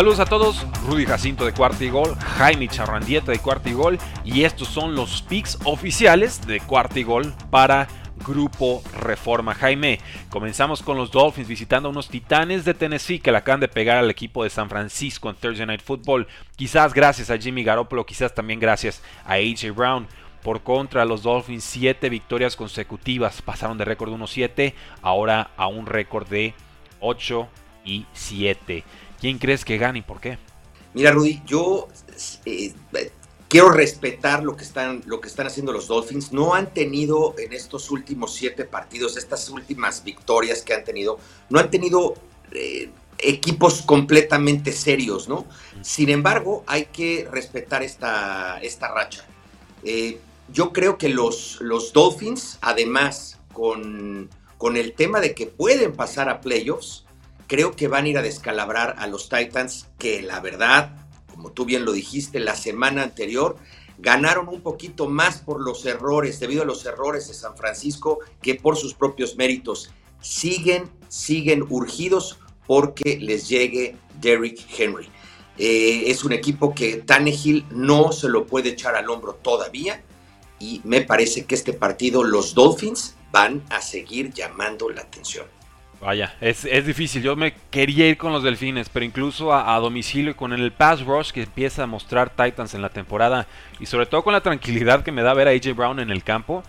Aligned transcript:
Saludos 0.00 0.20
a 0.20 0.24
todos, 0.24 0.66
Rudy 0.86 1.04
Jacinto 1.04 1.44
de 1.44 1.52
Cuarta 1.52 1.84
y 1.84 1.90
Gol, 1.90 2.16
Jaime 2.16 2.68
Charrandieta 2.68 3.32
de 3.32 3.38
Cuarta 3.38 3.68
y 3.68 3.74
Gol 3.74 3.98
y 4.24 4.44
estos 4.44 4.68
son 4.68 4.94
los 4.94 5.20
picks 5.20 5.58
oficiales 5.64 6.40
de 6.46 6.58
Cuarta 6.58 6.98
y 6.98 7.02
Gol 7.02 7.34
para 7.50 7.86
Grupo 8.26 8.82
Reforma. 8.98 9.54
Jaime, 9.54 10.00
comenzamos 10.30 10.82
con 10.82 10.96
los 10.96 11.10
Dolphins 11.10 11.48
visitando 11.48 11.90
a 11.90 11.92
unos 11.92 12.08
Titanes 12.08 12.64
de 12.64 12.72
Tennessee 12.72 13.18
que 13.18 13.30
le 13.30 13.36
acaban 13.36 13.60
de 13.60 13.68
pegar 13.68 13.98
al 13.98 14.08
equipo 14.08 14.42
de 14.42 14.48
San 14.48 14.70
Francisco 14.70 15.28
en 15.28 15.36
Thursday 15.36 15.66
Night 15.66 15.82
Football. 15.82 16.26
Quizás 16.56 16.94
gracias 16.94 17.28
a 17.28 17.36
Jimmy 17.36 17.62
Garoppolo, 17.62 18.06
quizás 18.06 18.34
también 18.34 18.58
gracias 18.58 19.02
a 19.26 19.34
AJ 19.34 19.74
Brown. 19.74 20.06
Por 20.42 20.62
contra, 20.62 21.04
los 21.04 21.22
Dolphins 21.22 21.64
7 21.64 22.08
victorias 22.08 22.56
consecutivas. 22.56 23.42
Pasaron 23.42 23.76
de 23.76 23.84
récord 23.84 24.10
1-7 24.10 24.72
ahora 25.02 25.50
a 25.58 25.66
un 25.66 25.84
récord 25.84 26.26
de 26.26 26.54
8 27.00 27.48
y 27.84 28.06
7. 28.14 28.82
¿Quién 29.20 29.38
crees 29.38 29.64
que 29.64 29.76
gane 29.78 29.98
y 29.98 30.02
por 30.02 30.20
qué? 30.20 30.38
Mira, 30.94 31.12
Rudy, 31.12 31.42
yo 31.46 31.88
eh, 32.46 32.72
quiero 33.48 33.70
respetar 33.70 34.42
lo 34.42 34.56
que, 34.56 34.64
están, 34.64 35.02
lo 35.06 35.20
que 35.20 35.28
están 35.28 35.46
haciendo 35.46 35.72
los 35.72 35.88
Dolphins. 35.88 36.32
No 36.32 36.54
han 36.54 36.72
tenido 36.72 37.34
en 37.38 37.52
estos 37.52 37.90
últimos 37.90 38.34
siete 38.34 38.64
partidos, 38.64 39.16
estas 39.16 39.50
últimas 39.50 40.02
victorias 40.02 40.62
que 40.62 40.72
han 40.72 40.84
tenido, 40.84 41.18
no 41.48 41.58
han 41.60 41.70
tenido 41.70 42.14
eh, 42.52 42.90
equipos 43.18 43.82
completamente 43.82 44.72
serios, 44.72 45.28
¿no? 45.28 45.46
Sin 45.82 46.08
embargo, 46.08 46.64
hay 46.66 46.86
que 46.86 47.28
respetar 47.30 47.82
esta, 47.82 48.58
esta 48.62 48.88
racha. 48.88 49.24
Eh, 49.84 50.18
yo 50.52 50.72
creo 50.72 50.98
que 50.98 51.08
los, 51.08 51.58
los 51.60 51.92
Dolphins, 51.92 52.58
además, 52.60 53.38
con, 53.52 54.30
con 54.58 54.76
el 54.76 54.94
tema 54.94 55.20
de 55.20 55.34
que 55.34 55.46
pueden 55.46 55.92
pasar 55.92 56.28
a 56.28 56.40
playoffs, 56.40 57.04
creo 57.50 57.72
que 57.72 57.88
van 57.88 58.04
a 58.04 58.08
ir 58.08 58.16
a 58.16 58.22
descalabrar 58.22 58.94
a 58.98 59.08
los 59.08 59.28
Titans, 59.28 59.88
que 59.98 60.22
la 60.22 60.38
verdad, 60.38 60.96
como 61.26 61.50
tú 61.50 61.64
bien 61.64 61.84
lo 61.84 61.90
dijiste, 61.90 62.38
la 62.38 62.54
semana 62.54 63.02
anterior 63.02 63.56
ganaron 63.98 64.48
un 64.48 64.60
poquito 64.60 65.08
más 65.08 65.38
por 65.38 65.60
los 65.60 65.84
errores, 65.84 66.38
debido 66.38 66.62
a 66.62 66.64
los 66.64 66.86
errores 66.86 67.26
de 67.26 67.34
San 67.34 67.56
Francisco, 67.56 68.20
que 68.40 68.54
por 68.54 68.76
sus 68.76 68.94
propios 68.94 69.34
méritos. 69.34 69.90
Siguen, 70.20 70.88
siguen 71.08 71.64
urgidos 71.68 72.38
porque 72.68 73.18
les 73.18 73.48
llegue 73.48 73.96
Derrick 74.20 74.64
Henry. 74.78 75.08
Eh, 75.58 76.04
es 76.06 76.22
un 76.22 76.32
equipo 76.32 76.72
que 76.72 76.98
Tannehill 76.98 77.66
no 77.72 78.12
se 78.12 78.28
lo 78.28 78.46
puede 78.46 78.68
echar 78.68 78.94
al 78.94 79.10
hombro 79.10 79.34
todavía 79.34 80.04
y 80.60 80.82
me 80.84 81.00
parece 81.00 81.46
que 81.46 81.56
este 81.56 81.72
partido 81.72 82.22
los 82.22 82.54
Dolphins 82.54 83.16
van 83.32 83.64
a 83.70 83.82
seguir 83.82 84.32
llamando 84.32 84.88
la 84.88 85.00
atención. 85.00 85.46
Vaya, 86.00 86.34
es, 86.40 86.64
difícil. 86.86 87.22
Yo 87.22 87.36
me 87.36 87.52
quería 87.70 88.08
ir 88.08 88.16
con 88.16 88.32
los 88.32 88.42
delfines, 88.42 88.88
pero 88.88 89.04
incluso 89.04 89.52
a, 89.52 89.78
domicilio 89.78 90.30
y 90.30 90.34
con 90.34 90.54
el 90.54 90.72
pass 90.72 91.02
rush 91.02 91.30
que 91.30 91.42
empieza 91.42 91.82
a 91.82 91.86
mostrar 91.86 92.30
Titans 92.30 92.74
en 92.74 92.80
la 92.80 92.88
temporada 92.88 93.46
y 93.78 93.86
sobre 93.86 94.06
todo 94.06 94.24
con 94.24 94.32
la 94.32 94.40
tranquilidad 94.40 95.02
que 95.02 95.12
me 95.12 95.22
da 95.22 95.34
ver 95.34 95.48
a 95.48 95.50
AJ 95.50 95.76
Brown 95.76 96.00
en 96.00 96.10
el 96.10 96.24
campo, 96.24 96.64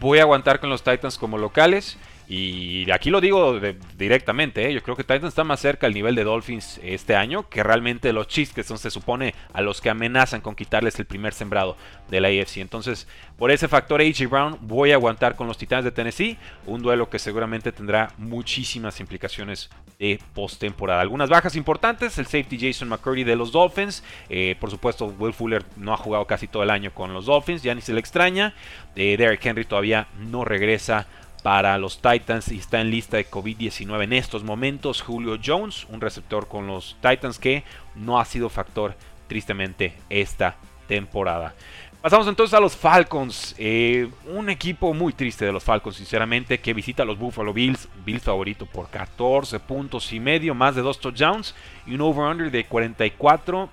voy 0.00 0.18
a 0.18 0.22
aguantar 0.22 0.60
con 0.60 0.70
los 0.70 0.82
Titans 0.82 1.18
como 1.18 1.36
locales 1.36 1.98
y 2.32 2.88
aquí 2.92 3.10
lo 3.10 3.20
digo 3.20 3.58
directamente, 3.98 4.64
¿eh? 4.68 4.72
yo 4.72 4.84
creo 4.84 4.94
que 4.94 5.02
Titans 5.02 5.24
está 5.24 5.42
más 5.42 5.58
cerca 5.58 5.88
al 5.88 5.94
nivel 5.94 6.14
de 6.14 6.22
Dolphins 6.22 6.78
este 6.80 7.16
año 7.16 7.48
que 7.48 7.64
realmente 7.64 8.12
los 8.12 8.28
Chiefs, 8.28 8.52
que 8.52 8.62
son, 8.62 8.78
se 8.78 8.92
supone 8.92 9.34
a 9.52 9.60
los 9.62 9.80
que 9.80 9.90
amenazan 9.90 10.40
con 10.40 10.54
quitarles 10.54 10.96
el 11.00 11.06
primer 11.06 11.34
sembrado 11.34 11.76
de 12.08 12.20
la 12.20 12.28
AFC. 12.28 12.58
Entonces, 12.58 13.08
por 13.36 13.50
ese 13.50 13.66
factor 13.66 14.00
AJ 14.00 14.28
Brown, 14.30 14.58
voy 14.60 14.92
a 14.92 14.94
aguantar 14.94 15.34
con 15.34 15.48
los 15.48 15.58
Titanes 15.58 15.84
de 15.84 15.90
Tennessee, 15.90 16.38
un 16.66 16.82
duelo 16.82 17.10
que 17.10 17.18
seguramente 17.18 17.72
tendrá 17.72 18.12
muchísimas 18.16 19.00
implicaciones 19.00 19.68
de 19.98 20.20
postemporada. 20.32 21.00
Algunas 21.00 21.30
bajas 21.30 21.56
importantes, 21.56 22.16
el 22.18 22.26
safety 22.26 22.60
Jason 22.60 22.88
McCurdy 22.88 23.24
de 23.24 23.34
los 23.34 23.50
Dolphins, 23.50 24.04
eh, 24.28 24.54
por 24.60 24.70
supuesto 24.70 25.06
Will 25.18 25.34
Fuller 25.34 25.64
no 25.76 25.92
ha 25.92 25.96
jugado 25.96 26.28
casi 26.28 26.46
todo 26.46 26.62
el 26.62 26.70
año 26.70 26.94
con 26.94 27.12
los 27.12 27.26
Dolphins, 27.26 27.64
ya 27.64 27.74
ni 27.74 27.80
se 27.80 27.92
le 27.92 27.98
extraña, 27.98 28.54
eh, 28.94 29.16
Derrick 29.16 29.44
Henry 29.44 29.64
todavía 29.64 30.06
no 30.16 30.44
regresa 30.44 31.08
para 31.40 31.78
los 31.78 32.00
Titans 32.00 32.50
y 32.52 32.58
está 32.58 32.80
en 32.80 32.90
lista 32.90 33.16
de 33.16 33.28
COVID-19 33.28 34.04
en 34.04 34.12
estos 34.12 34.44
momentos. 34.44 35.00
Julio 35.00 35.38
Jones, 35.44 35.86
un 35.90 36.00
receptor 36.00 36.48
con 36.48 36.66
los 36.66 36.96
Titans 37.00 37.38
que 37.38 37.64
no 37.94 38.20
ha 38.20 38.24
sido 38.24 38.48
factor 38.48 38.94
tristemente 39.26 39.94
esta 40.08 40.56
temporada. 40.86 41.54
Pasamos 42.02 42.26
entonces 42.28 42.54
a 42.54 42.60
los 42.60 42.74
Falcons. 42.74 43.54
Eh, 43.58 44.08
un 44.26 44.48
equipo 44.48 44.94
muy 44.94 45.12
triste 45.12 45.44
de 45.44 45.52
los 45.52 45.62
Falcons, 45.62 45.96
sinceramente, 45.96 46.58
que 46.58 46.72
visita 46.72 47.02
a 47.02 47.06
los 47.06 47.18
Buffalo 47.18 47.52
Bills. 47.52 47.88
Bills 48.06 48.22
favorito 48.22 48.64
por 48.64 48.88
14 48.88 49.60
puntos 49.60 50.10
y 50.14 50.18
medio, 50.18 50.54
más 50.54 50.74
de 50.74 50.80
dos 50.80 50.98
touchdowns 50.98 51.54
y 51.86 51.94
un 51.94 52.00
over-under 52.00 52.50
de 52.50 52.64
44 52.64 53.68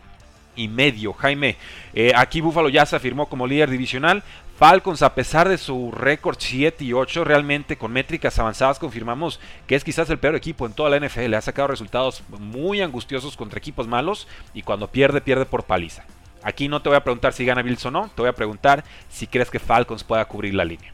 y 0.57 0.67
medio. 0.67 1.13
Jaime, 1.13 1.55
eh, 1.94 2.11
aquí 2.16 2.41
Buffalo 2.41 2.67
ya 2.67 2.85
se 2.85 2.97
afirmó 2.97 3.28
como 3.28 3.47
líder 3.47 3.69
divisional. 3.69 4.23
Falcons, 4.57 5.03
a 5.03 5.13
pesar 5.13 5.47
de 5.47 5.59
su 5.59 5.91
récord 5.91 6.38
7 6.40 6.84
y 6.84 6.91
8, 6.91 7.23
realmente 7.23 7.78
con 7.78 7.94
métricas 7.94 8.40
avanzadas 8.40 8.79
confirmamos 8.79 9.40
que 9.68 9.75
es 9.75 9.84
quizás 9.84 10.09
el 10.09 10.18
peor 10.18 10.35
equipo 10.35 10.66
en 10.66 10.73
toda 10.73 10.90
la 10.90 11.00
NFL. 11.00 11.35
Ha 11.35 11.41
sacado 11.41 11.68
resultados 11.68 12.23
muy 12.40 12.81
angustiosos 12.81 13.38
contra 13.38 13.59
equipos 13.59 13.88
malos 13.88 14.28
y 14.56 14.63
cuando 14.63 14.88
pierde, 14.88 15.22
pierde 15.22 15.46
por 15.46 15.66
paliza. 15.66 16.06
Aquí 16.41 16.69
no 16.69 16.81
te 16.81 16.90
voy 16.90 16.96
a 16.96 17.03
preguntar 17.03 17.34
si 17.34 17.46
gana 17.46 17.62
Bills 17.62 17.85
o 17.85 17.91
no, 17.91 18.09
te 18.16 18.23
voy 18.23 18.29
a 18.29 18.34
preguntar 18.34 18.84
si 19.12 19.28
crees 19.28 19.51
que 19.51 19.59
Falcons 19.59 20.03
pueda 20.03 20.25
cubrir 20.25 20.56
la 20.56 20.66
línea. 20.66 20.91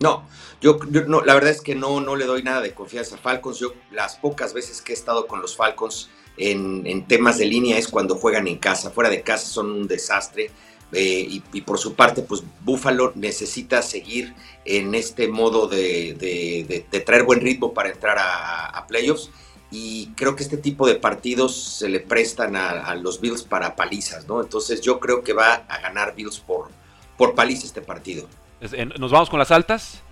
No, 0.00 0.24
yo, 0.60 0.78
no, 1.06 1.22
la 1.22 1.32
verdad 1.32 1.50
es 1.50 1.62
que 1.62 1.74
no, 1.74 1.98
no 2.02 2.14
le 2.14 2.26
doy 2.26 2.42
nada 2.42 2.60
de 2.60 2.74
confianza 2.74 3.14
a 3.14 3.18
Falcons. 3.18 3.58
Yo 3.58 3.72
las 3.90 4.16
pocas 4.16 4.52
veces 4.52 4.82
que 4.82 4.92
he 4.92 4.94
estado 4.94 5.26
con 5.26 5.40
los 5.40 5.56
Falcons 5.56 6.10
en, 6.36 6.86
en 6.86 7.06
temas 7.06 7.38
de 7.38 7.46
línea 7.46 7.78
es 7.78 7.88
cuando 7.88 8.16
juegan 8.16 8.46
en 8.48 8.58
casa. 8.58 8.90
Fuera 8.90 9.08
de 9.08 9.22
casa 9.22 9.46
son 9.46 9.70
un 9.70 9.88
desastre 9.88 10.50
eh, 10.92 11.40
y, 11.52 11.60
por 11.60 11.78
su 11.78 11.94
parte, 11.94 12.22
pues 12.22 12.42
Buffalo 12.62 13.12
necesita 13.14 13.82
seguir 13.82 14.34
en 14.64 14.94
este 14.94 15.28
modo 15.28 15.68
de, 15.68 16.84
traer 17.06 17.22
buen 17.22 17.40
ritmo 17.40 17.72
para 17.72 17.90
entrar 17.90 18.18
a, 18.18 18.86
playoffs. 18.88 19.30
Y 19.72 20.08
creo 20.16 20.34
que 20.34 20.42
este 20.42 20.56
tipo 20.56 20.84
de 20.88 20.96
partidos 20.96 21.54
se 21.54 21.88
le 21.88 22.00
prestan 22.00 22.56
a, 22.56 22.94
los 22.96 23.20
Bills 23.20 23.44
para 23.44 23.76
palizas, 23.76 24.26
¿no? 24.26 24.40
Entonces 24.40 24.80
yo 24.80 24.98
creo 24.98 25.22
que 25.22 25.32
va 25.32 25.54
a 25.68 25.80
ganar 25.80 26.14
Bills 26.16 26.40
por, 26.40 26.70
por 27.16 27.34
paliza 27.34 27.66
este 27.66 27.80
partido. 27.80 28.26
¿Nos 28.98 29.12
vamos 29.12 29.30
con 29.30 29.38
las 29.38 29.52
altas? 29.52 30.02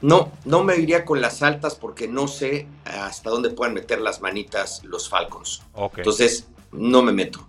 No, 0.00 0.30
no 0.44 0.62
me 0.62 0.76
iría 0.76 1.04
con 1.04 1.20
las 1.20 1.42
altas 1.42 1.74
porque 1.74 2.06
no 2.06 2.28
sé 2.28 2.68
hasta 2.84 3.30
dónde 3.30 3.50
puedan 3.50 3.74
meter 3.74 4.00
las 4.00 4.20
manitas 4.20 4.84
los 4.84 5.08
Falcons. 5.08 5.62
Entonces, 5.96 6.46
no 6.70 7.02
me 7.02 7.12
meto. 7.12 7.48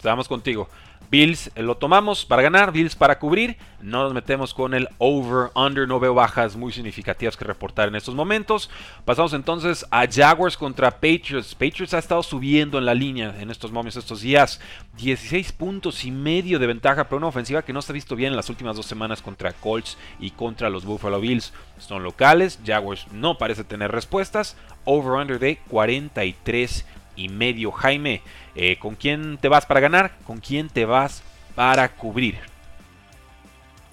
Estamos 0.00 0.28
contigo. 0.28 0.66
Bills 1.10 1.50
eh, 1.54 1.62
lo 1.62 1.76
tomamos 1.76 2.24
para 2.24 2.40
ganar, 2.40 2.72
Bills 2.72 2.96
para 2.96 3.18
cubrir. 3.18 3.58
No 3.82 4.02
nos 4.02 4.14
metemos 4.14 4.54
con 4.54 4.72
el 4.72 4.88
over-under. 4.96 5.86
No 5.86 6.00
veo 6.00 6.14
bajas 6.14 6.56
muy 6.56 6.72
significativas 6.72 7.36
que 7.36 7.44
reportar 7.44 7.88
en 7.88 7.96
estos 7.96 8.14
momentos. 8.14 8.70
Pasamos 9.04 9.34
entonces 9.34 9.84
a 9.90 10.06
Jaguars 10.10 10.56
contra 10.56 10.90
Patriots. 10.90 11.54
Patriots 11.54 11.92
ha 11.92 11.98
estado 11.98 12.22
subiendo 12.22 12.78
en 12.78 12.86
la 12.86 12.94
línea 12.94 13.34
en 13.40 13.50
estos 13.50 13.72
momentos, 13.72 14.02
estos 14.02 14.22
días. 14.22 14.58
16 14.96 15.52
puntos 15.52 16.02
y 16.06 16.10
medio 16.10 16.58
de 16.58 16.66
ventaja 16.66 17.04
para 17.04 17.18
una 17.18 17.26
ofensiva 17.26 17.60
que 17.60 17.74
no 17.74 17.82
se 17.82 17.92
ha 17.92 17.94
visto 17.94 18.16
bien 18.16 18.32
en 18.32 18.36
las 18.36 18.48
últimas 18.48 18.74
dos 18.74 18.86
semanas 18.86 19.20
contra 19.20 19.52
Colts 19.52 19.98
y 20.18 20.30
contra 20.30 20.70
los 20.70 20.86
Buffalo 20.86 21.20
Bills. 21.20 21.52
Son 21.76 22.02
locales. 22.02 22.58
Jaguars 22.64 23.06
no 23.12 23.36
parece 23.36 23.64
tener 23.64 23.92
respuestas. 23.92 24.56
Over-under 24.86 25.38
de 25.38 25.58
43 25.68 26.86
y 27.20 27.28
medio. 27.28 27.70
Jaime, 27.70 28.22
eh, 28.54 28.78
¿con 28.78 28.94
quién 28.94 29.38
te 29.38 29.48
vas 29.48 29.66
para 29.66 29.80
ganar? 29.80 30.16
¿Con 30.26 30.38
quién 30.38 30.68
te 30.68 30.84
vas 30.84 31.22
para 31.54 31.96
cubrir? 31.96 32.36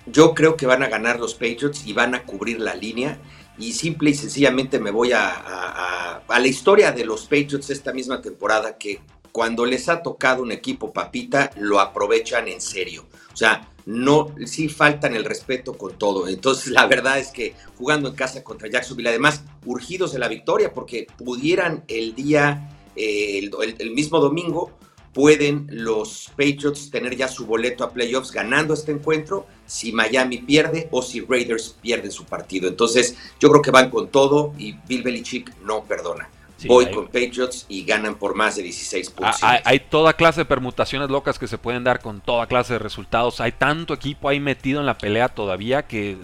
Yo 0.06 0.34
creo 0.34 0.56
que 0.56 0.66
van 0.66 0.84
a 0.84 0.88
ganar 0.88 1.20
los 1.20 1.34
Patriots 1.34 1.86
y 1.86 1.94
van 1.94 2.16
a 2.16 2.24
cubrir 2.24 2.60
la 2.60 2.76
línea. 2.76 3.18
y 3.60 3.74
simple 3.74 4.12
y 4.12 4.14
sencillamente 4.14 4.80
me 4.80 4.92
voy 4.92 5.14
a, 5.14 6.22
a, 6.28 6.40
la 6.40 6.48
historia 6.48 6.92
de 6.92 7.04
los 7.04 7.24
Patriots 7.24 7.72
esta 7.72 7.92
misma 7.92 8.22
temporada 8.22 8.78
que 8.78 9.00
cuando 9.32 9.66
les 9.66 9.90
ha 9.90 10.04
tocado 10.04 10.44
un 10.44 10.52
equipo 10.52 10.94
papita 10.94 11.50
lo 11.58 11.80
aprovechan 11.80 12.48
en 12.48 12.62
serio. 12.62 13.08
O 13.34 13.36
sea, 13.36 13.68
no, 13.88 14.36
sí 14.46 14.68
faltan 14.68 15.16
el 15.16 15.24
respeto 15.24 15.78
con 15.78 15.98
todo. 15.98 16.28
Entonces, 16.28 16.68
la 16.68 16.88
verdad 16.88 17.20
es 17.20 17.30
que 17.30 17.56
jugando 17.78 18.10
en 18.10 18.16
casa 18.16 18.44
contra 18.44 18.70
Jacksonville, 18.70 19.08
además, 19.10 19.44
urgidos 19.66 20.12
de 20.12 20.20
la 20.20 20.28
victoria, 20.28 20.74
porque 20.74 21.08
pudieran 21.18 21.86
el 21.88 22.14
día, 22.14 22.77
eh, 22.98 23.50
el, 23.80 23.92
mismo 23.92 24.20
domingo, 24.20 24.72
pueden 25.14 25.68
los 25.72 26.30
Patriots 26.32 26.92
tener 26.92 27.16
ya 27.16 27.28
su 27.28 27.46
boleto 27.46 27.84
a 27.84 27.92
playoffs 27.92 28.32
ganando 28.32 28.74
este 28.74 28.92
encuentro 28.92 29.48
si 29.66 29.92
Miami 29.92 30.40
pierde 30.40 30.88
o 30.92 31.02
si 31.02 31.22
Raiders 31.22 31.76
pierden 31.82 32.12
su 32.12 32.26
partido. 32.26 32.68
Entonces, 32.68 33.16
yo 33.40 33.50
creo 33.50 33.62
que 33.62 33.72
van 33.72 33.90
con 33.90 34.10
todo 34.10 34.54
y 34.58 34.74
Bill 34.88 35.04
Belichick 35.04 35.56
no 35.62 35.84
perdona. 35.84 36.30
Voy 36.66 36.90
con 36.92 37.06
Patriots 37.06 37.66
y 37.70 37.84
ganan 37.84 38.16
por 38.16 38.36
más 38.36 38.56
de 38.56 38.64
16 38.64 39.10
puntos. 39.12 39.44
Hay, 39.44 39.60
hay, 39.64 39.80
toda 39.80 40.14
clase 40.14 40.42
de 40.42 40.46
permutaciones 40.46 41.10
locas 41.10 41.38
que 41.38 41.48
se 41.48 41.58
pueden 41.58 41.84
dar 41.84 42.00
con 42.00 42.20
toda 42.22 42.48
clase 42.48 42.74
de 42.74 42.80
resultados. 42.80 43.40
Hay 43.42 43.52
tanto 43.52 43.94
equipo 43.94 44.30
ahí 44.30 44.40
metido 44.40 44.80
en 44.80 44.86
la 44.86 44.98
pelea 44.98 45.30
todavía 45.30 45.86
que 45.86 46.18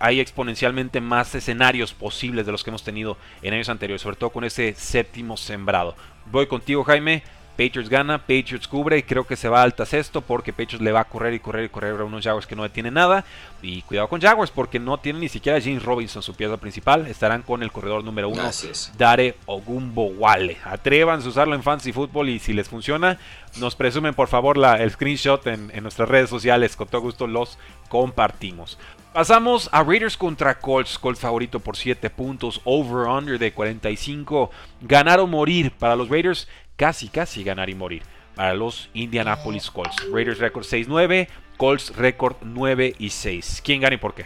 hay 0.00 0.20
exponencialmente 0.20 1.00
más 1.00 1.34
escenarios 1.34 1.92
posibles 1.92 2.46
de 2.46 2.52
los 2.52 2.62
que 2.62 2.70
hemos 2.70 2.84
tenido 2.84 3.16
en 3.42 3.54
años 3.54 3.68
anteriores, 3.68 4.02
sobre 4.02 4.16
todo 4.16 4.30
con 4.30 4.44
ese 4.44 4.74
séptimo 4.76 5.36
sembrado. 5.36 5.96
Voy 6.30 6.46
contigo, 6.46 6.84
Jaime. 6.84 7.22
Patriots 7.60 7.90
gana, 7.90 8.16
Patriots 8.16 8.66
cubre 8.66 8.96
y 8.96 9.02
creo 9.02 9.26
que 9.26 9.36
se 9.36 9.50
va 9.50 9.60
alta 9.60 9.84
sexto 9.84 10.22
porque 10.22 10.50
Patriots 10.50 10.80
le 10.80 10.92
va 10.92 11.00
a 11.00 11.04
correr 11.04 11.34
y 11.34 11.40
correr 11.40 11.66
y 11.66 11.68
correr 11.68 12.00
a 12.00 12.04
unos 12.04 12.24
Jaguars 12.24 12.46
que 12.46 12.56
no 12.56 12.62
detienen 12.62 12.94
nada. 12.94 13.26
Y 13.60 13.82
cuidado 13.82 14.08
con 14.08 14.18
Jaguars 14.18 14.50
porque 14.50 14.78
no 14.78 14.96
tienen 14.96 15.20
ni 15.20 15.28
siquiera 15.28 15.60
James 15.60 15.82
Robinson, 15.82 16.22
su 16.22 16.34
pieza 16.34 16.56
principal. 16.56 17.06
Estarán 17.06 17.42
con 17.42 17.62
el 17.62 17.70
corredor 17.70 18.02
número 18.02 18.30
uno, 18.30 18.50
Dare 18.96 19.36
Ogumbo 19.44 20.06
Wale. 20.06 20.56
Atrévanse 20.64 21.26
a 21.26 21.30
usarlo 21.32 21.54
en 21.54 21.62
fantasy 21.62 21.92
football 21.92 22.30
y 22.30 22.38
si 22.38 22.54
les 22.54 22.66
funciona, 22.66 23.18
nos 23.58 23.76
presumen 23.76 24.14
por 24.14 24.28
favor 24.28 24.56
la, 24.56 24.76
el 24.76 24.90
screenshot 24.90 25.46
en, 25.46 25.70
en 25.74 25.82
nuestras 25.82 26.08
redes 26.08 26.30
sociales. 26.30 26.76
Con 26.76 26.88
todo 26.88 27.02
gusto 27.02 27.26
los 27.26 27.58
compartimos. 27.90 28.78
Pasamos 29.12 29.68
a 29.72 29.82
Raiders 29.82 30.16
contra 30.16 30.58
Colts. 30.58 30.98
Colts 30.98 31.20
favorito 31.20 31.60
por 31.60 31.76
7 31.76 32.08
puntos. 32.08 32.62
Over-under 32.64 33.38
de 33.38 33.52
45. 33.52 34.50
Ganar 34.80 35.20
o 35.20 35.26
morir 35.26 35.72
para 35.72 35.96
los 35.96 36.08
Raiders 36.08 36.48
casi, 36.80 37.08
casi 37.08 37.44
ganar 37.44 37.68
y 37.68 37.74
morir 37.74 38.02
para 38.34 38.54
los 38.54 38.88
Indianapolis 38.94 39.70
Colts. 39.70 39.96
Raiders 40.10 40.38
récord 40.38 40.64
6-9, 40.64 41.28
Colts 41.58 41.94
récord 41.94 42.36
9 42.40 42.94
y 42.98 43.10
6. 43.10 43.60
¿Quién 43.62 43.82
gana 43.82 43.96
y 43.96 43.98
por 43.98 44.14
qué? 44.14 44.24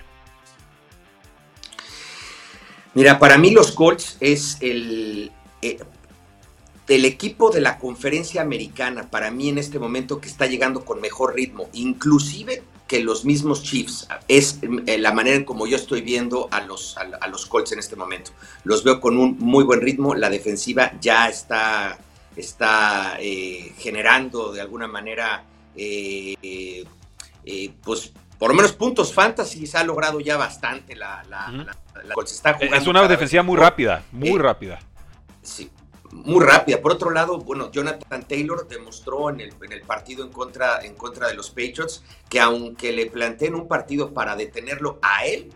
Mira, 2.94 3.18
para 3.18 3.38
mí 3.38 3.50
los 3.50 3.72
Colts 3.72 4.18
es 4.20 4.58
el, 4.60 5.32
eh, 5.62 5.80
el 6.86 7.04
equipo 7.04 7.50
de 7.50 7.60
la 7.60 7.76
conferencia 7.76 8.42
americana, 8.42 9.10
para 9.10 9.32
mí 9.32 9.48
en 9.48 9.58
este 9.58 9.80
momento 9.80 10.20
que 10.20 10.28
está 10.28 10.46
llegando 10.46 10.84
con 10.84 11.00
mejor 11.00 11.34
ritmo, 11.34 11.68
inclusive 11.72 12.62
que 12.86 13.00
los 13.00 13.24
mismos 13.24 13.64
Chiefs. 13.64 14.06
Es 14.28 14.60
eh, 14.86 14.98
la 14.98 15.10
manera 15.10 15.34
en 15.34 15.44
como 15.44 15.66
yo 15.66 15.74
estoy 15.74 16.02
viendo 16.02 16.46
a 16.52 16.60
los, 16.60 16.96
a 16.98 17.26
los 17.26 17.46
Colts 17.46 17.72
en 17.72 17.80
este 17.80 17.96
momento. 17.96 18.30
Los 18.62 18.84
veo 18.84 19.00
con 19.00 19.18
un 19.18 19.38
muy 19.40 19.64
buen 19.64 19.80
ritmo, 19.80 20.14
la 20.14 20.30
defensiva 20.30 20.92
ya 21.00 21.28
está 21.28 21.98
está 22.36 23.16
eh, 23.20 23.72
generando 23.78 24.52
de 24.52 24.60
alguna 24.60 24.86
manera, 24.86 25.44
eh, 25.76 26.84
eh, 27.44 27.72
pues 27.82 28.12
por 28.38 28.50
lo 28.50 28.56
menos 28.56 28.72
puntos 28.72 29.12
fantasy 29.12 29.64
ha 29.74 29.84
logrado 29.84 30.20
ya 30.20 30.36
bastante 30.36 30.96
la, 30.96 31.22
Es 32.60 32.86
una 32.86 33.06
defensiva 33.06 33.42
muy 33.42 33.56
rápida, 33.56 34.04
muy 34.12 34.38
rápida. 34.38 34.80
Sí, 35.42 35.70
muy 36.10 36.44
rápida. 36.44 36.80
Por 36.80 36.92
otro 36.92 37.10
lado, 37.10 37.38
bueno, 37.38 37.70
Jonathan 37.70 38.26
Taylor 38.26 38.66
demostró 38.68 39.30
en 39.30 39.40
el, 39.40 39.54
en 39.62 39.72
el 39.72 39.82
partido 39.82 40.24
en 40.24 40.32
contra, 40.32 40.80
en 40.84 40.94
contra 40.94 41.28
de 41.28 41.34
los 41.34 41.50
Patriots 41.50 42.02
que 42.28 42.40
aunque 42.40 42.92
le 42.92 43.06
planteen 43.06 43.54
un 43.54 43.68
partido 43.68 44.12
para 44.12 44.36
detenerlo 44.36 44.98
a 45.02 45.24
él, 45.24 45.52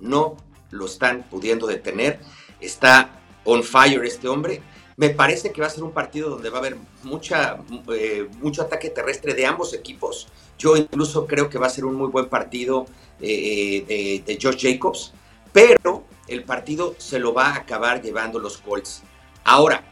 no 0.00 0.36
lo 0.70 0.86
están 0.86 1.24
pudiendo 1.24 1.66
detener. 1.66 2.20
Está 2.60 3.20
on 3.44 3.62
fire 3.62 4.04
este 4.04 4.28
hombre 4.28 4.62
me 4.96 5.10
parece 5.10 5.52
que 5.52 5.60
va 5.60 5.66
a 5.66 5.70
ser 5.70 5.82
un 5.82 5.92
partido 5.92 6.30
donde 6.30 6.50
va 6.50 6.56
a 6.56 6.60
haber 6.60 6.76
mucha, 7.02 7.58
eh, 7.92 8.28
mucho 8.40 8.62
ataque 8.62 8.90
terrestre 8.90 9.34
de 9.34 9.46
ambos 9.46 9.74
equipos. 9.74 10.28
Yo 10.58 10.76
incluso 10.76 11.26
creo 11.26 11.48
que 11.48 11.58
va 11.58 11.66
a 11.66 11.70
ser 11.70 11.84
un 11.84 11.96
muy 11.96 12.08
buen 12.08 12.28
partido 12.28 12.86
eh, 13.20 13.84
de, 13.86 14.22
de 14.24 14.38
Josh 14.40 14.60
Jacobs, 14.60 15.12
pero 15.52 16.04
el 16.28 16.44
partido 16.44 16.94
se 16.98 17.18
lo 17.18 17.34
va 17.34 17.48
a 17.48 17.56
acabar 17.56 18.02
llevando 18.02 18.38
los 18.38 18.58
Colts. 18.58 19.02
Ahora, 19.44 19.84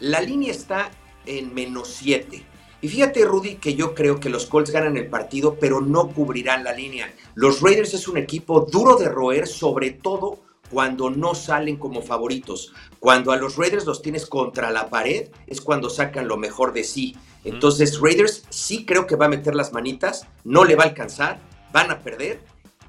la 0.00 0.20
línea 0.20 0.50
está 0.50 0.90
en 1.26 1.54
menos 1.54 1.88
7. 1.88 2.44
Y 2.82 2.88
fíjate, 2.88 3.24
Rudy, 3.24 3.56
que 3.56 3.74
yo 3.74 3.94
creo 3.94 4.20
que 4.20 4.28
los 4.28 4.46
Colts 4.46 4.70
ganan 4.70 4.96
el 4.96 5.08
partido, 5.08 5.56
pero 5.58 5.80
no 5.80 6.08
cubrirán 6.08 6.64
la 6.64 6.72
línea. 6.72 7.12
Los 7.34 7.60
Raiders 7.60 7.94
es 7.94 8.08
un 8.08 8.18
equipo 8.18 8.60
duro 8.60 8.96
de 8.96 9.08
roer, 9.08 9.46
sobre 9.46 9.90
todo 9.90 10.40
cuando 10.70 11.10
no 11.10 11.34
salen 11.34 11.76
como 11.76 12.02
favoritos. 12.02 12.72
Cuando 13.06 13.30
a 13.30 13.36
los 13.36 13.54
Raiders 13.54 13.86
los 13.86 14.02
tienes 14.02 14.26
contra 14.26 14.72
la 14.72 14.90
pared 14.90 15.28
es 15.46 15.60
cuando 15.60 15.88
sacan 15.90 16.26
lo 16.26 16.36
mejor 16.36 16.72
de 16.72 16.82
sí. 16.82 17.16
Entonces 17.44 18.00
Raiders 18.00 18.42
sí 18.50 18.84
creo 18.84 19.06
que 19.06 19.14
va 19.14 19.26
a 19.26 19.28
meter 19.28 19.54
las 19.54 19.72
manitas, 19.72 20.26
no 20.42 20.64
le 20.64 20.74
va 20.74 20.82
a 20.82 20.86
alcanzar, 20.88 21.38
van 21.72 21.92
a 21.92 22.00
perder, 22.00 22.40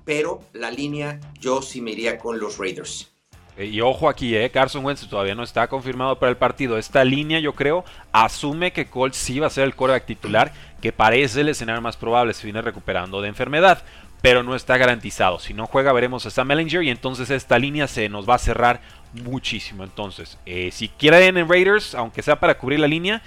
pero 0.05 0.41
la 0.53 0.71
línea 0.71 1.19
yo 1.39 1.61
sí 1.61 1.81
me 1.81 1.91
iría 1.91 2.17
con 2.17 2.39
los 2.39 2.57
Raiders. 2.57 3.11
Eh, 3.57 3.67
y 3.67 3.79
ojo 3.79 4.09
aquí, 4.09 4.35
eh, 4.35 4.49
Carson 4.49 4.83
Wentz 4.83 5.07
todavía 5.07 5.35
no 5.35 5.43
está 5.43 5.67
confirmado 5.67 6.17
para 6.17 6.31
el 6.31 6.37
partido. 6.37 6.79
Esta 6.79 7.03
línea, 7.03 7.39
yo 7.39 7.53
creo, 7.53 7.85
asume 8.11 8.73
que 8.73 8.87
Colts 8.87 9.17
sí 9.17 9.37
va 9.37 9.45
a 9.45 9.51
ser 9.51 9.65
el 9.65 9.75
quarterback 9.75 10.07
titular, 10.07 10.51
que 10.81 10.91
parece 10.91 11.41
el 11.41 11.49
escenario 11.49 11.83
más 11.83 11.95
probable 11.95 12.33
si 12.33 12.45
viene 12.45 12.63
recuperando 12.63 13.21
de 13.21 13.27
enfermedad 13.27 13.83
pero 14.21 14.43
no 14.43 14.55
está 14.55 14.77
garantizado. 14.77 15.39
Si 15.39 15.53
no 15.53 15.67
juega, 15.67 15.93
veremos 15.93 16.25
a 16.25 16.31
Sam 16.31 16.51
Ellinger 16.51 16.83
y 16.83 16.89
entonces 16.89 17.29
esta 17.29 17.59
línea 17.59 17.87
se 17.87 18.09
nos 18.09 18.27
va 18.27 18.35
a 18.35 18.39
cerrar 18.39 18.81
muchísimo. 19.13 19.83
Entonces, 19.83 20.38
eh, 20.45 20.69
si 20.71 20.89
quieren 20.89 21.38
en 21.38 21.50
Raiders, 21.50 21.95
aunque 21.95 22.21
sea 22.21 22.39
para 22.39 22.57
cubrir 22.57 22.80
la 22.80 22.88
línea, 22.88 23.21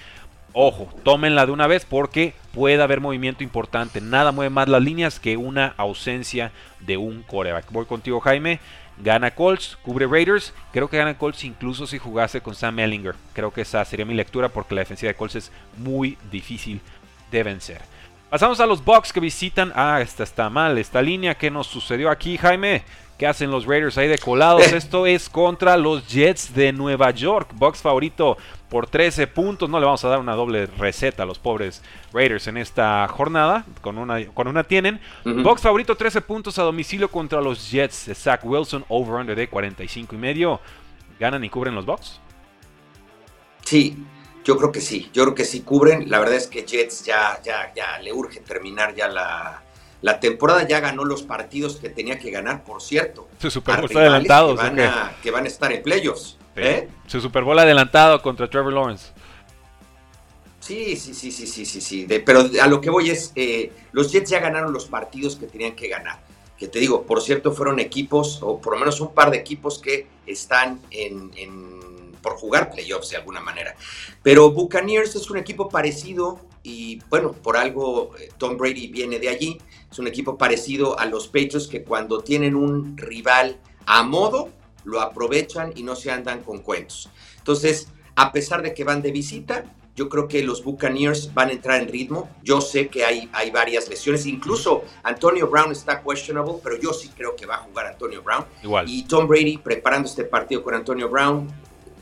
ojo, 0.52 0.88
tómenla 1.04 1.46
de 1.46 1.52
una 1.52 1.66
vez 1.66 1.84
porque 1.84 2.34
puede 2.52 2.82
haber 2.82 3.00
movimiento 3.00 3.44
importante. 3.44 4.00
Nada 4.00 4.32
mueve 4.32 4.50
más 4.50 4.68
las 4.68 4.82
líneas 4.82 5.20
que 5.20 5.36
una 5.36 5.74
ausencia 5.76 6.52
de 6.80 6.96
un 6.96 7.22
coreback. 7.22 7.70
Voy 7.70 7.86
contigo, 7.86 8.20
Jaime. 8.20 8.60
Gana 9.02 9.30
Colts, 9.30 9.78
cubre 9.82 10.06
Raiders. 10.06 10.52
Creo 10.72 10.88
que 10.88 10.98
gana 10.98 11.16
Colts 11.16 11.44
incluso 11.44 11.86
si 11.86 11.98
jugase 11.98 12.40
con 12.40 12.54
Sam 12.54 12.78
Ellinger. 12.80 13.14
Creo 13.32 13.50
que 13.50 13.62
esa 13.62 13.84
sería 13.84 14.04
mi 14.04 14.14
lectura 14.14 14.50
porque 14.50 14.74
la 14.74 14.82
defensiva 14.82 15.08
de 15.08 15.16
Colts 15.16 15.36
es 15.36 15.52
muy 15.78 16.18
difícil 16.30 16.80
de 17.30 17.42
vencer. 17.42 17.80
Pasamos 18.28 18.60
a 18.60 18.66
los 18.66 18.84
Bucks 18.84 19.12
que 19.12 19.20
visitan. 19.20 19.72
Ah, 19.74 20.00
esta 20.00 20.22
está 20.22 20.50
mal, 20.50 20.78
esta 20.78 21.00
línea. 21.02 21.34
¿Qué 21.34 21.50
nos 21.50 21.66
sucedió 21.66 22.10
aquí, 22.10 22.36
Jaime? 22.36 22.84
¿Qué 23.20 23.26
hacen 23.26 23.50
los 23.50 23.66
Raiders 23.66 23.98
ahí 23.98 24.08
de 24.08 24.16
colados? 24.16 24.62
Esto 24.72 25.04
es 25.04 25.28
contra 25.28 25.76
los 25.76 26.08
Jets 26.08 26.54
de 26.54 26.72
Nueva 26.72 27.10
York. 27.10 27.50
Bucks 27.54 27.82
favorito 27.82 28.38
por 28.70 28.86
13 28.86 29.26
puntos. 29.26 29.68
No 29.68 29.78
le 29.78 29.84
vamos 29.84 30.02
a 30.06 30.08
dar 30.08 30.20
una 30.20 30.34
doble 30.34 30.64
receta 30.64 31.24
a 31.24 31.26
los 31.26 31.38
pobres 31.38 31.82
Raiders 32.14 32.46
en 32.46 32.56
esta 32.56 33.06
jornada. 33.08 33.66
Con 33.82 33.98
una, 33.98 34.24
con 34.28 34.48
una 34.48 34.64
tienen. 34.64 35.02
Bucks 35.22 35.60
favorito 35.60 35.98
13 35.98 36.22
puntos 36.22 36.58
a 36.58 36.62
domicilio 36.62 37.10
contra 37.10 37.42
los 37.42 37.70
Jets 37.70 38.06
de 38.06 38.14
Zach 38.14 38.40
Wilson. 38.42 38.86
Over-under 38.88 39.36
de 39.36 39.50
45 39.50 40.14
y 40.14 40.18
medio. 40.18 40.58
¿Ganan 41.18 41.44
y 41.44 41.50
cubren 41.50 41.74
los 41.74 41.84
Bucks? 41.84 42.18
Sí, 43.66 43.98
yo 44.44 44.56
creo 44.56 44.72
que 44.72 44.80
sí, 44.80 45.10
yo 45.12 45.24
creo 45.24 45.34
que 45.34 45.44
sí 45.44 45.60
cubren. 45.60 46.08
La 46.08 46.20
verdad 46.20 46.36
es 46.36 46.46
que 46.46 46.64
Jets 46.64 47.04
ya, 47.04 47.38
ya, 47.44 47.70
ya 47.74 47.98
le 47.98 48.14
urge 48.14 48.40
terminar 48.40 48.94
ya 48.94 49.08
la, 49.08 49.62
la 50.02 50.20
temporada, 50.20 50.66
ya 50.66 50.80
ganó 50.80 51.04
los 51.04 51.22
partidos 51.22 51.76
que 51.76 51.88
tenía 51.88 52.18
que 52.18 52.30
ganar, 52.30 52.64
por 52.64 52.82
cierto. 52.82 53.28
Su 53.38 53.50
Super 53.50 53.76
Bowl 53.76 53.84
está 53.86 54.00
adelantado. 54.00 54.56
Que 54.56 54.62
van, 54.62 54.80
a, 54.80 55.12
que 55.22 55.30
van 55.30 55.44
a 55.44 55.48
estar 55.48 55.72
en 55.72 55.82
playoffs. 55.82 56.36
¿eh? 56.56 56.88
Su 57.06 57.20
Super 57.20 57.44
Bowl 57.44 57.58
adelantado 57.58 58.20
contra 58.22 58.48
Trevor 58.48 58.72
Lawrence. 58.72 59.12
Sí, 60.60 60.96
sí, 60.96 61.14
sí, 61.14 61.32
sí, 61.32 61.46
sí, 61.46 61.64
sí, 61.64 61.80
sí. 61.80 62.06
pero 62.24 62.48
a 62.62 62.66
lo 62.66 62.80
que 62.80 62.90
voy 62.90 63.10
es, 63.10 63.32
eh, 63.34 63.72
los 63.92 64.12
Jets 64.12 64.30
ya 64.30 64.40
ganaron 64.40 64.72
los 64.72 64.86
partidos 64.86 65.36
que 65.36 65.46
tenían 65.46 65.74
que 65.74 65.88
ganar. 65.88 66.20
Que 66.58 66.68
te 66.68 66.78
digo, 66.78 67.04
por 67.04 67.22
cierto, 67.22 67.52
fueron 67.52 67.80
equipos, 67.80 68.40
o 68.42 68.60
por 68.60 68.74
lo 68.74 68.80
menos 68.80 69.00
un 69.00 69.14
par 69.14 69.30
de 69.30 69.38
equipos 69.38 69.78
que 69.78 70.06
están 70.26 70.80
en 70.90 71.30
por 72.20 72.34
jugar 72.34 72.70
playoffs 72.70 73.10
de 73.10 73.16
alguna 73.16 73.40
manera. 73.40 73.74
Pero 74.22 74.50
Buccaneers 74.50 75.16
es 75.16 75.30
un 75.30 75.38
equipo 75.38 75.68
parecido 75.68 76.40
y 76.62 77.00
bueno, 77.08 77.32
por 77.32 77.56
algo 77.56 78.16
eh, 78.18 78.30
Tom 78.38 78.56
Brady 78.56 78.88
viene 78.88 79.18
de 79.18 79.28
allí. 79.28 79.58
Es 79.90 79.98
un 79.98 80.06
equipo 80.06 80.36
parecido 80.36 80.98
a 80.98 81.06
los 81.06 81.26
Patriots 81.26 81.66
que 81.66 81.82
cuando 81.82 82.20
tienen 82.20 82.54
un 82.54 82.96
rival 82.96 83.58
a 83.86 84.02
modo, 84.02 84.50
lo 84.84 85.00
aprovechan 85.00 85.72
y 85.74 85.82
no 85.82 85.96
se 85.96 86.10
andan 86.10 86.42
con 86.42 86.58
cuentos. 86.58 87.08
Entonces, 87.38 87.88
a 88.14 88.32
pesar 88.32 88.62
de 88.62 88.74
que 88.74 88.84
van 88.84 89.02
de 89.02 89.10
visita, 89.10 89.64
yo 89.96 90.08
creo 90.08 90.28
que 90.28 90.42
los 90.42 90.62
Buccaneers 90.62 91.34
van 91.34 91.48
a 91.48 91.52
entrar 91.52 91.80
en 91.80 91.88
ritmo. 91.88 92.30
Yo 92.42 92.60
sé 92.60 92.88
que 92.88 93.04
hay, 93.04 93.28
hay 93.32 93.50
varias 93.50 93.88
lesiones, 93.88 94.26
incluso 94.26 94.84
Antonio 95.02 95.48
Brown 95.48 95.72
está 95.72 96.02
questionable, 96.02 96.54
pero 96.62 96.78
yo 96.78 96.92
sí 96.92 97.10
creo 97.14 97.34
que 97.34 97.46
va 97.46 97.56
a 97.56 97.58
jugar 97.58 97.86
Antonio 97.86 98.22
Brown. 98.22 98.44
Igual. 98.62 98.88
Y 98.88 99.04
Tom 99.04 99.26
Brady 99.26 99.58
preparando 99.58 100.08
este 100.08 100.24
partido 100.24 100.62
con 100.62 100.74
Antonio 100.74 101.08
Brown 101.08 101.48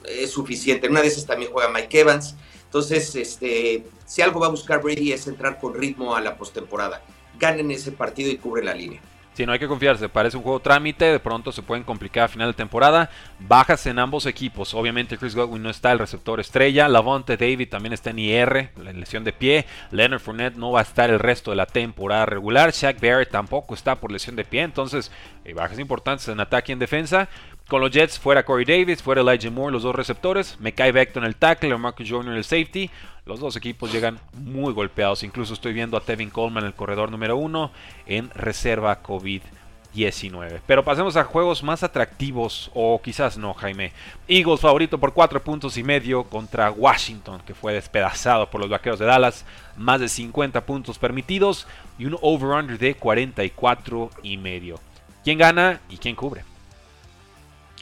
es 0.04 0.30
suficiente. 0.30 0.86
En 0.86 0.92
una 0.92 1.02
de 1.02 1.08
esas 1.08 1.26
también 1.26 1.50
juega 1.50 1.70
Mike 1.70 2.00
Evans. 2.00 2.36
Entonces, 2.68 3.16
este, 3.16 3.87
si 4.04 4.20
algo 4.20 4.40
va 4.40 4.48
a 4.48 4.50
buscar 4.50 4.82
Brady 4.82 5.12
es 5.12 5.26
entrar 5.26 5.58
con 5.58 5.75
ritmo 5.75 6.14
a 6.14 6.20
la 6.20 6.37
postemporada. 6.37 7.02
Ganen 7.38 7.70
ese 7.70 7.92
partido 7.92 8.30
y 8.30 8.37
cubren 8.37 8.66
la 8.66 8.75
línea. 8.75 9.00
Si 9.38 9.46
no 9.46 9.52
hay 9.52 9.60
que 9.60 9.68
confiarse, 9.68 10.08
parece 10.08 10.37
un 10.37 10.42
juego 10.42 10.58
trámite, 10.58 11.04
de 11.04 11.20
pronto 11.20 11.52
se 11.52 11.62
pueden 11.62 11.84
complicar 11.84 12.25
a 12.25 12.28
final 12.28 12.48
de 12.48 12.54
temporada. 12.54 13.08
Bajas 13.38 13.87
en 13.87 14.00
ambos 14.00 14.26
equipos, 14.26 14.75
obviamente 14.75 15.16
Chris 15.16 15.37
Godwin 15.37 15.62
no 15.62 15.70
está, 15.70 15.92
el 15.92 16.00
receptor 16.00 16.40
estrella. 16.40 16.88
Lavonte 16.88 17.37
David 17.37 17.68
también 17.68 17.92
está 17.92 18.10
en 18.10 18.18
IR, 18.18 18.70
la 18.76 18.92
lesión 18.92 19.22
de 19.22 19.32
pie. 19.32 19.64
Leonard 19.92 20.18
Fournette 20.18 20.56
no 20.56 20.72
va 20.72 20.80
a 20.80 20.82
estar 20.82 21.08
el 21.08 21.20
resto 21.20 21.52
de 21.52 21.56
la 21.56 21.66
temporada 21.66 22.26
regular. 22.26 22.72
Shaq 22.72 23.00
Barrett 23.00 23.30
tampoco 23.30 23.75
está 23.75 23.94
por 24.00 24.10
lesión 24.10 24.34
de 24.34 24.44
pie, 24.44 24.62
entonces 24.62 25.12
eh, 25.44 25.54
bajas 25.54 25.78
importantes 25.78 26.26
en 26.26 26.40
ataque 26.40 26.72
y 26.72 26.75
en 26.75 26.80
defensa. 26.80 27.28
Con 27.68 27.82
los 27.82 27.90
Jets, 27.90 28.18
fuera 28.18 28.46
Corey 28.46 28.64
Davis, 28.64 29.02
fuera 29.02 29.20
Elijah 29.20 29.50
Moore, 29.50 29.75
los 29.75 29.82
dos 29.82 29.94
receptores. 29.94 30.58
Mekai 30.58 30.90
Becton 30.90 31.22
en 31.22 31.28
el 31.28 31.37
tackle, 31.37 31.76
Marcus 31.76 32.08
Joyner 32.08 32.34
el 32.34 32.44
safety. 32.44 32.90
Los 33.26 33.40
dos 33.40 33.56
equipos 33.56 33.92
llegan 33.92 34.18
muy 34.32 34.72
golpeados. 34.72 35.22
Incluso 35.22 35.52
estoy 35.52 35.75
viendo 35.75 35.98
a 35.98 36.00
Tevin 36.00 36.30
Coleman, 36.30 36.64
el 36.64 36.72
corredor 36.72 37.10
número 37.10 37.37
uno, 37.37 37.70
en 38.06 38.30
reserva 38.30 39.02
COVID-19. 39.02 40.62
Pero 40.66 40.82
pasemos 40.82 41.18
a 41.18 41.25
juegos 41.25 41.62
más 41.62 41.82
atractivos, 41.82 42.70
o 42.72 43.02
quizás 43.02 43.37
no, 43.37 43.52
Jaime. 43.52 43.92
Eagles 44.28 44.60
favorito 44.60 44.96
por 44.96 45.12
4 45.12 45.44
puntos 45.44 45.76
y 45.76 45.82
medio 45.82 46.25
contra 46.25 46.70
Washington, 46.70 47.42
que 47.46 47.52
fue 47.52 47.75
despedazado 47.75 48.48
por 48.48 48.62
los 48.62 48.70
vaqueros 48.70 48.98
de 48.98 49.04
Dallas. 49.04 49.44
Más 49.76 50.00
de 50.00 50.08
50 50.08 50.64
puntos 50.64 50.98
permitidos 50.98 51.66
y 51.98 52.06
un 52.06 52.16
over-under 52.22 52.78
de 52.78 52.94
44 52.94 54.08
y 54.22 54.38
medio. 54.38 54.80
¿Quién 55.22 55.37
gana 55.37 55.82
y 55.90 55.98
quién 55.98 56.14
cubre? 56.16 56.44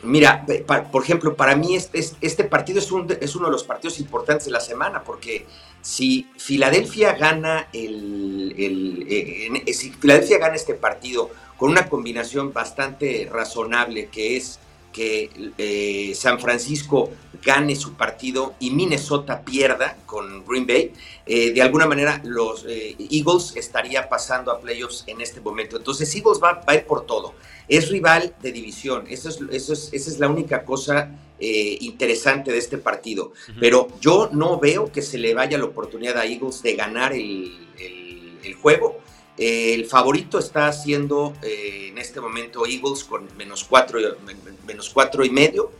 Mira, 0.02 0.44
por 0.92 1.02
ejemplo, 1.02 1.34
para 1.36 1.56
mí 1.56 1.74
este, 1.74 2.44
partido 2.44 2.78
es, 2.78 2.90
uno 2.90 3.46
de 3.46 3.52
los 3.52 3.64
partidos 3.64 3.98
importantes 3.98 4.46
de 4.46 4.52
la 4.52 4.60
semana, 4.60 5.02
porque 5.02 5.46
si 5.80 6.28
Filadelfia 6.36 7.14
gana 7.14 7.68
el, 7.72 8.54
eh, 8.58 9.72
si 9.72 9.90
Filadelfia 9.90 10.38
gana 10.38 10.54
este 10.54 10.74
partido 10.74 11.30
con 11.56 11.70
una 11.70 11.88
combinación 11.88 12.52
bastante 12.52 13.28
razonable, 13.32 14.08
que 14.08 14.36
es 14.36 14.58
que 14.96 15.52
eh, 15.58 16.14
San 16.14 16.40
Francisco 16.40 17.10
gane 17.44 17.76
su 17.76 17.92
partido 17.92 18.54
y 18.58 18.70
Minnesota 18.70 19.42
pierda 19.42 19.98
con 20.06 20.44
Green 20.46 20.66
Bay, 20.66 20.92
eh, 21.26 21.52
de 21.52 21.62
alguna 21.62 21.86
manera 21.86 22.20
los 22.24 22.64
Eagles 22.66 23.52
estaría 23.54 24.08
pasando 24.08 24.50
a 24.50 24.58
playoffs 24.58 25.04
en 25.06 25.20
este 25.20 25.40
momento. 25.40 25.76
Entonces 25.76 26.12
Eagles 26.16 26.40
va, 26.42 26.54
va 26.54 26.72
a 26.72 26.74
ir 26.74 26.86
por 26.86 27.04
todo 27.04 27.34
es 27.68 27.88
rival 27.90 28.34
de 28.40 28.52
división. 28.52 29.06
Eso 29.08 29.28
es, 29.28 29.40
eso 29.50 29.72
es, 29.72 29.92
esa 29.92 30.10
es 30.10 30.18
la 30.18 30.28
única 30.28 30.64
cosa 30.64 31.10
eh, 31.38 31.78
interesante 31.80 32.52
de 32.52 32.58
este 32.58 32.78
partido. 32.78 33.32
Pero 33.60 33.88
yo 34.00 34.30
no 34.32 34.58
veo 34.58 34.90
que 34.92 35.02
se 35.02 35.18
le 35.18 35.34
vaya 35.34 35.58
la 35.58 35.64
oportunidad 35.64 36.16
a 36.18 36.26
Eagles 36.26 36.62
de 36.62 36.74
ganar 36.74 37.12
el, 37.12 37.62
juego. 38.62 39.00
El 39.38 39.86
favorito 39.86 40.38
está 40.38 40.68
haciendo 40.68 41.34
eh, 41.42 41.88
en 41.90 41.98
este 41.98 42.20
momento 42.20 42.66
Eagles 42.66 43.04
con 43.04 43.28
menos 43.36 43.64
cuatro, 43.64 43.98
menos 44.66 44.90
cuatro 44.90 45.24
y 45.24 45.30
medio. 45.30 45.72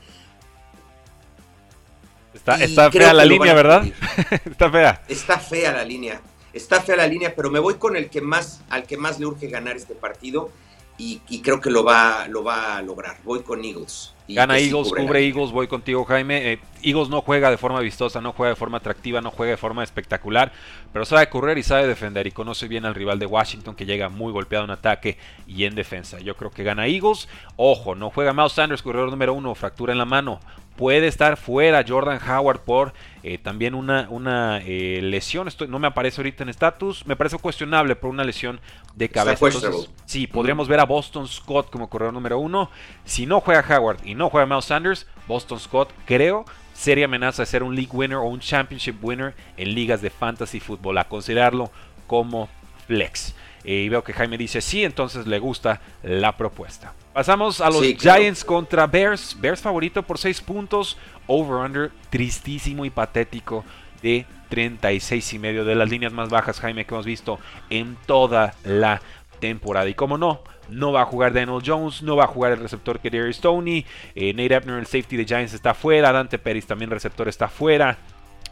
Está, 2.35 2.63
está 2.63 2.91
fea 2.91 3.15
la 3.15 3.25
línea, 3.25 3.55
¿verdad? 3.55 3.85
está 4.45 4.71
fea. 4.71 5.03
Está 5.09 5.39
fea 5.39 5.73
la 5.73 5.85
línea. 5.85 6.21
Está 6.53 6.83
fea 6.83 6.97
la 6.97 7.07
línea, 7.07 7.35
pero 7.35 7.51
me 7.51 7.59
voy 7.59 7.75
con 7.75 7.97
el 7.97 8.11
que 8.11 8.21
más, 8.21 8.61
al 8.69 8.87
que 8.87 8.97
más 8.97 9.19
le 9.19 9.27
urge 9.27 9.49
ganar 9.49 9.77
este 9.77 9.95
partido 9.95 10.51
y, 10.99 11.19
creo 11.43 11.61
que 11.61 11.71
lo 11.71 11.85
va, 11.85 12.27
lo 12.29 12.43
va 12.43 12.77
a 12.77 12.83
lograr. 12.83 13.19
Voy 13.25 13.43
con 13.43 13.65
Eagles. 13.65 14.13
Gana 14.29 14.59
Eagles, 14.59 14.93
cubre, 14.93 15.25
Eagles, 15.25 15.53
voy 15.53 15.69
contigo 15.69 16.05
Jaime. 16.05 16.53
Eh, 16.53 16.59
Eagles 16.83 17.09
no 17.09 17.21
juega 17.23 17.51
de 17.51 17.57
forma 17.57 17.81
vistosa, 17.81 18.21
no 18.21 18.33
juega 18.33 18.51
de 18.51 18.57
forma 18.57 18.79
atractiva, 18.79 19.21
no 19.21 19.31
juega 19.31 19.53
de 19.53 19.57
forma 19.57 19.85
espectacular, 19.85 20.53
pero 20.93 21.05
sabe 21.05 21.29
correr 21.29 21.59
y 21.59 21.63
sabe 21.63 21.87
defender 21.87 22.27
y 22.27 22.33
conoce 22.33 22.69
bien 22.69 22.85
al 22.85 22.95
rival 22.95 23.19
de 23.19 23.27
Washington 23.27 23.77
que 23.77 23.87
llega 23.87 24.09
muy 24.09 24.33
golpeado 24.33 24.65
en 24.65 24.71
ataque 24.71 25.19
y 25.47 25.65
en 25.65 25.75
defensa. 25.75 26.19
Yo 26.21 26.37
creo 26.37 26.51
que 26.51 26.65
gana 26.65 26.87
Eagles. 26.87 27.29
Ojo, 27.57 27.95
no 27.95 28.11
juega 28.11 28.33
Miles 28.33 28.53
Sanders, 28.53 28.83
corredor 28.83 29.11
número 29.11 29.35
uno, 29.35 29.55
fractura 29.55 29.93
en 29.93 29.99
la 29.99 30.05
mano. 30.05 30.41
Puede 30.77 31.07
estar 31.07 31.37
fuera 31.37 31.85
Jordan 31.87 32.21
Howard 32.29 32.61
por 32.61 32.93
eh, 33.23 33.39
también 33.39 33.75
una, 33.75 34.07
una 34.11 34.61
eh, 34.65 35.01
lesión. 35.03 35.49
Esto 35.49 35.67
no 35.67 35.79
me 35.79 35.87
aparece 35.87 36.21
ahorita 36.21 36.43
en 36.43 36.51
estatus. 36.51 37.07
Me 37.07 37.17
parece 37.17 37.39
cuestionable 37.39 37.97
por 37.97 38.11
una 38.11 38.25
lesión 38.25 38.61
de 38.95 39.09
cabeza. 39.09 39.47
Entonces, 39.47 39.91
sí, 40.05 40.27
podríamos 40.27 40.69
ver 40.69 40.81
a 40.81 40.85
Boston 40.85 41.27
Scott 41.27 41.71
como 41.71 41.89
corredor 41.89 42.13
número 42.13 42.39
uno. 42.39 42.71
Si 43.05 43.27
no 43.27 43.41
juega 43.41 43.65
Howard 43.77 43.99
y 44.05 44.15
no 44.15 44.29
juega 44.29 44.47
Miles 44.47 44.67
Sanders, 44.67 45.07
Boston 45.27 45.59
Scott 45.59 45.91
creo 46.05 46.45
seria 46.75 47.07
amenaza 47.07 47.43
de 47.43 47.47
ser 47.47 47.63
un 47.63 47.75
league 47.75 47.91
winner 47.93 48.19
o 48.19 48.25
un 48.25 48.41
championship 48.41 49.03
winner 49.03 49.35
en 49.57 49.75
ligas 49.75 50.03
de 50.03 50.11
fantasy 50.11 50.61
fútbol. 50.61 50.99
A 50.99 51.05
considerarlo 51.05 51.71
como 52.07 52.49
flex. 52.87 53.35
Eh, 53.67 53.83
y 53.83 53.89
veo 53.89 54.05
que 54.05 54.13
Jaime 54.13 54.39
dice 54.39 54.61
sí, 54.61 54.85
entonces 54.85 55.27
le 55.27 55.41
gusta 55.41 55.81
la 56.05 56.37
propuesta. 56.37 56.95
Pasamos 57.13 57.61
a 57.61 57.69
los 57.69 57.83
Giants 57.83 58.45
contra 58.45 58.87
Bears. 58.87 59.37
Bears 59.41 59.61
favorito 59.61 60.05
por 60.05 60.19
6 60.19 60.41
puntos. 60.41 60.97
Over-under 61.27 61.91
tristísimo 62.09 62.85
y 62.85 62.91
patético 62.91 63.65
de 64.03 64.25
36 64.51 65.33
y 65.33 65.39
medio 65.41 65.65
de 65.65 65.75
las 65.75 65.91
líneas 65.91 66.13
más 66.13 66.29
bajas, 66.29 66.61
Jaime, 66.61 66.85
que 66.85 66.95
hemos 66.95 67.07
visto 67.07 67.41
en 67.69 67.97
toda 68.07 68.55
la 68.63 69.03
temporada. 69.41 69.89
Y 69.89 69.95
como 69.95 70.17
no, 70.17 70.43
no 70.69 70.93
va 70.93 71.03
a 71.03 71.07
jugar 71.07 71.33
Daniel 71.33 71.63
Jones, 71.65 72.03
no 72.03 72.15
va 72.15 72.25
a 72.25 72.29
jugar 72.29 72.53
el 72.53 72.61
receptor 72.61 73.01
que 73.01 73.33
Stoney. 73.33 73.85
Eh, 74.15 74.33
Nate 74.33 74.55
Ebner, 74.55 74.79
el 74.79 74.87
safety 74.87 75.17
de 75.17 75.25
Giants, 75.25 75.55
está 75.55 75.75
fuera. 75.75 76.13
Dante 76.13 76.39
Pérez, 76.39 76.67
también 76.67 76.91
receptor, 76.91 77.29
está 77.29 77.49
fuera. 77.49 77.99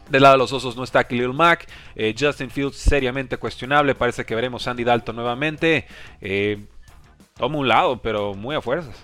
Del 0.09 0.21
lado 0.21 0.33
de 0.33 0.39
los 0.39 0.53
osos 0.53 0.75
no 0.75 0.83
está 0.83 1.03
Khalil 1.03 1.33
Mack. 1.33 1.67
Eh, 1.95 2.13
Justin 2.17 2.49
Fields 2.49 2.77
seriamente 2.77 3.37
cuestionable. 3.37 3.95
Parece 3.95 4.25
que 4.25 4.35
veremos 4.35 4.67
Andy 4.67 4.83
Dalton 4.83 5.15
nuevamente. 5.15 5.87
Eh, 6.21 6.65
toma 7.37 7.57
un 7.57 7.67
lado, 7.67 8.01
pero 8.01 8.33
muy 8.33 8.55
a 8.55 8.61
fuerzas. 8.61 8.95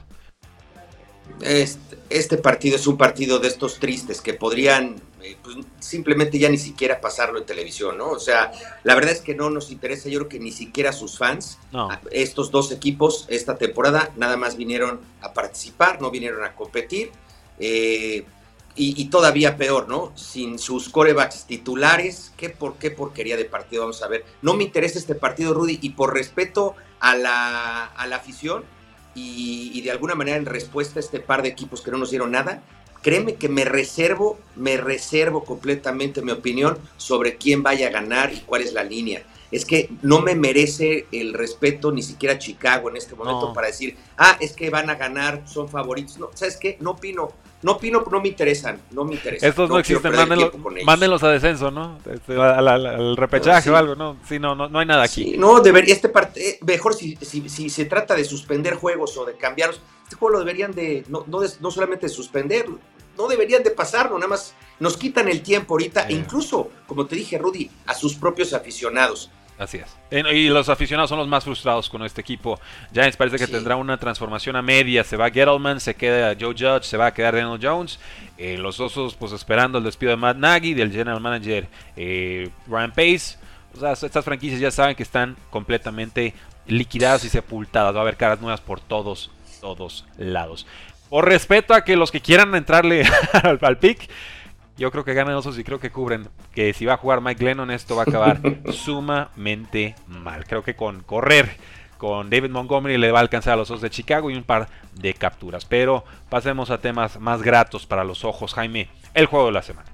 Este, 1.42 1.98
este, 2.10 2.38
partido 2.38 2.76
es 2.76 2.86
un 2.88 2.98
partido 2.98 3.40
de 3.40 3.48
estos 3.48 3.80
tristes 3.80 4.22
que 4.22 4.34
podrían 4.34 5.02
eh, 5.24 5.38
pues, 5.42 5.58
simplemente 5.80 6.38
ya 6.38 6.50
ni 6.50 6.58
siquiera 6.58 7.00
pasarlo 7.00 7.40
en 7.40 7.46
televisión, 7.46 7.98
¿no? 7.98 8.10
O 8.10 8.20
sea, 8.20 8.52
la 8.84 8.96
verdad 8.96 9.12
es 9.12 9.22
que 9.22 9.36
no 9.36 9.50
nos 9.50 9.72
interesa, 9.72 10.10
yo 10.10 10.20
creo 10.20 10.30
que 10.30 10.40
ni 10.40 10.52
siquiera 10.52 10.92
sus 10.92 11.18
fans, 11.18 11.58
estos 12.12 12.52
dos 12.52 12.72
equipos 12.72 13.26
esta 13.30 13.58
temporada 13.58 14.12
nada 14.18 14.36
más 14.38 14.58
vinieron 14.58 15.00
a 15.22 15.34
participar, 15.34 16.02
no 16.02 16.12
vinieron 16.12 16.44
a 16.44 16.54
competir. 16.54 17.12
Eh, 17.60 18.26
y, 18.76 19.06
todavía 19.06 19.58
peor, 19.58 19.88
¿no? 19.90 20.12
Sin 20.16 20.58
sus 20.58 20.90
corebacks 20.90 21.46
titulares, 21.46 22.32
¿qué, 22.38 22.50
por, 22.50 22.76
qué 22.76 22.92
porquería 22.92 23.38
de 23.38 23.46
partido 23.46 23.84
vamos 23.84 24.02
a 24.02 24.08
ver? 24.08 24.26
No 24.42 24.54
me 24.54 24.64
interesa 24.64 24.98
este 24.98 25.16
partido, 25.16 25.54
Rudy, 25.54 25.80
y 25.82 25.90
por 25.92 26.14
respeto 26.14 26.76
a 27.00 27.16
la, 27.16 27.86
a 27.86 28.08
la 28.08 28.16
afición 28.16 28.64
y, 29.14 29.72
y, 29.74 29.82
de 29.82 29.92
alguna 29.92 30.16
manera 30.16 30.38
en 30.38 30.46
respuesta 30.46 31.00
a 31.00 31.02
este 31.02 31.20
par 31.20 31.42
de 31.42 31.50
equipos 31.50 31.82
que 31.82 31.92
no 31.92 31.98
nos 31.98 32.12
dieron 32.12 32.32
nada, 32.32 32.64
créeme 33.02 33.36
que 33.36 33.50
me 33.50 33.66
reservo, 33.66 34.40
me 34.56 34.78
reservo 34.78 35.44
completamente 35.44 36.22
mi 36.22 36.32
opinión 36.32 36.78
sobre 36.98 37.36
quién 37.36 37.64
vaya 37.64 37.88
a 37.88 37.92
ganar 37.92 38.34
y 38.34 38.40
cuál 38.40 38.62
es 38.62 38.74
la 38.74 38.84
línea 38.84 39.24
es 39.52 39.66
que 39.66 39.90
no 40.02 40.22
me 40.22 40.34
merece 40.34 41.08
el 41.12 41.34
respeto 41.34 41.92
ni 41.92 42.02
siquiera 42.02 42.40
Chicago 42.40 42.90
en 42.90 42.96
este 42.96 43.16
momento 43.16 43.54
para 43.54 43.68
decir, 43.68 43.98
ah, 44.18 44.38
es 44.40 44.54
que 44.54 44.70
van 44.70 44.90
a 44.90 44.96
ganar, 44.96 45.44
son 45.46 45.68
favoritos. 45.68 46.18
No, 46.18 46.30
¿sabes 46.34 46.58
qué? 46.58 46.78
No 46.80 46.92
opino. 46.92 47.34
No 47.64 47.74
opino, 47.74 48.04
no 48.10 48.22
me 48.22 48.30
interesan, 48.30 48.82
no 48.92 49.04
me 49.06 49.14
interesan. 49.14 49.50
Estos 49.50 49.70
no, 49.70 49.78
existen, 49.78 50.12
mándenlos, 50.84 51.22
a 51.24 51.30
descenso, 51.30 51.70
¿no? 51.70 52.00
Este, 52.12 52.36
al, 52.36 53.16
repechaje 53.16 53.70
o 53.70 53.76
algo, 53.76 53.96
¿no? 53.96 54.18
Sí, 54.28 54.40
no, 54.40 54.56
no, 54.56 54.80
hay 54.80 54.86
nada 54.86 55.04
aquí. 55.04 55.38
no, 55.38 55.60
debería, 55.60 55.94
este 55.94 56.10
parte, 56.10 56.50
eh, 56.50 56.60
mejor 56.66 56.96
si, 56.96 57.18
si, 57.22 57.48
si, 57.50 57.70
se 57.70 57.86
trata 57.86 58.16
de 58.16 58.24
suspender 58.24 58.76
juegos 58.76 59.16
o 59.18 59.26
de 59.26 59.38
cambiarlos, 59.38 59.80
este 60.04 60.16
juego 60.16 60.34
lo 60.34 60.40
deberían 60.40 60.72
de, 60.72 61.04
no, 61.08 61.24
no, 61.28 61.40
no 61.60 61.72
solamente 61.72 62.08
de 62.08 62.14
suspender, 62.14 62.66
no 63.18 63.28
deberían 63.28 63.64
de 63.64 63.72
pasarlo, 63.72 64.18
nada 64.18 64.30
más 64.30 64.56
nos 64.80 64.98
quitan 64.98 65.28
el 65.28 65.44
tiempo 65.44 65.76
ahorita, 65.76 66.08
e 66.08 66.14
incluso, 66.14 66.70
como 66.88 67.06
te 67.06 67.16
dije, 67.16 67.38
Rudy, 67.38 67.70
a 67.86 67.94
sus 67.94 68.16
propios 68.16 68.54
aficionados. 68.54 69.30
Así 69.62 69.78
es. 69.78 69.96
Y 70.34 70.50
los 70.50 70.70
aficionados 70.70 71.08
son 71.08 71.20
los 71.20 71.28
más 71.28 71.44
frustrados 71.44 71.88
con 71.88 72.04
este 72.04 72.20
equipo. 72.20 72.60
Giants 72.92 73.16
parece 73.16 73.38
que 73.38 73.46
tendrá 73.46 73.76
una 73.76 73.96
transformación 73.96 74.56
a 74.56 74.64
media. 74.64 75.04
Se 75.04 75.16
va 75.18 75.30
Gettleman, 75.30 75.80
se 75.80 75.94
queda 75.94 76.36
Joe 76.38 76.56
Judge, 76.58 76.86
se 76.86 76.98
va 76.98 77.06
a 77.06 77.14
quedar 77.14 77.36
Daniel 77.36 77.60
Jones. 77.62 78.00
Eh, 78.40 78.58
los 78.58 78.80
osos, 78.80 79.14
pues 79.14 79.34
esperando 79.34 79.78
el 79.78 79.84
despido 79.84 80.10
de 80.10 80.16
Matt 80.16 80.38
Nagy, 80.38 80.74
del 80.74 80.92
general 80.92 81.22
manager 81.22 81.68
eh, 81.96 82.50
Ryan 82.66 82.90
Pace. 82.90 83.38
O 83.76 83.80
sea, 83.80 83.92
estas 83.92 84.26
franquicias 84.26 84.60
ya 84.60 84.72
saben 84.72 84.96
que 84.96 85.04
están 85.04 85.38
completamente 85.52 86.34
liquidadas 86.66 87.24
y 87.26 87.30
sepultadas. 87.30 87.94
Va 87.94 88.00
a 88.00 88.02
haber 88.02 88.18
caras 88.18 88.42
nuevas 88.42 88.62
por 88.62 88.80
todos, 88.80 89.30
todos 89.62 90.08
lados. 90.18 90.66
Por 91.08 91.26
respeto 91.26 91.76
a 91.76 91.84
que 91.84 91.96
los 91.96 92.12
que 92.12 92.20
quieran 92.20 92.56
entrarle 92.56 93.08
al, 93.44 93.60
al 93.62 93.78
pick 93.78 94.10
Yo 94.78 94.92
creo 94.92 95.04
que 95.04 95.14
ganan 95.14 95.36
Osos 95.36 95.60
y 95.60 95.64
creo 95.64 95.80
que 95.80 95.92
cubren. 95.92 96.28
Que 96.54 96.74
si 96.74 96.86
va 96.86 96.94
a 96.94 96.98
jugar 96.98 97.22
Mike 97.22 97.44
Glennon, 97.44 97.72
esto 97.72 97.96
va 97.96 98.04
a 98.04 98.06
acabar 98.06 98.42
sumamente 98.72 99.96
mal. 100.08 100.46
Creo 100.46 100.64
que 100.64 100.76
con 100.76 101.04
correr 101.04 101.58
con 101.98 102.32
David 102.32 102.50
Montgomery 102.50 102.98
le 102.98 103.12
va 103.12 103.20
a 103.20 103.22
alcanzar 103.22 103.54
a 103.54 103.58
los 103.58 103.70
Osos 103.70 103.82
de 103.82 103.92
Chicago 103.92 104.32
y 104.32 104.36
un 104.36 104.44
par 104.44 104.70
de 104.96 105.14
capturas. 105.14 105.66
Pero 105.66 106.04
pasemos 106.30 106.72
a 106.72 106.80
temas 106.80 107.20
más 107.20 107.44
gratos 107.44 107.86
para 107.86 108.04
los 108.04 108.24
ojos, 108.26 108.56
Jaime. 108.56 108.90
El 109.14 109.28
juego 109.28 109.46
de 109.48 109.52
la 109.52 109.62
semana. 109.62 109.88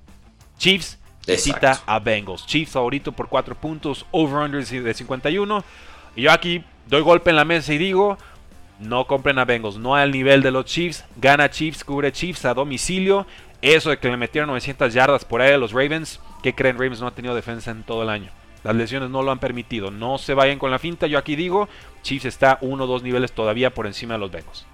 Chiefs 0.57 0.99
visita 1.27 1.81
a 1.85 1.99
Bengals. 1.99 2.45
Chiefs 2.45 2.71
favorito 2.71 3.11
por 3.11 3.27
4 3.27 3.55
puntos, 3.55 4.05
over-under 4.11 4.65
de 4.65 4.93
51. 4.93 5.63
Y 6.15 6.21
yo 6.21 6.31
aquí 6.31 6.63
doy 6.87 7.01
golpe 7.01 7.29
en 7.29 7.35
la 7.35 7.43
mesa 7.43 7.73
y 7.73 7.77
digo, 7.77 8.17
no 8.79 9.05
compren 9.05 9.39
a 9.39 9.45
Bengals, 9.45 9.77
no 9.77 9.95
al 9.95 10.11
nivel 10.11 10.41
de 10.41 10.51
los 10.51 10.65
Chiefs. 10.65 11.03
Gana 11.17 11.49
Chiefs, 11.49 11.83
cubre 11.83 12.11
Chiefs 12.11 12.45
a 12.45 12.53
domicilio. 12.53 13.27
Eso 13.61 13.89
de 13.89 13.97
que 13.97 14.09
le 14.09 14.17
metieron 14.17 14.47
900 14.49 14.93
yardas 14.93 15.25
por 15.25 15.41
ahí 15.41 15.53
a 15.53 15.57
los 15.57 15.71
Ravens. 15.71 16.19
¿Qué 16.43 16.53
creen? 16.53 16.77
Ravens 16.77 17.01
no 17.01 17.07
ha 17.07 17.15
tenido 17.15 17.35
defensa 17.35 17.71
en 17.71 17.83
todo 17.83 18.03
el 18.03 18.09
año. 18.09 18.31
Las 18.63 18.75
lesiones 18.75 19.09
no 19.09 19.23
lo 19.23 19.31
han 19.31 19.39
permitido. 19.39 19.91
No 19.91 20.17
se 20.17 20.33
vayan 20.33 20.59
con 20.59 20.71
la 20.71 20.79
finta. 20.79 21.07
Yo 21.07 21.17
aquí 21.17 21.35
digo, 21.35 21.69
Chiefs 22.03 22.25
está 22.25 22.57
uno 22.61 22.83
o 22.83 22.87
dos 22.87 23.03
niveles 23.03 23.31
todavía 23.31 23.73
por 23.73 23.87
encima 23.87 24.15
de 24.15 24.19
los 24.19 24.31
Bengals. 24.31 24.65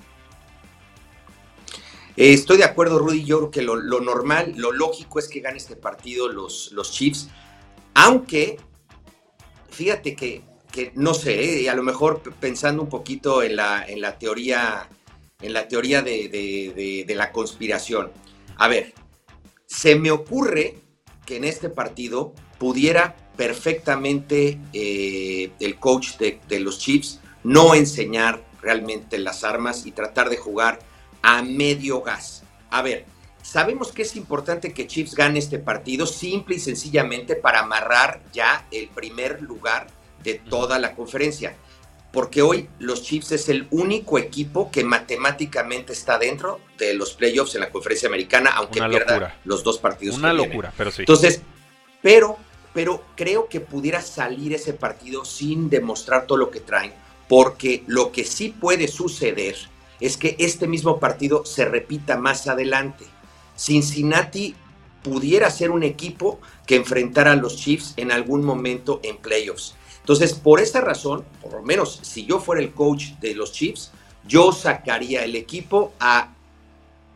Eh, 2.16 2.34
estoy 2.34 2.58
de 2.58 2.63
acuerdo, 2.63 3.00
Rudy. 3.00 3.24
Yo 3.24 3.40
creo 3.40 3.52
que 3.52 3.62
lo, 3.62 3.78
normal, 4.02 4.54
lo 4.56 4.72
lógico 4.72 5.20
es 5.20 5.28
que 5.28 5.40
gane 5.40 5.58
este 5.58 5.75
partido 5.75 6.28
los, 6.28 6.72
los 6.72 6.92
Chiefs. 6.92 7.30
Aunque, 7.94 8.58
fíjate 9.70 10.16
que, 10.16 10.44
no 10.96 11.13
sé, 11.13 11.62
eh, 11.62 11.70
a 11.70 11.75
lo 11.75 11.84
mejor 11.84 12.22
pensando 12.40 12.82
un 12.82 12.90
poquito 12.90 13.44
en 13.44 13.56
la, 13.56 13.86
en 13.88 14.02
la 14.02 14.18
teoría, 14.18 14.90
en 15.42 15.54
la 15.54 15.68
teoría 15.68 16.02
de, 16.02 17.06
la 17.16 17.32
conspiración. 17.32 18.12
A 18.58 18.68
ver, 18.68 18.94
se 19.66 19.96
me 19.96 20.12
ocurre 20.12 20.78
que 21.26 21.38
en 21.38 21.44
este 21.44 21.70
partido 21.70 22.34
pudiera 22.58 23.16
perfectamente 23.36 24.60
eh, 24.74 25.52
el 25.60 25.80
coach 25.80 26.18
de, 26.18 26.40
de, 26.48 26.60
los 26.60 26.80
Chiefs 26.80 27.20
no 27.44 27.74
enseñar 27.74 28.44
realmente 28.62 29.18
las 29.18 29.44
armas 29.44 29.86
y 29.86 29.92
tratar 29.92 30.30
de 30.30 30.38
jugar 30.38 30.80
a 31.22 31.42
medio 31.42 32.02
gas. 32.02 32.44
A 32.70 32.82
ver, 32.82 33.06
sabemos 33.42 33.92
que 33.92 34.04
es 34.04 34.16
importante 34.16 34.74
que 34.74 34.88
Chiefs 34.88 35.16
gane 35.16 35.40
este 35.40 35.60
partido 35.60 36.06
simple 36.06 36.56
y 36.56 36.60
sencillamente 36.60 37.36
para 37.36 37.62
amarrar 37.62 38.22
ya 38.32 38.66
el 38.72 38.88
primer 38.90 39.42
lugar 39.42 39.88
de 40.24 40.36
toda 40.36 40.80
la 40.80 40.96
conferencia. 40.96 41.56
Porque 42.13 42.43
hoy 42.43 42.70
los 42.77 43.01
Chiefs 43.01 43.32
es 43.32 43.50
el 43.50 43.67
único 43.72 44.20
equipo 44.20 44.70
que 44.70 44.84
matemáticamente 44.84 45.93
está 45.93 46.20
dentro 46.20 46.60
de 46.77 46.93
los 46.93 47.13
playoffs 47.13 47.55
en 47.55 47.62
la 47.62 47.72
conferencia 47.72 48.08
americana, 48.08 48.51
aunque 48.51 48.82
pierda 48.84 49.36
los 49.46 49.63
dos 49.63 49.79
partidos. 49.79 50.17
Una 50.17 50.32
locura, 50.32 50.72
pero 50.77 50.91
sí. 50.91 51.01
Entonces, 51.01 51.41
pero, 52.03 52.38
pero 52.72 53.03
creo 53.15 53.50
que 53.50 53.60
pudiera 53.62 54.00
salir 54.00 54.53
ese 54.53 54.74
partido 54.74 55.25
sin 55.25 55.72
demostrar 55.72 56.27
todo 56.27 56.38
lo 56.38 56.51
que 56.51 56.60
traen, 56.60 56.93
porque 57.27 57.84
lo 57.88 58.12
que 58.12 58.25
sí 58.25 58.50
puede 58.50 58.88
suceder 58.88 59.55
es 60.00 60.15
que 60.15 60.36
este 60.38 60.67
mismo 60.67 61.00
partido 61.00 61.46
se 61.46 61.65
repita 61.65 62.15
más 62.15 62.46
adelante. 62.48 63.05
Cincinnati 63.58 64.55
pudiera 65.01 65.50
ser 65.50 65.72
un 65.72 65.82
equipo 65.82 66.39
que 66.67 66.75
enfrentara 66.75 67.32
a 67.32 67.36
los 67.36 67.58
Chiefs 67.58 67.93
en 67.98 68.12
algún 68.12 68.43
momento 68.43 69.00
en 69.01 69.17
playoffs. 69.17 69.75
Entonces, 70.04 70.34
por 70.34 70.60
esa 70.60 70.82
razón, 70.82 71.24
por 71.42 71.54
lo 71.54 71.62
menos 71.62 72.02
si 72.02 72.26
yo 72.26 72.42
fuera 72.42 72.62
el 72.62 72.74
coach 72.74 73.12
de 73.22 73.36
los 73.36 73.54
Chiefs, 73.54 73.92
yo 74.28 74.52
sacaría 74.52 75.24
el 75.24 75.38
equipo 75.38 75.94
a 75.98 76.34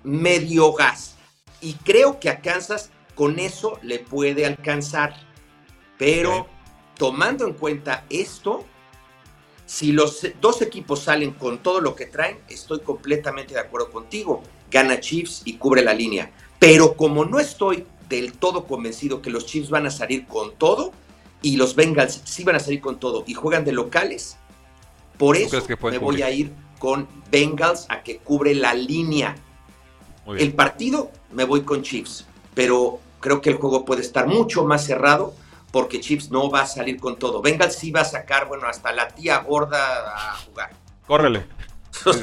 medio 0.04 0.72
gas. 0.72 1.16
Y 1.60 1.74
creo 1.74 2.18
que 2.18 2.30
a 2.30 2.40
Kansas 2.40 2.90
con 3.14 3.40
eso 3.40 3.78
le 3.82 4.00
puede 4.00 4.46
alcanzar. 4.46 5.18
Pero 5.98 6.48
tomando 6.98 7.46
en 7.46 7.56
cuenta 7.56 8.06
esto, 8.10 8.64
si 9.66 9.92
los 9.92 10.26
dos 10.40 10.62
equipos 10.62 11.02
salen 11.02 11.32
con 11.32 11.58
todo 11.58 11.82
lo 11.82 11.94
que 11.94 12.06
traen, 12.06 12.40
estoy 12.48 12.80
completamente 12.80 13.54
de 13.54 13.60
acuerdo 13.60 13.92
contigo. 13.92 14.44
Gana 14.72 15.02
Chiefs 15.02 15.42
y 15.44 15.58
cubre 15.58 15.84
la 15.84 15.94
línea. 15.94 16.32
Pero 16.58 16.96
como 16.96 17.26
no 17.26 17.42
estoy 17.42 17.86
del 18.08 18.32
todo 18.32 18.66
convencido 18.66 19.22
que 19.22 19.30
los 19.30 19.46
Chiefs 19.46 19.70
van 19.70 19.88
a 19.88 19.92
salir 19.92 20.26
con 20.26 20.56
todo 20.56 20.94
y 21.42 21.58
los 21.58 21.76
Bengals 21.76 22.22
sí 22.24 22.44
van 22.44 22.56
a 22.56 22.60
salir 22.60 22.82
con 22.82 23.00
todo 23.00 23.24
y 23.28 23.34
juegan 23.34 23.66
de 23.66 23.72
locales, 23.72 24.38
por 25.18 25.36
eso 25.36 25.62
me 25.90 25.98
voy 25.98 26.22
a 26.22 26.32
ir 26.32 26.54
con 26.80 27.08
Bengals 27.32 27.86
a 27.90 28.04
que 28.04 28.18
cubre 28.18 28.54
la 28.56 28.74
línea. 28.74 29.36
El 30.28 30.54
partido 30.54 31.12
me 31.32 31.46
voy 31.46 31.62
con 31.62 31.82
Chiefs, 31.82 32.26
pero 32.54 33.00
creo 33.20 33.42
que 33.42 33.50
el 33.50 33.56
juego 33.56 33.86
puede 33.86 34.02
estar 34.02 34.28
mucho 34.28 34.66
más 34.66 34.86
cerrado 34.86 35.34
porque 35.72 36.00
Chips 36.00 36.32
no 36.32 36.50
va 36.50 36.62
a 36.62 36.66
salir 36.66 37.00
con 37.00 37.18
todo. 37.18 37.42
Bengals 37.42 37.76
sí 37.76 37.92
va 37.92 38.02
a 38.02 38.06
sacar, 38.06 38.48
bueno, 38.48 38.68
hasta 38.68 38.92
la 38.92 39.08
tía 39.10 39.40
gorda 39.40 40.32
a 40.32 40.38
jugar. 40.38 40.72
Córrele. 41.06 41.46
O 42.06 42.14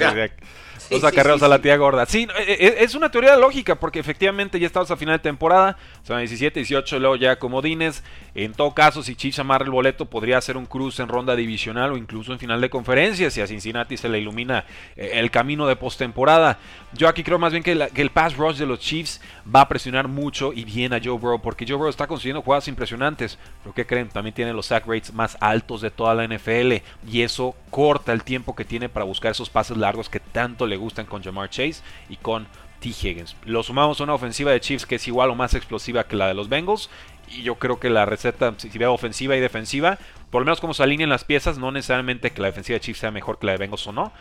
los 0.91 1.05
acarreos 1.05 1.43
a 1.43 1.49
la 1.49 1.61
tía 1.61 1.77
gorda. 1.77 2.07
Sí, 2.07 2.29
e, 2.47 2.53
e, 2.53 2.85
es 2.85 2.95
una 2.95 3.11
teoría 3.11 3.37
lógica 3.37 3.75
porque 3.77 3.99
efectivamente 3.99 4.59
ya 4.61 4.67
estamos 4.67 4.91
a 4.91 4.97
final 4.97 5.17
de 5.17 5.23
temporada. 5.23 5.77
Son 6.03 6.19
17, 6.19 6.61
18, 6.61 6.99
luego 6.99 7.17
ya 7.17 7.39
comodines. 7.39 8.03
En 8.35 8.53
todo 8.53 8.73
caso, 8.73 9.03
si 9.03 9.15
Chiefs 9.15 9.39
amarra 9.39 9.65
el 9.65 9.71
boleto, 9.71 10.07
podría 10.07 10.39
hacer 10.39 10.57
un 10.57 10.67
cruce 10.67 11.03
en 11.03 11.09
ronda 11.09 11.37
divisional 11.37 11.93
o 11.93 11.97
incluso 11.97 12.33
en 12.33 12.39
final 12.39 12.61
de 12.61 12.69
conferencia 12.69 13.31
si 13.31 13.41
a 13.41 13.47
Cincinnati 13.47 13.97
se 13.97 14.09
le 14.09 14.19
ilumina 14.19 14.65
eh, 14.97 15.13
el 15.15 15.31
camino 15.31 15.67
de 15.67 15.77
postemporada. 15.77 16.59
Yo 16.93 17.09
aquí 17.09 17.23
creo 17.23 17.39
más 17.39 17.53
bien 17.53 17.63
que, 17.63 17.73
el 17.73 18.11
pass 18.11 18.37
rush 18.37 18.57
de 18.57 18.67
los 18.67 18.81
Chiefs 18.81 19.21
va 19.55 19.63
a 19.63 19.69
presionar 19.69 20.09
mucho 20.09 20.53
y 20.53 20.65
bien 20.65 20.93
a 20.93 21.01
Joe 21.03 21.19
Burrow 21.19 21.41
porque 21.41 21.65
Joe 21.67 21.77
Burrow 21.77 21.91
está 21.91 22.07
consiguiendo 22.07 22.43
jugadas 22.43 22.69
impresionantes. 22.69 23.39
Pero 23.63 23.75
¿qué 23.75 23.87
creen? 23.87 24.09
También 24.09 24.35
tiene 24.35 24.53
los 24.53 24.67
sack 24.67 24.87
rates 24.87 25.13
más 25.13 25.37
altos 25.41 25.81
de 25.81 25.91
toda 25.91 26.15
la 26.15 26.27
NFL 26.27 26.75
y 27.09 27.23
eso 27.23 27.55
corta 27.71 28.13
el 28.13 28.23
tiempo 28.23 28.55
que 28.55 28.65
tiene 28.65 28.89
para 28.89 29.05
buscar 29.05 29.33
esos 29.33 29.51
pases 29.51 29.77
largos 29.77 30.09
que 30.09 30.21
tanto 30.21 30.67
le 30.67 30.74
gustan 30.77 31.07
con 31.07 31.23
Jamar 31.23 31.51
Chase 31.51 31.83
y 32.09 32.17
con 32.17 32.47
T. 32.81 32.89
Higgins. 32.89 33.37
Lo 33.45 33.63
sumamos 33.63 34.01
a 34.01 34.05
una 34.05 34.15
ofensiva 34.15 34.53
de 34.53 34.61
Chiefs 34.61 34.87
que 34.87 34.97
es 34.97 35.09
igual 35.09 35.31
o 35.31 35.35
más 35.35 35.55
explosiva 35.55 36.05
que 36.05 36.17
la 36.17 36.29
de 36.29 36.35
los 36.35 36.49
Bengals. 36.49 36.91
Y 37.29 37.43
yo 37.43 37.55
creo 37.55 37.81
que 37.81 37.89
la 37.89 38.05
receta, 38.05 38.55
si 38.59 38.69
veo 38.77 38.93
ofensiva 38.93 39.35
y 39.35 39.41
defensiva, 39.41 39.99
por 40.31 40.43
lo 40.43 40.47
menos 40.47 40.61
como 40.61 40.75
se 40.75 40.83
alinean 40.83 41.09
las 41.09 41.25
piezas, 41.25 41.57
no 41.57 41.73
necesariamente 41.73 42.31
que 42.31 42.43
la 42.43 42.49
defensiva 42.49 42.75
de 42.75 42.81
Chiefs 42.81 43.01
sea 43.01 43.11
mejor 43.11 43.39
que 43.39 43.47
la 43.47 43.53
de 43.53 43.59
Bengals 43.59 43.87
o 43.87 43.93
no. 43.93 44.13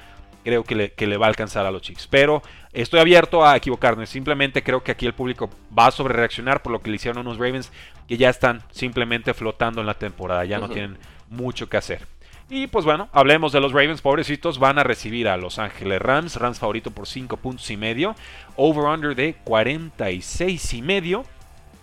Creo 0.45 0.63
que 0.63 0.75
le, 0.75 0.91
que 0.91 1.07
le 1.07 1.15
va 1.15 1.25
a 1.25 1.29
alcanzar 1.29 1.65
a 1.65 1.71
los 1.71 1.81
Chiefs. 1.81 2.07
Pero 2.09 2.41
estoy 2.71 2.99
abierto 2.99 3.45
a 3.45 3.55
equivocarme. 3.55 4.05
Simplemente 4.05 4.63
creo 4.63 4.83
que 4.83 4.91
aquí 4.91 5.05
el 5.05 5.13
público 5.13 5.49
va 5.77 5.87
a 5.87 5.91
sobre 5.91 6.13
reaccionar 6.13 6.61
por 6.61 6.71
lo 6.71 6.81
que 6.81 6.89
le 6.89 6.95
hicieron 6.97 7.25
unos 7.25 7.37
Ravens 7.37 7.71
que 8.07 8.17
ya 8.17 8.29
están 8.29 8.61
simplemente 8.71 9.33
flotando 9.33 9.81
en 9.81 9.87
la 9.87 9.93
temporada. 9.93 10.45
Ya 10.45 10.59
no 10.59 10.69
tienen 10.69 10.97
mucho 11.29 11.67
que 11.69 11.77
hacer. 11.77 12.05
Y 12.49 12.67
pues 12.67 12.85
bueno, 12.85 13.09
hablemos 13.13 13.51
de 13.51 13.59
los 13.59 13.71
Ravens, 13.71 14.01
pobrecitos, 14.01 14.59
van 14.59 14.77
a 14.77 14.83
recibir 14.83 15.27
a 15.27 15.37
Los 15.37 15.59
Ángeles 15.59 16.01
Rams, 16.01 16.35
Rams 16.35 16.59
favorito 16.59 16.91
por 16.91 17.07
5 17.07 17.37
puntos 17.37 17.69
y 17.71 17.77
medio, 17.77 18.15
over-under 18.55 19.15
de 19.15 19.35
46 19.43 20.73
y 20.73 20.81
medio. 20.81 21.23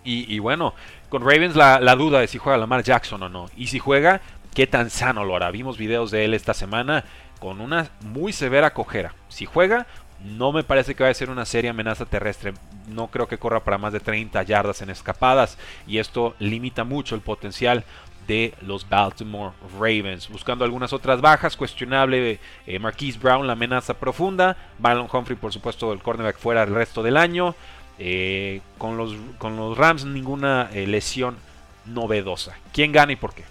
Y, 0.03 0.39
bueno, 0.39 0.75
con 1.09 1.23
Ravens 1.23 1.55
la, 1.55 1.79
la, 1.79 1.95
duda 1.95 2.21
de 2.21 2.27
si 2.27 2.39
juega 2.39 2.59
Lamar 2.59 2.83
Jackson 2.83 3.23
o 3.23 3.29
no. 3.29 3.51
Y 3.57 3.67
si 3.67 3.79
juega, 3.79 4.23
qué 4.55 4.67
tan 4.67 4.91
sano 4.91 5.25
lo 5.25 5.37
hará. 5.37 5.51
Vimos 5.51 5.79
videos 5.79 6.11
de 6.11 6.25
él 6.25 6.35
esta 6.35 6.55
semana 6.55 7.05
con 7.39 7.61
una 7.61 7.91
muy 8.01 8.33
severa 8.33 8.73
cojera. 8.73 9.15
Si 9.29 9.45
juega, 9.45 9.87
no 10.25 10.53
me 10.53 10.65
parece 10.65 10.95
que 10.95 11.03
vaya 11.03 11.13
a 11.13 11.15
ser 11.15 11.31
una 11.31 11.47
seria 11.47 11.71
amenaza 11.71 12.05
terrestre. 12.05 12.55
No 12.89 13.09
creo 13.09 13.29
que 13.29 13.39
corra 13.39 13.65
para 13.65 13.79
más 13.79 13.93
de 13.93 14.01
30 14.01 14.43
yardas 14.43 14.83
en 14.83 14.91
escapadas. 14.91 15.59
Y 15.87 15.99
esto 15.99 16.35
limita 16.39 16.85
mucho 16.85 17.15
el 17.15 17.21
potencial 17.21 17.85
de 18.31 18.55
los 18.61 18.89
Baltimore 18.89 19.53
Ravens. 19.75 20.29
Buscando 20.29 20.65
algunas 20.65 20.93
otras 20.93 21.21
bajas, 21.21 21.57
cuestionable 21.57 22.39
eh, 22.65 22.79
Marquise 22.79 23.19
Brown, 23.19 23.45
la 23.45 23.55
amenaza 23.55 23.95
profunda. 23.95 24.57
Byron 24.79 25.09
Humphrey, 25.13 25.37
por 25.37 25.53
supuesto, 25.53 25.93
el 25.93 26.01
cornerback 26.01 26.39
fuera 26.39 26.63
el 26.63 26.73
resto 26.73 27.03
del 27.03 27.17
año. 27.17 27.57
Eh, 27.99 28.61
con, 28.79 28.97
los, 28.97 29.17
con 29.39 29.57
los 29.57 29.77
Rams 29.77 30.05
ninguna 30.05 30.71
eh, 30.73 30.87
lesión 30.87 31.39
novedosa. 31.87 32.57
¿Quién 32.73 32.93
gana 32.93 33.11
y 33.11 33.17
por 33.17 33.35
qué? 33.35 33.43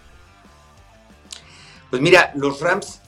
Pues 1.90 2.02
mira, 2.02 2.32
los 2.36 2.62
Rams 2.62 3.02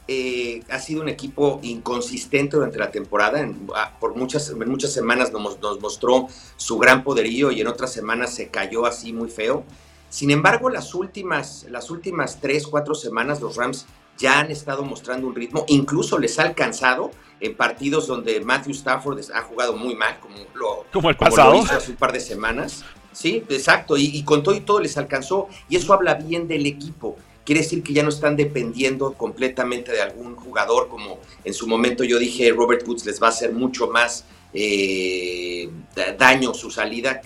ha 0.70 0.80
sido 0.80 1.02
un 1.02 1.08
equipo 1.08 1.62
inconsistente 1.64 2.58
durante 2.58 2.78
la 2.78 2.92
temporada. 2.92 3.50
Ah, 3.74 3.94
por 3.98 4.14
muchas, 4.18 4.52
muchas 4.52 4.92
semanas 4.92 5.32
nos, 5.32 5.80
mostró 5.80 6.28
su 6.58 6.78
gran 6.78 7.02
poderío 7.02 7.50
y 7.50 7.62
en 7.62 7.68
otras 7.68 7.94
semanas 7.94 8.36
se 8.36 8.50
cayó 8.50 8.86
así 8.86 9.14
muy 9.14 9.30
feo. 9.30 9.64
Sin 10.12 10.30
embargo, 10.30 10.70
las 10.70 10.94
últimas, 10.94 11.66
las 11.70 11.90
últimas 11.90 12.42
tres, 12.42 12.68
cuatro 12.68 12.94
semanas 12.94 13.40
los 13.40 13.56
Rams 13.56 13.86
ya 14.18 14.42
han 14.42 14.52
estado 14.52 14.84
mostrando 14.84 15.26
un 15.26 15.34
ritmo, 15.34 15.64
incluso 15.70 16.20
les 16.20 16.38
ha 16.38 16.44
alcanzado 16.44 17.12
en 17.40 17.56
partidos 17.56 18.08
donde 18.08 18.42
Matthew 18.42 18.74
Stafford 18.74 19.22
ha 19.34 19.42
jugado 19.44 19.74
muy 19.74 19.96
mal, 19.96 20.20
como 20.20 20.36
lo, 20.54 20.86
como 20.92 21.10
el 21.10 21.16
pasado. 21.16 21.56
hizo 21.56 21.74
hace 21.74 21.92
un 21.92 21.98
par 21.98 22.12
de 22.12 22.20
semanas. 22.20 22.84
Sí, 23.14 23.44
exacto, 23.48 23.96
y, 23.98 24.22
con 24.24 24.44
todo 24.44 24.54
y 24.54 24.60
todo 24.60 24.82
les 24.82 24.98
alcanzó, 24.98 25.48
y 25.70 25.78
eso 25.78 25.94
habla 25.94 26.16
bien 26.16 26.46
del 26.46 26.66
equipo. 26.66 27.16
Quiere 27.46 27.62
decir 27.62 27.82
que 27.82 27.94
ya 27.94 28.04
no 28.04 28.10
están 28.10 28.36
dependiendo 28.36 29.14
completamente 29.14 29.94
de 29.94 30.02
algún 30.02 30.36
jugador, 30.36 30.90
como 30.90 31.20
en 31.46 31.54
su 31.54 31.68
momento 31.68 32.04
yo 32.04 32.20
dije, 32.20 32.52
Robert 32.52 32.86
Woods 32.86 33.06
les 33.06 33.22
va 33.22 33.28
a 33.28 33.30
hacer 33.30 33.54
mucho 33.54 33.88
más 33.88 34.26
eh, 34.54 35.70
daño 36.18 36.54
su 36.54 36.70
salida. 36.70 37.22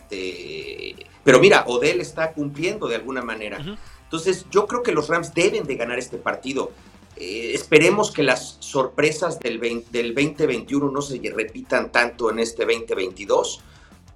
Pero 1.25 1.39
mira, 1.39 1.65
Odell 1.67 1.99
está 1.99 2.31
cumpliendo 2.31 2.87
de 2.87 2.95
alguna 2.95 3.23
manera. 3.23 3.57
Entonces, 4.03 4.45
yo 4.51 4.67
creo 4.67 4.83
que 4.83 4.91
los 4.91 5.09
Rams 5.09 5.33
deben 5.33 5.65
de 5.65 5.75
ganar 5.75 5.97
este 5.97 6.17
partido. 6.17 6.71
Eh, 7.17 7.51
esperemos 7.55 8.11
que 8.11 8.21
las 8.21 8.57
sorpresas 8.59 9.39
del, 9.39 9.59
del 9.89 10.13
2021 10.13 10.91
no 10.91 11.01
se 11.01 11.19
repitan 11.35 11.91
tanto 11.91 12.29
en 12.29 12.37
este 12.37 12.63
2022, 12.63 13.61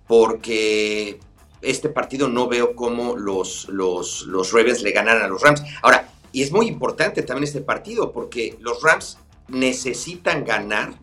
porque 0.08 1.20
este 1.64 1.90
partido 1.90 2.30
no 2.30 2.48
veo 2.48 2.76
cómo 2.76 3.18
los, 3.18 3.68
los, 3.70 4.22
los 4.28 4.54
Ravens 4.54 4.84
le 4.84 4.92
ganaran 4.92 5.24
a 5.24 5.28
los 5.28 5.42
Rams. 5.42 5.64
Ahora, 5.82 6.12
y 6.32 6.44
es 6.44 6.52
muy 6.52 6.68
importante 6.68 7.24
también 7.24 7.46
este 7.46 7.62
partido, 7.62 8.12
porque 8.12 8.56
los 8.60 8.84
Rams 8.84 9.18
necesitan 9.48 10.46
ganar 10.46 10.94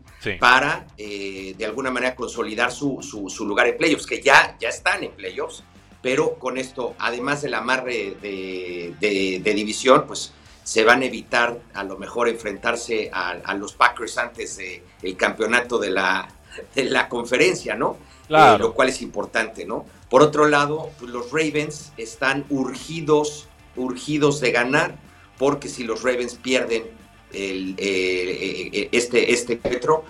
para, 0.40 0.87
eh, 0.97 1.55
de 1.57 1.64
alguna 1.64 1.90
manera, 1.90 2.14
consolidar 2.14 2.73
su, 2.73 3.01
su, 3.03 3.47
lugar 3.47 3.69
en 3.69 3.77
playoffs, 3.77 4.07
que 4.07 4.21
ya, 4.21 4.57
ya 4.61 4.69
están 4.69 5.05
en 5.05 5.12
playoffs, 5.12 5.62
pero 6.02 6.35
con 6.35 6.59
esto, 6.59 6.94
además 6.98 7.42
del 7.42 7.54
amarre 7.54 8.16
de, 8.20 8.94
de, 9.00 9.54
división, 9.54 10.04
pues 10.06 10.32
se 10.62 10.85
van 10.85 11.02
a 11.02 11.06
evitar 11.06 11.59
a 11.74 11.85
lo 11.85 11.96
mejor 11.96 12.28
enfrentarse 12.28 13.11
a, 13.12 13.54
los 13.54 13.72
Packers 13.72 14.18
antes 14.18 14.56
del 14.56 15.16
campeonato 15.16 15.78
de 15.78 15.90
la, 15.90 16.28
de 16.74 16.85
la 16.85 17.09
conferencia, 17.09 17.74
¿no? 17.74 17.98
Eh, 18.28 18.56
lo 18.59 18.74
cual 18.74 18.88
es 18.88 19.02
importante, 19.02 19.64
¿no? 19.64 19.87
Por 20.11 20.22
otro 20.22 20.46
lado, 20.46 20.90
pues 20.98 21.11
los 21.11 21.30
Ravens 21.30 21.92
están 21.96 22.44
urgidos, 22.48 23.48
urgidos 23.76 24.40
de 24.40 24.52
ganar, 24.52 24.96
porque 25.38 25.68
si 25.68 25.85
los 25.85 26.02
Ravens 26.02 26.35
pierden 26.35 26.85
el, 27.32 27.74
eh, 27.78 28.70
eh, 28.72 28.88
este, 28.92 29.32
este 29.32 29.61
metro, 29.62 30.04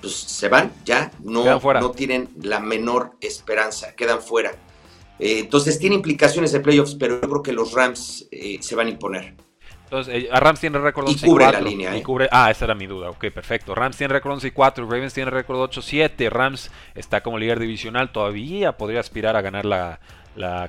pues 0.00 0.14
se 0.14 0.48
van, 0.48 0.72
ya, 0.84 1.10
no, 1.22 1.44
no 1.60 1.90
tienen 1.90 2.30
la 2.40 2.60
menor 2.60 3.12
esperanza, 3.20 3.94
quedan 3.94 4.22
fuera. 4.22 4.52
Entonces 5.18 5.78
tiene 5.78 5.96
implicaciones 5.96 6.52
de 6.52 6.60
playoffs, 6.60 6.94
pero 6.94 7.20
yo 7.20 7.28
creo 7.28 7.42
que 7.42 7.52
los 7.52 7.72
Rams 7.72 8.28
se 8.60 8.74
van 8.74 8.86
a 8.86 8.90
imponer. 8.90 9.34
Entonces, 9.88 10.24
eh, 10.24 10.28
a 10.30 10.38
Rams 10.38 10.60
tiene 10.60 10.78
récord 10.78 11.08
11 11.08 11.24
y 11.24 11.28
cubre 11.28 11.50
la 11.50 11.60
línea. 11.62 11.96
Y 11.96 12.00
¿eh? 12.00 12.02
cubre, 12.02 12.28
ah, 12.30 12.50
esa 12.50 12.66
era 12.66 12.74
mi 12.74 12.86
duda. 12.86 13.08
Ok, 13.08 13.30
perfecto. 13.30 13.74
Rams 13.74 13.96
tiene 13.96 14.12
récord 14.12 14.34
11 14.34 14.48
y 14.48 14.50
4. 14.50 14.84
Ravens 14.84 15.14
tiene 15.14 15.30
récord 15.30 15.58
8 15.58 15.80
7. 15.80 16.28
Rams 16.28 16.70
está 16.94 17.22
como 17.22 17.38
líder 17.38 17.58
divisional. 17.58 18.12
Todavía 18.12 18.72
podría 18.72 19.00
aspirar 19.00 19.34
a 19.34 19.40
ganar 19.40 19.64
la, 19.64 19.98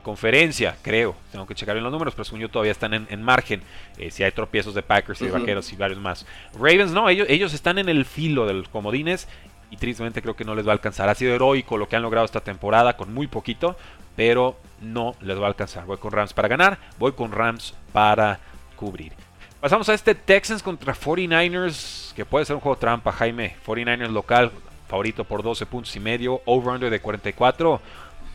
conferencia, 0.04 0.78
creo. 0.82 1.16
Tengo 1.32 1.46
que 1.46 1.54
checar 1.54 1.76
bien 1.76 1.84
los 1.84 1.92
números, 1.92 2.16
pero 2.16 2.24
según 2.24 2.40
yo 2.40 2.50
todavía 2.50 2.72
están 2.72 2.94
en, 2.94 3.22
margen. 3.22 3.62
Eh, 3.98 4.10
si 4.10 4.24
hay 4.24 4.32
tropiezos 4.32 4.74
de 4.74 4.82
Packers 4.82 5.22
y 5.22 5.26
de 5.26 5.32
Vaqueros 5.32 5.72
y 5.72 5.76
varios 5.76 6.00
más. 6.00 6.26
Ravens 6.54 6.92
no, 6.92 7.08
ellos, 7.08 7.28
ellos 7.30 7.54
están 7.54 7.78
en 7.78 7.88
el 7.88 8.06
filo 8.06 8.48
de 8.48 8.54
los 8.54 8.70
comodines 8.70 9.28
y 9.70 9.78
tristemente 9.78 10.22
creo 10.22 10.36
que 10.36 10.46
no 10.46 10.56
les 10.56 10.66
va 10.66 10.72
a 10.72 10.74
alcanzar. 10.74 11.10
Ha 11.10 11.16
sido 11.16 11.36
heroico 11.36 11.78
lo 11.78 11.88
que 11.88 11.96
han 11.96 12.02
logrado 12.02 12.26
esta 12.26 12.40
temporada 12.40 12.98
con 12.98 13.14
muy 13.14 13.28
poquito, 13.28 13.78
pero 14.20 14.58
no 14.82 15.16
les 15.22 15.40
va 15.40 15.46
a 15.46 15.48
alcanzar. 15.48 15.86
Voy 15.86 15.96
con 15.96 16.12
Rams 16.12 16.34
para 16.34 16.50
ganar, 16.50 16.78
voy 16.98 17.14
con 17.14 17.32
Rams 17.32 17.74
para 17.94 18.38
cubrir. 18.76 19.14
Pasamos 19.62 19.88
a 19.88 19.94
este 19.94 20.14
Texans 20.14 20.62
contra 20.62 20.94
49ers, 20.94 22.14
que 22.16 22.26
puede 22.26 22.44
ser 22.44 22.58
un 22.58 22.62
juego 22.62 22.78
trampa, 22.78 23.14
Jaime. 23.14 23.56
49ers 23.66 24.12
local, 24.12 24.52
favorito 24.90 25.24
por 25.24 25.42
12 25.42 25.66
puntos 25.68 25.96
y 25.96 26.02
medio, 26.02 26.42
over-under 26.44 26.90
de 26.90 27.00
44. 27.00 27.80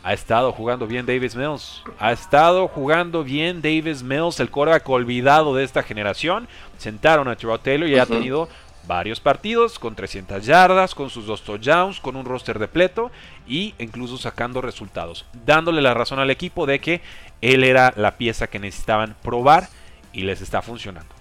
Ha 0.01 0.13
estado 0.13 0.51
jugando 0.51 0.87
bien 0.87 1.05
Davis 1.05 1.35
Mills. 1.35 1.83
Ha 1.99 2.11
estado 2.11 2.67
jugando 2.67 3.23
bien 3.23 3.61
Davis 3.61 4.01
Mills, 4.01 4.39
el 4.39 4.49
coreback 4.49 4.89
olvidado 4.89 5.53
de 5.53 5.63
esta 5.63 5.83
generación. 5.83 6.47
Sentaron 6.79 7.27
a 7.27 7.35
Terrell 7.35 7.59
Taylor 7.59 7.87
y 7.87 7.99
ha 7.99 8.07
tenido 8.07 8.49
varios 8.87 9.19
partidos 9.19 9.79
con 9.79 9.95
300 9.95 10.45
yardas, 10.45 10.95
con 10.95 11.09
sus 11.09 11.25
dos 11.25 11.43
touchdowns, 11.43 11.99
con 11.99 12.15
un 12.15 12.25
roster 12.25 12.59
de 12.59 12.67
pleto 12.67 13.11
y 13.47 13.73
incluso 13.79 14.17
sacando 14.17 14.61
resultados, 14.61 15.25
dándole 15.45 15.81
la 15.81 15.93
razón 15.93 16.19
al 16.19 16.31
equipo 16.31 16.65
de 16.65 16.79
que 16.79 17.01
él 17.41 17.63
era 17.63 17.93
la 17.95 18.17
pieza 18.17 18.47
que 18.47 18.59
necesitaban 18.59 19.15
probar 19.21 19.69
y 20.13 20.21
les 20.21 20.41
está 20.41 20.61
funcionando. 20.61 21.13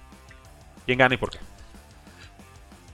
¿Quién 0.87 0.99
gana 0.99 1.15
y 1.15 1.19
por 1.19 1.31
qué? 1.31 1.39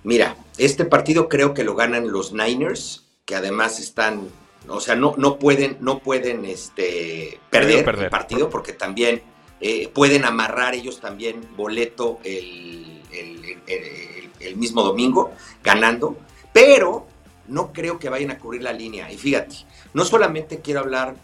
Mira, 0.02 0.36
este 0.56 0.84
partido 0.84 1.28
creo 1.28 1.52
que 1.52 1.64
lo 1.64 1.74
ganan 1.74 2.10
los 2.10 2.32
Niners, 2.32 3.04
que 3.24 3.34
además 3.34 3.78
están, 3.78 4.28
o 4.68 4.80
sea, 4.80 4.96
no, 4.96 5.14
no 5.18 5.38
pueden, 5.38 5.76
no 5.80 5.98
pueden 5.98 6.44
este, 6.44 7.38
perder, 7.50 7.86
el 7.86 8.08
partido 8.08 8.48
porque 8.48 8.72
también 8.72 9.22
eh, 9.60 9.88
pueden 9.88 10.24
amarrar 10.24 10.74
ellos 10.74 11.00
también 11.00 11.46
boleto 11.54 12.18
el, 12.24 13.02
el, 13.12 14.19
mismo 14.56 14.82
domingo 14.82 15.32
ganando, 15.62 16.16
pero 16.52 17.06
no 17.48 17.72
creo 17.72 17.98
que 17.98 18.08
vayan 18.08 18.30
a 18.30 18.38
cubrir 18.38 18.62
la 18.62 18.72
línea. 18.72 19.10
Y 19.12 19.18
fíjate, 19.18 19.56
no 19.92 20.04
solamente 20.04 20.60
quiero 20.60 20.80
hablar 20.80 21.16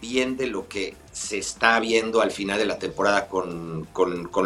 bien 0.00 0.36
de 0.36 0.46
lo 0.46 0.68
que 0.68 0.96
se 1.12 1.38
está 1.38 1.80
viendo 1.80 2.20
al 2.20 2.30
final 2.30 2.58
de 2.58 2.66
la 2.66 2.78
temporada 2.78 3.26
con, 3.28 3.88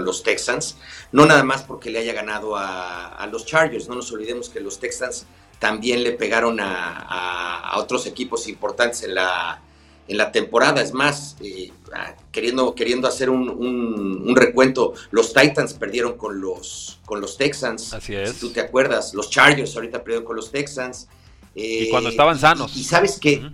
los 0.04 0.22
Texans. 0.22 0.76
No 1.10 1.26
nada 1.26 1.42
más 1.42 1.62
porque 1.62 1.90
le 1.90 1.98
haya 1.98 2.12
ganado 2.12 2.56
a, 2.56 3.28
los 3.32 3.44
Chargers. 3.44 3.88
No 3.88 3.96
nos 3.96 4.12
olvidemos 4.12 4.48
que 4.48 4.60
los 4.60 4.78
Texans 4.78 5.26
también 5.58 6.04
le 6.04 6.12
pegaron 6.12 6.58
a, 6.60 7.74
otros 7.76 8.06
equipos 8.06 8.48
importantes 8.48 9.02
en 9.02 9.14
la, 9.14 9.60
en 10.08 10.16
la 10.16 10.32
temporada. 10.32 10.82
Es 10.82 10.92
más, 10.92 11.36
eh, 11.40 11.70
ah, 11.94 12.14
queriendo, 12.32 12.74
queriendo 12.74 13.06
hacer 13.06 13.30
un, 13.30 14.34
recuento, 14.34 14.94
los 15.10 15.32
Titans 15.32 15.74
perdieron 15.74 16.16
con 16.16 16.40
los, 16.40 17.00
con 17.04 17.20
los 17.20 17.36
Texans. 17.36 17.92
Así 17.92 18.14
es. 18.14 18.32
Si 18.32 18.40
tú 18.40 18.50
te 18.50 18.60
acuerdas, 18.60 19.14
los 19.14 19.30
Chargers 19.30 19.74
ahorita 19.76 20.02
perdieron 20.02 20.24
con 20.24 20.36
los 20.36 20.50
Texans. 20.50 21.08
y 21.54 21.90
cuando 21.90 22.10
estaban 22.10 22.38
sanos. 22.38 22.76
Y, 22.76 22.84
sabes 22.84 23.18
que 23.18 23.48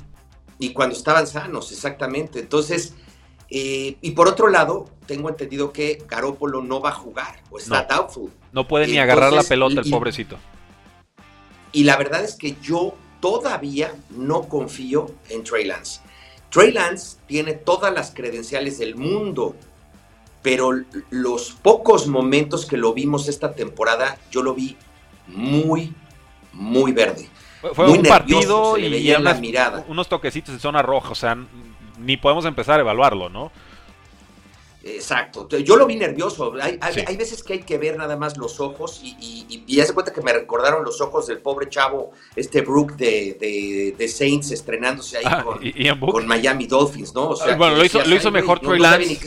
y 0.58 0.72
cuando 0.72 0.96
estaban 0.96 1.26
sanos, 1.26 1.72
exactamente. 1.72 2.40
Entonces, 2.40 2.94
eh, 3.50 3.96
y 4.00 4.10
por 4.12 4.28
otro 4.28 4.48
lado, 4.48 4.88
tengo 5.06 5.28
entendido 5.28 5.72
que 5.72 6.02
Garópolo 6.08 6.62
no 6.62 6.80
va 6.80 6.90
a 6.90 6.94
jugar 6.94 7.42
o 7.50 7.58
está 7.58 7.86
no, 7.88 7.96
doubtful. 7.96 8.30
No 8.52 8.66
puede 8.66 8.86
ni 8.86 8.98
agarrar 8.98 9.32
la 9.32 9.42
pelota 9.42 9.80
el 9.80 9.90
pobrecito. 9.90 10.38
Y 11.72 11.84
la 11.84 11.96
verdad 11.96 12.22
es 12.22 12.36
que 12.36 12.56
yo 12.62 12.94
todavía 13.20 13.94
no 14.10 14.48
confío 14.48 15.10
en 15.28 15.42
Trey 15.42 15.64
Lance. 15.64 16.00
Trey 16.54 16.70
Lance 16.70 17.16
tiene 17.26 17.54
todas 17.54 17.92
las 17.92 18.12
credenciales 18.14 18.78
del 18.78 18.94
mundo, 18.94 19.56
pero 20.40 20.70
los 21.10 21.50
pocos 21.50 22.06
momentos 22.06 22.64
que 22.64 22.76
lo 22.76 22.94
vimos 22.94 23.28
esta 23.28 23.54
temporada, 23.54 24.18
yo 24.30 24.40
lo 24.40 24.54
vi 24.54 24.76
muy, 25.26 25.92
muy 26.52 26.92
verde. 26.92 27.28
Fue 27.72 27.90
un 27.90 28.04
partido 28.04 28.78
y 28.78 29.12
unas, 29.12 29.40
mirada. 29.40 29.84
unos 29.88 30.08
toquecitos 30.08 30.54
en 30.54 30.60
zona 30.60 30.80
roja, 30.80 31.10
o 31.10 31.14
sea, 31.16 31.36
ni 31.98 32.16
podemos 32.16 32.44
empezar 32.44 32.78
a 32.78 32.82
evaluarlo, 32.82 33.28
¿no? 33.28 33.50
Exacto, 34.86 35.48
yo 35.48 35.76
lo 35.76 35.86
vi 35.86 35.96
nervioso. 35.96 36.52
Hay, 36.60 37.16
veces 37.16 37.42
que 37.42 37.54
hay 37.54 37.62
que 37.62 37.78
ver 37.78 37.96
nada 37.96 38.16
más 38.16 38.36
los 38.36 38.60
ojos 38.60 39.00
y, 39.02 39.16
y, 39.18 39.64
y, 39.66 39.92
cuenta 39.92 40.12
que 40.12 40.20
me 40.20 40.32
recordaron 40.32 40.84
los 40.84 41.00
ojos 41.00 41.26
del 41.26 41.38
pobre 41.38 41.70
chavo, 41.70 42.12
este 42.36 42.60
Brook 42.60 42.92
de, 42.96 43.94
de, 43.96 44.08
Saints 44.08 44.50
estrenándose 44.50 45.18
ahí 45.18 45.24
ah, 45.26 45.42
con, 45.98 46.26
Miami 46.26 46.66
Dolphins, 46.66 47.14
¿no? 47.14 47.32
Ah, 47.32 47.54
bueno, 47.56 47.76
lo 47.76 47.84
hizo, 47.84 48.04
lo 48.04 48.14
hizo 48.14 48.30
mejor 48.30 48.60
Troy 48.60 48.78
Lance. 48.78 49.18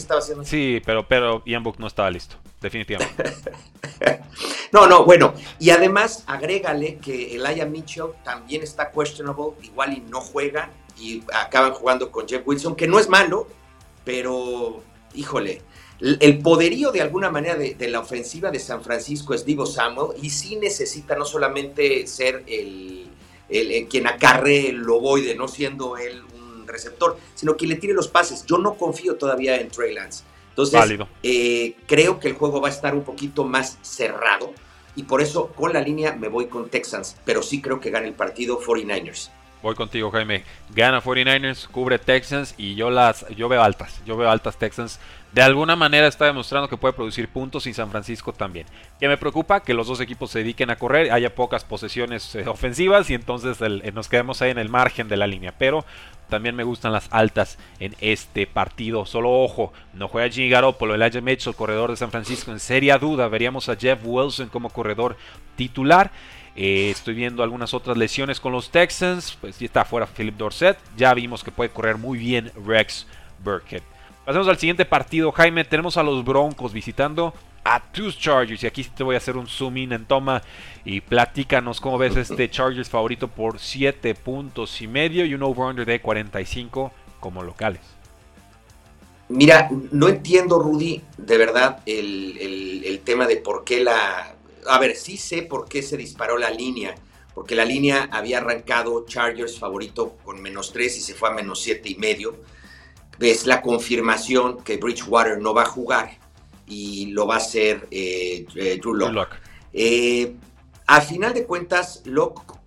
Sí, 0.43 0.79
pero, 0.85 1.07
pero 1.07 1.41
Ian 1.45 1.63
Book 1.63 1.77
no 1.79 1.87
estaba 1.87 2.11
listo, 2.11 2.35
definitivamente. 2.61 3.23
no, 4.71 4.85
no, 4.85 5.05
bueno, 5.05 5.33
y 5.59 5.71
además 5.71 6.23
agrégale 6.27 6.97
que 6.97 7.35
Elijah 7.35 7.65
Mitchell 7.65 8.11
también 8.23 8.61
está 8.61 8.91
questionable, 8.91 9.53
igual 9.63 9.93
y 9.93 10.01
no 10.01 10.21
juega 10.21 10.69
y 10.99 11.23
acaban 11.33 11.73
jugando 11.73 12.11
con 12.11 12.27
Jeff 12.27 12.43
Wilson, 12.45 12.75
que 12.75 12.87
no 12.87 12.99
es 12.99 13.09
malo, 13.09 13.47
pero 14.03 14.83
híjole, 15.13 15.61
el 15.99 16.39
poderío 16.39 16.91
de 16.91 17.01
alguna 17.01 17.31
manera 17.31 17.55
de, 17.55 17.87
la 17.89 17.99
ofensiva 17.99 18.51
de 18.51 18.59
San 18.59 18.83
Francisco 18.83 19.33
es 19.33 19.45
Divo 19.45 19.65
Samuel 19.65 20.17
y 20.21 20.29
sí 20.29 20.55
necesita 20.55 21.15
no 21.15 21.25
solamente 21.25 22.05
ser 22.05 22.43
el, 22.47 23.09
quien 23.89 24.07
acarre 24.07 24.69
el 24.69 24.87
ovoide, 24.87 25.33
no 25.35 25.47
siendo 25.47 25.97
él 25.97 26.23
un 26.35 26.67
receptor, 26.67 27.17
sino 27.33 27.57
quien 27.57 27.69
le 27.69 27.77
tire 27.77 27.93
los 27.93 28.07
pases. 28.07 28.45
Yo 28.45 28.59
no 28.59 28.75
confío 28.75 29.15
todavía 29.15 29.59
en 29.59 29.69
Trey 29.69 29.93
Lance. 29.93 30.23
Entonces, 30.49 30.99
eh, 31.23 31.75
creo 31.87 32.19
que 32.19 32.27
el 32.27 32.33
juego 32.33 32.61
va 32.61 32.67
a 32.67 32.71
estar 32.71 32.93
un 32.93 33.03
poquito 33.03 33.43
más 33.43 33.77
cerrado 33.81 34.53
y 34.95 35.03
por 35.03 35.21
eso 35.21 35.47
con 35.49 35.71
la 35.73 35.81
línea 35.81 36.15
me 36.15 36.27
voy 36.27 36.47
con 36.47 36.69
Texans, 36.69 37.15
pero 37.23 37.43
sí 37.43 37.61
creo 37.61 37.79
que 37.79 37.91
gana 37.91 38.07
el 38.07 38.13
partido 38.13 38.59
49ers. 38.59 39.29
Voy 39.61 39.75
contigo, 39.75 40.11
Jaime. 40.11 40.43
Gana 40.69 41.01
49ers, 41.01 41.67
cubre 41.67 41.99
Texans 41.99 42.53
y 42.57 42.75
yo 42.75 42.89
las 42.89 43.27
yo 43.29 43.49
veo 43.49 43.63
altas. 43.63 44.01
Yo 44.05 44.15
veo 44.15 44.29
altas 44.29 44.57
Texans 44.57 44.99
de 45.33 45.41
alguna 45.41 45.75
manera 45.75 46.07
está 46.07 46.25
demostrando 46.25 46.69
que 46.69 46.77
puede 46.77 46.93
producir 46.93 47.27
puntos 47.27 47.67
y 47.67 47.73
San 47.73 47.91
Francisco 47.91 48.33
también. 48.33 48.65
Que 48.99 49.07
me 49.07 49.17
preocupa 49.17 49.59
que 49.59 49.73
los 49.73 49.87
dos 49.87 49.99
equipos 49.99 50.31
se 50.31 50.39
dediquen 50.39 50.69
a 50.69 50.77
correr, 50.77 51.11
haya 51.11 51.35
pocas 51.35 51.63
posesiones 51.65 52.33
eh, 52.35 52.47
ofensivas 52.47 53.09
y 53.09 53.13
entonces 53.13 53.57
eh, 53.61 53.91
nos 53.91 54.07
quedemos 54.07 54.41
ahí 54.41 54.51
en 54.51 54.57
el 54.57 54.69
margen 54.69 55.09
de 55.09 55.17
la 55.17 55.27
línea. 55.27 55.53
Pero 55.57 55.85
también 56.29 56.55
me 56.55 56.63
gustan 56.63 56.93
las 56.93 57.07
altas 57.11 57.59
en 57.79 57.95
este 57.99 58.47
partido. 58.47 59.05
Solo 59.05 59.31
ojo, 59.31 59.73
no 59.93 60.07
juega 60.07 60.29
Jimmy 60.29 60.49
Garoppolo, 60.49 60.95
Elijah 60.95 61.21
Mitchell, 61.21 61.55
corredor 61.55 61.91
de 61.91 61.97
San 61.97 62.09
Francisco, 62.09 62.51
en 62.51 62.59
seria 62.59 62.97
duda. 62.97 63.27
Veríamos 63.27 63.69
a 63.69 63.75
Jeff 63.75 63.99
Wilson 64.03 64.47
como 64.47 64.69
corredor 64.69 65.17
titular. 65.55 66.11
Eh, 66.57 66.89
estoy 66.89 67.13
viendo 67.13 67.43
algunas 67.43 67.75
otras 67.75 67.95
lesiones 67.95 68.39
con 68.39 68.51
los 68.51 68.71
Texans. 68.71 69.37
Pues 69.39 69.59
ya 69.59 69.67
está 69.67 69.85
fuera 69.85 70.07
Philip 70.07 70.35
Dorset. 70.35 70.77
Ya 70.97 71.13
vimos 71.13 71.43
que 71.43 71.51
puede 71.51 71.69
correr 71.69 71.97
muy 71.97 72.17
bien 72.17 72.51
Rex 72.65 73.05
Burkhead. 73.43 73.83
Pasemos 74.25 74.47
al 74.47 74.57
siguiente 74.57 74.83
partido, 74.83 75.31
Jaime. 75.31 75.63
Tenemos 75.63 75.95
a 75.97 76.03
los 76.03 76.25
Broncos 76.25 76.73
visitando 76.73 77.33
a 77.63 77.79
tus 77.79 78.17
Chargers. 78.17 78.63
Y 78.63 78.67
aquí 78.67 78.83
te 78.83 79.03
voy 79.03 79.15
a 79.15 79.19
hacer 79.19 79.37
un 79.37 79.47
zoom 79.47 79.77
in 79.77 79.93
en 79.93 80.05
toma 80.05 80.41
y 80.83 80.99
platícanos 81.01 81.79
cómo 81.79 81.97
ves 81.97 82.15
este 82.15 82.49
Chargers 82.49 82.89
favorito 82.89 83.27
por 83.27 83.59
7 83.59 84.15
puntos 84.15 84.81
y 84.81 84.87
medio 84.87 85.25
y 85.25 85.35
un 85.35 85.43
over-under 85.43 85.85
de 85.85 86.01
45 86.01 86.91
como 87.19 87.43
locales. 87.43 87.81
Mira, 89.29 89.69
no 89.91 90.07
entiendo, 90.07 90.57
Rudy, 90.57 91.01
de 91.17 91.37
verdad, 91.37 91.81
el, 91.85 92.37
el, 92.85 92.99
tema 93.01 93.27
de 93.27 93.37
por 93.37 93.65
qué 93.65 93.83
la... 93.83 94.37
A 94.67 94.80
ver, 94.80 94.95
sí 94.95 95.17
sé 95.17 95.43
por 95.43 95.67
qué 95.67 95.82
se 95.82 95.97
disparó 95.97 96.38
la 96.38 96.49
línea, 96.49 96.95
porque 97.34 97.56
la 97.56 97.65
línea 97.65 98.10
había 98.12 98.39
arrancado 98.39 99.06
Chargers 99.06 99.60
favorito 99.60 100.17
con 100.23 100.41
menos 100.41 100.71
3 100.73 100.97
y 100.97 101.01
se 101.01 101.13
fue 101.13 101.30
a 101.30 101.34
menos 101.34 101.62
7 101.62 101.89
y 101.89 101.95
medio 101.95 102.36
es 103.19 103.45
la 103.45 103.62
confirmación 103.62 104.63
que 104.63 104.77
Bridgewater 104.77 105.39
no 105.39 105.53
va 105.53 105.63
a 105.63 105.65
jugar 105.65 106.17
y 106.67 107.08
lo 107.08 107.25
va 107.25 107.36
a 107.36 107.38
hacer 107.38 107.88
eh, 107.91 108.45
eh, 108.56 108.77
Drew 108.82 108.93
Locke. 108.93 109.38
Eh, 109.73 110.36
al 110.86 111.01
final 111.01 111.34
de 111.34 111.45
cuentas, 111.45 112.01
Locke 112.06 112.58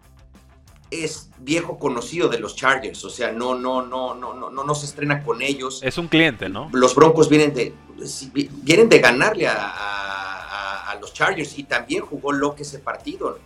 es 0.91 1.31
viejo 1.39 1.79
conocido 1.79 2.29
de 2.29 2.41
los 2.41 2.57
Chargers, 2.57 3.05
o 3.05 3.11
sea, 3.11 3.31
no, 3.31 3.55
no, 3.55 3.87
no, 3.87 4.15
no, 4.15 4.35
no, 4.35 4.51
no, 4.51 4.75
se 4.75 4.87
estrena 4.87 5.23
con 5.23 5.41
ellos. 5.41 5.81
Es 5.85 5.99
un 5.99 6.09
cliente, 6.09 6.49
¿no? 6.49 6.69
Los 6.73 6.95
Broncos 6.95 7.29
vienen 7.29 7.55
de, 7.55 7.73
vienen 8.63 8.89
de 8.89 8.99
ganarle 8.99 9.47
a, 9.47 9.55
a 9.57 10.30
los 10.97 11.13
Chargers 11.13 11.59
y 11.59 11.65
también 11.65 12.03
jugó 12.05 12.33
Locke 12.33 12.61
ese 12.61 12.79
partido. 12.79 13.39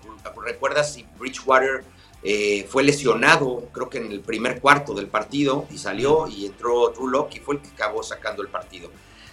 ¿Recuerdas 0.44 0.92
si 0.92 1.07
Bridgewater 1.18 1.85
eh, 2.26 2.66
fue 2.70 2.83
lesionado, 2.83 3.68
creo 3.70 3.90
que 3.90 3.98
en 3.98 4.11
el 4.11 4.20
primer 4.20 4.59
cuarto 4.59 4.94
del 4.94 5.09
partido, 5.09 5.66
y 5.70 5.76
salió 5.76 6.26
y 6.26 6.46
entró 6.46 6.88
Drew 6.88 7.09
Locke 7.09 7.37
y 7.37 7.40
fue 7.40 7.57
el 7.57 7.61
que 7.61 7.68
acabó 7.68 8.02
sacando 8.02 8.42
el 8.42 8.48
partido. 8.48 8.90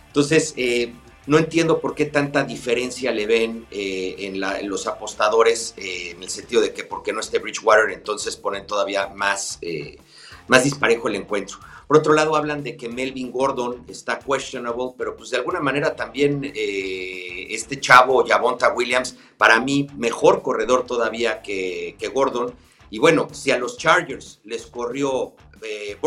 Entonces, 0.08 0.54
eh, 0.58 0.94
no 1.26 1.38
entiendo 1.38 1.80
por 1.80 1.96
qué 1.96 2.06
tanta 2.06 2.44
diferencia 2.44 3.14
le 3.14 3.26
ven 3.26 3.66
eh, 3.72 4.16
en, 4.20 4.68
los 4.68 4.88
apostadores, 4.88 5.74
en 5.78 6.22
el 6.22 6.30
sentido 6.30 6.62
de 6.62 6.74
que 6.74 6.84
porque 6.84 7.14
no 7.14 7.22
esté 7.22 7.40
Bridgewater, 7.40 7.92
entonces 7.92 8.36
ponen 8.36 8.68
todavía 8.68 9.08
más, 9.08 9.60
más 10.48 10.64
disparejo 10.66 11.08
el 11.08 11.16
encuentro. 11.16 11.60
Por 11.92 11.98
otro 11.98 12.14
lado, 12.14 12.38
hablan 12.38 12.64
de 12.64 12.78
que 12.78 12.88
Melvin 12.88 13.34
Gordon 13.34 13.84
está 13.90 14.18
questionable, 14.18 14.94
pero 14.98 15.18
pues 15.18 15.32
de 15.32 15.36
alguna 15.36 15.60
manera 15.60 15.94
también 15.94 16.50
este 16.56 17.82
chavo, 17.82 18.26
Javonta 18.26 18.72
Williams, 18.72 19.18
para 19.38 19.60
mí 19.60 19.90
mejor 19.98 20.42
corredor 20.42 20.86
todavía 20.86 21.42
que, 21.42 21.98
que 22.00 22.08
Gordon, 22.08 22.54
y 22.90 23.00
bueno, 23.00 23.28
si 23.34 23.52
a 23.52 23.58
los 23.58 23.78
Chargers 23.78 24.40
les 24.46 24.68
corrió 24.68 25.34
eh, 25.62 25.98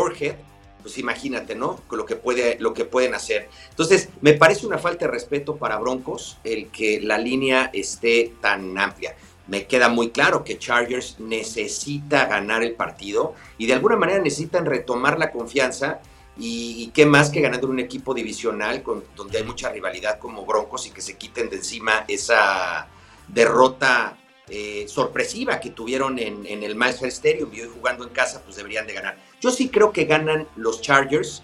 pues 0.81 0.97
imagínate, 0.97 1.53
¿no? 1.53 1.79
Lo 1.91 2.03
que, 2.07 2.15
puede, 2.15 2.57
lo 2.59 2.73
que 2.73 2.85
pueden 2.85 3.13
hacer. 3.13 3.47
Entonces, 3.69 4.09
me 4.21 4.33
parece 4.33 4.65
una 4.65 4.79
falta 4.79 5.05
de 5.05 5.11
respeto 5.11 5.55
para 5.55 5.77
Broncos 5.77 6.39
el 6.43 6.69
que 6.69 6.99
la 6.99 7.19
línea 7.19 7.69
esté 7.71 8.33
tan 8.41 8.75
amplia. 8.79 9.15
Me 9.47 9.67
queda 9.67 9.89
muy 9.89 10.09
claro 10.09 10.43
que 10.43 10.57
Chargers 10.57 11.19
necesita 11.19 12.25
ganar 12.25 12.63
el 12.63 12.73
partido 12.73 13.35
y 13.57 13.67
de 13.67 13.73
alguna 13.73 13.95
manera 13.95 14.19
necesitan 14.19 14.65
retomar 14.65 15.19
la 15.19 15.31
confianza 15.31 16.01
y, 16.37 16.91
qué 16.93 17.05
más 17.05 17.29
que 17.29 17.41
ganando 17.41 17.67
un 17.67 17.79
equipo 17.79 18.13
divisional 18.13 18.83
donde 19.15 19.37
hay 19.37 19.43
mucha 19.43 19.69
rivalidad 19.69 20.19
como 20.19 20.45
Broncos 20.45 20.85
y 20.87 20.91
que 20.91 21.01
se 21.01 21.15
quiten 21.15 21.49
de 21.49 21.57
encima 21.57 22.03
esa 22.07 22.87
derrota 23.27 24.17
eh, 24.47 24.85
sorpresiva 24.87 25.59
que 25.59 25.71
tuvieron 25.71 26.19
en, 26.19 26.45
el 26.45 26.75
Master 26.75 27.07
Stadium 27.07 27.49
y 27.53 27.61
hoy 27.61 27.69
jugando 27.73 28.03
en 28.03 28.11
casa, 28.11 28.41
pues 28.43 28.57
deberían 28.57 28.85
de 28.85 28.93
ganar. 28.93 29.17
Yo 29.39 29.49
sí 29.49 29.69
creo 29.69 29.91
que 29.91 30.05
ganan 30.05 30.47
los 30.55 30.81
Chargers, 30.81 31.41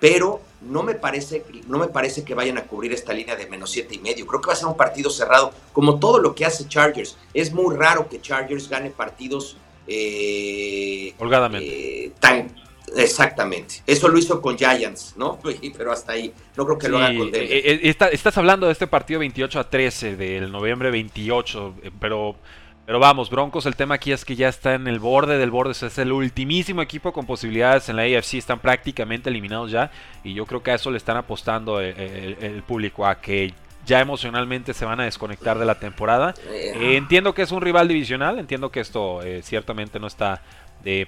pero 0.00 0.40
no 0.68 0.82
me 0.82 0.94
parece, 0.94 1.44
no 1.66 1.78
me 1.78 1.88
parece 1.88 2.24
que 2.24 2.34
vayan 2.34 2.58
a 2.58 2.64
cubrir 2.64 2.92
esta 2.92 3.12
línea 3.12 3.36
de 3.36 3.46
menos 3.46 3.70
siete 3.70 3.94
y 3.94 3.98
medio. 3.98 4.26
Creo 4.26 4.40
que 4.40 4.46
va 4.48 4.52
a 4.52 4.56
ser 4.56 4.66
un 4.66 4.76
partido 4.76 5.10
cerrado, 5.10 5.52
como 5.72 5.98
todo 5.98 6.18
lo 6.18 6.34
que 6.34 6.44
hace 6.44 6.68
Chargers. 6.68 7.16
Es 7.34 7.52
muy 7.52 7.74
raro 7.76 8.08
que 8.08 8.20
Chargers 8.20 8.68
gane 8.68 8.90
partidos 8.90 9.56
eh, 9.86 11.14
holgadamente. 11.18 12.06
Eh, 12.06 12.12
tan 12.20 12.62
Exactamente. 12.96 13.76
Eso 13.86 14.08
lo 14.08 14.18
hizo 14.18 14.40
con 14.40 14.56
Giants, 14.56 15.14
¿no? 15.16 15.38
Pero 15.76 15.92
hasta 15.92 16.12
ahí. 16.12 16.32
No 16.56 16.64
creo 16.64 16.78
que 16.78 16.88
lo 16.88 16.98
haga 16.98 17.16
con 17.16 17.30
Denver. 17.30 17.52
Eh, 17.52 17.80
eh, 17.82 17.96
estás 18.12 18.38
hablando 18.38 18.66
de 18.66 18.72
este 18.72 18.86
partido 18.86 19.20
28 19.20 19.60
a 19.60 19.70
13 19.70 20.16
del 20.16 20.50
noviembre 20.50 20.90
28, 20.90 21.74
eh, 21.82 21.90
pero, 21.98 22.36
pero 22.84 22.98
vamos, 22.98 23.30
Broncos, 23.30 23.66
el 23.66 23.76
tema 23.76 23.94
aquí 23.94 24.12
es 24.12 24.24
que 24.24 24.34
ya 24.34 24.48
está 24.48 24.74
en 24.74 24.88
el 24.88 24.98
borde 24.98 25.38
del 25.38 25.50
borde. 25.50 25.72
Es 25.72 25.98
el 25.98 26.12
ultimísimo 26.12 26.82
equipo 26.82 27.12
con 27.12 27.26
posibilidades 27.26 27.88
en 27.88 27.96
la 27.96 28.02
AFC. 28.02 28.34
Están 28.34 28.58
prácticamente 28.58 29.30
eliminados 29.30 29.70
ya. 29.70 29.90
Y 30.24 30.34
yo 30.34 30.46
creo 30.46 30.62
que 30.62 30.72
a 30.72 30.74
eso 30.74 30.90
le 30.90 30.96
están 30.96 31.16
apostando 31.16 31.80
el, 31.80 32.62
público, 32.66 33.06
a 33.06 33.20
que 33.20 33.54
ya 33.86 34.00
emocionalmente 34.00 34.74
se 34.74 34.84
van 34.84 35.00
a 35.00 35.04
desconectar 35.04 35.58
de 35.58 35.64
la 35.64 35.76
temporada. 35.76 36.34
entiendo 36.50 37.34
que 37.34 37.42
es 37.42 37.52
un 37.52 37.60
rival 37.60 37.88
divisional, 37.88 38.38
entiendo 38.38 38.70
que 38.70 38.80
esto 38.80 39.20
ciertamente 39.42 40.00
no 40.00 40.08
está 40.08 40.42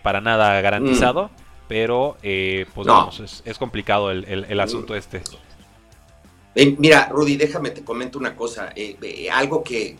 para 0.03 0.21
nada 0.21 0.61
garantizado. 0.61 1.25
Mm. 1.25 1.45
Pero, 1.69 2.19
eh, 2.23 2.67
pues 2.75 2.87
vamos, 2.87 3.43
es, 3.45 3.59
complicado 3.59 4.11
el, 4.11 4.61
asunto 4.61 4.95
este. 4.95 5.23
Mira, 6.79 7.09
Rudy, 7.11 7.37
déjame 7.37 7.71
te 7.71 7.85
comento 7.85 8.19
una 8.19 8.37
cosa. 8.37 8.73
Eh, 8.77 8.97
eh, 9.03 9.31
algo 9.31 9.63
que, 9.63 9.97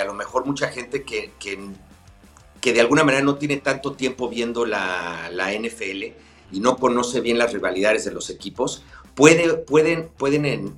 a 0.00 0.04
lo 0.04 0.14
mejor 0.14 0.46
mucha 0.46 0.68
gente 0.68 1.02
que, 1.02 1.32
que, 1.38 2.72
de 2.72 2.80
alguna 2.80 3.04
manera 3.04 3.24
no 3.24 3.36
tiene 3.36 3.56
tanto 3.58 3.92
tiempo 3.92 4.28
viendo 4.28 4.64
la, 4.66 5.30
NFL 5.32 6.04
y 6.52 6.60
no 6.60 6.76
conoce 6.76 7.20
bien 7.20 7.38
las 7.38 7.52
rivalidades 7.52 8.04
de 8.04 8.12
los 8.12 8.30
equipos, 8.30 8.84
puede, 9.14 9.54
pueden, 9.54 10.08
pueden, 10.16 10.74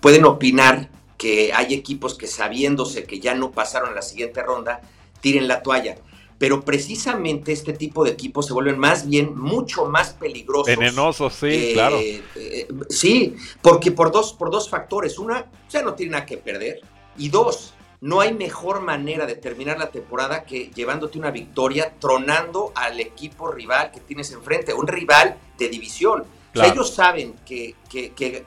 pueden 0.00 0.24
opinar 0.24 0.90
que 1.16 1.52
hay 1.52 1.74
equipos 1.74 2.14
que 2.14 2.26
sabiéndose 2.26 3.04
que 3.04 3.20
ya 3.20 3.34
no 3.34 3.52
pasaron 3.52 3.94
la 3.94 4.02
siguiente 4.02 4.42
ronda, 4.42 4.82
tiren 5.20 5.48
la 5.48 5.62
toalla 5.62 5.96
pero 6.42 6.60
precisamente 6.60 7.52
este 7.52 7.72
tipo 7.72 8.02
de 8.02 8.10
equipos 8.10 8.48
se 8.48 8.52
vuelven 8.52 8.76
más 8.76 9.08
bien 9.08 9.38
mucho 9.38 9.84
más 9.84 10.10
peligrosos. 10.10 10.66
Venenosos, 10.66 11.34
sí, 11.34 11.70
claro. 11.72 11.96
Eh, 12.00 12.66
sí, 12.88 13.36
porque 13.60 13.92
por 13.92 14.10
dos, 14.10 14.32
por 14.32 14.50
dos 14.50 14.68
factores. 14.68 15.20
Una, 15.20 15.46
ya 15.70 15.82
no 15.82 15.94
tiene 15.94 16.10
nada 16.10 16.26
que 16.26 16.38
perder. 16.38 16.80
Y 17.16 17.28
dos, 17.28 17.74
no 18.00 18.20
hay 18.20 18.34
mejor 18.34 18.80
manera 18.80 19.24
de 19.24 19.36
terminar 19.36 19.78
la 19.78 19.92
temporada 19.92 20.42
que 20.42 20.72
llevándote 20.74 21.16
una 21.16 21.30
victoria, 21.30 21.94
tronando 22.00 22.72
al 22.74 22.98
equipo 22.98 23.52
rival 23.52 23.92
que 23.92 24.00
tienes 24.00 24.32
enfrente, 24.32 24.74
un 24.74 24.88
rival 24.88 25.36
de 25.56 25.68
división. 25.68 26.24
ellos 26.54 26.92
saben 26.92 27.36
que, 27.46 27.76
que, 27.88 28.10
que, 28.14 28.46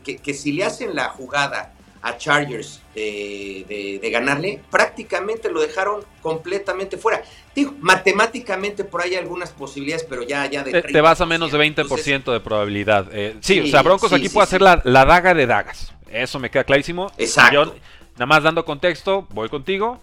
que, 0.00 0.32
si 0.32 0.52
le 0.52 0.64
hacen 0.64 0.94
la 0.94 1.10
jugada 1.10 1.73
a 2.04 2.18
Chargers 2.18 2.82
de, 2.94 4.08
ganarle, 4.12 4.60
prácticamente 4.70 5.50
lo 5.50 5.62
dejaron 5.62 6.04
completamente 6.20 6.98
fuera. 6.98 7.22
Digo, 7.54 7.72
matemáticamente 7.80 8.84
por 8.84 9.00
ahí 9.00 9.12
hay 9.12 9.16
algunas 9.16 9.50
posibilidades, 9.52 10.04
pero 10.04 10.22
ya, 10.22 10.44
ya 10.46 10.62
de... 10.62 10.82
Te, 10.82 11.00
vas 11.00 11.22
a 11.22 11.26
menos 11.26 11.50
de 11.50 11.58
20% 11.58 12.30
de 12.30 12.40
probabilidad. 12.40 13.08
Eh, 13.10 13.36
sí, 13.40 13.60
o 13.60 13.66
sea, 13.66 13.82
Broncos 13.82 14.12
aquí 14.12 14.28
puede 14.28 14.44
hacer 14.44 14.60
la, 14.60 14.82
la, 14.84 15.06
daga 15.06 15.32
de 15.32 15.46
dagas. 15.46 15.94
Eso 16.10 16.38
me 16.38 16.50
queda 16.50 16.64
clarísimo. 16.64 17.10
Exacto. 17.16 17.74
nada 18.12 18.26
más 18.26 18.42
dando 18.42 18.66
contexto, 18.66 19.26
voy 19.30 19.48
contigo. 19.48 19.98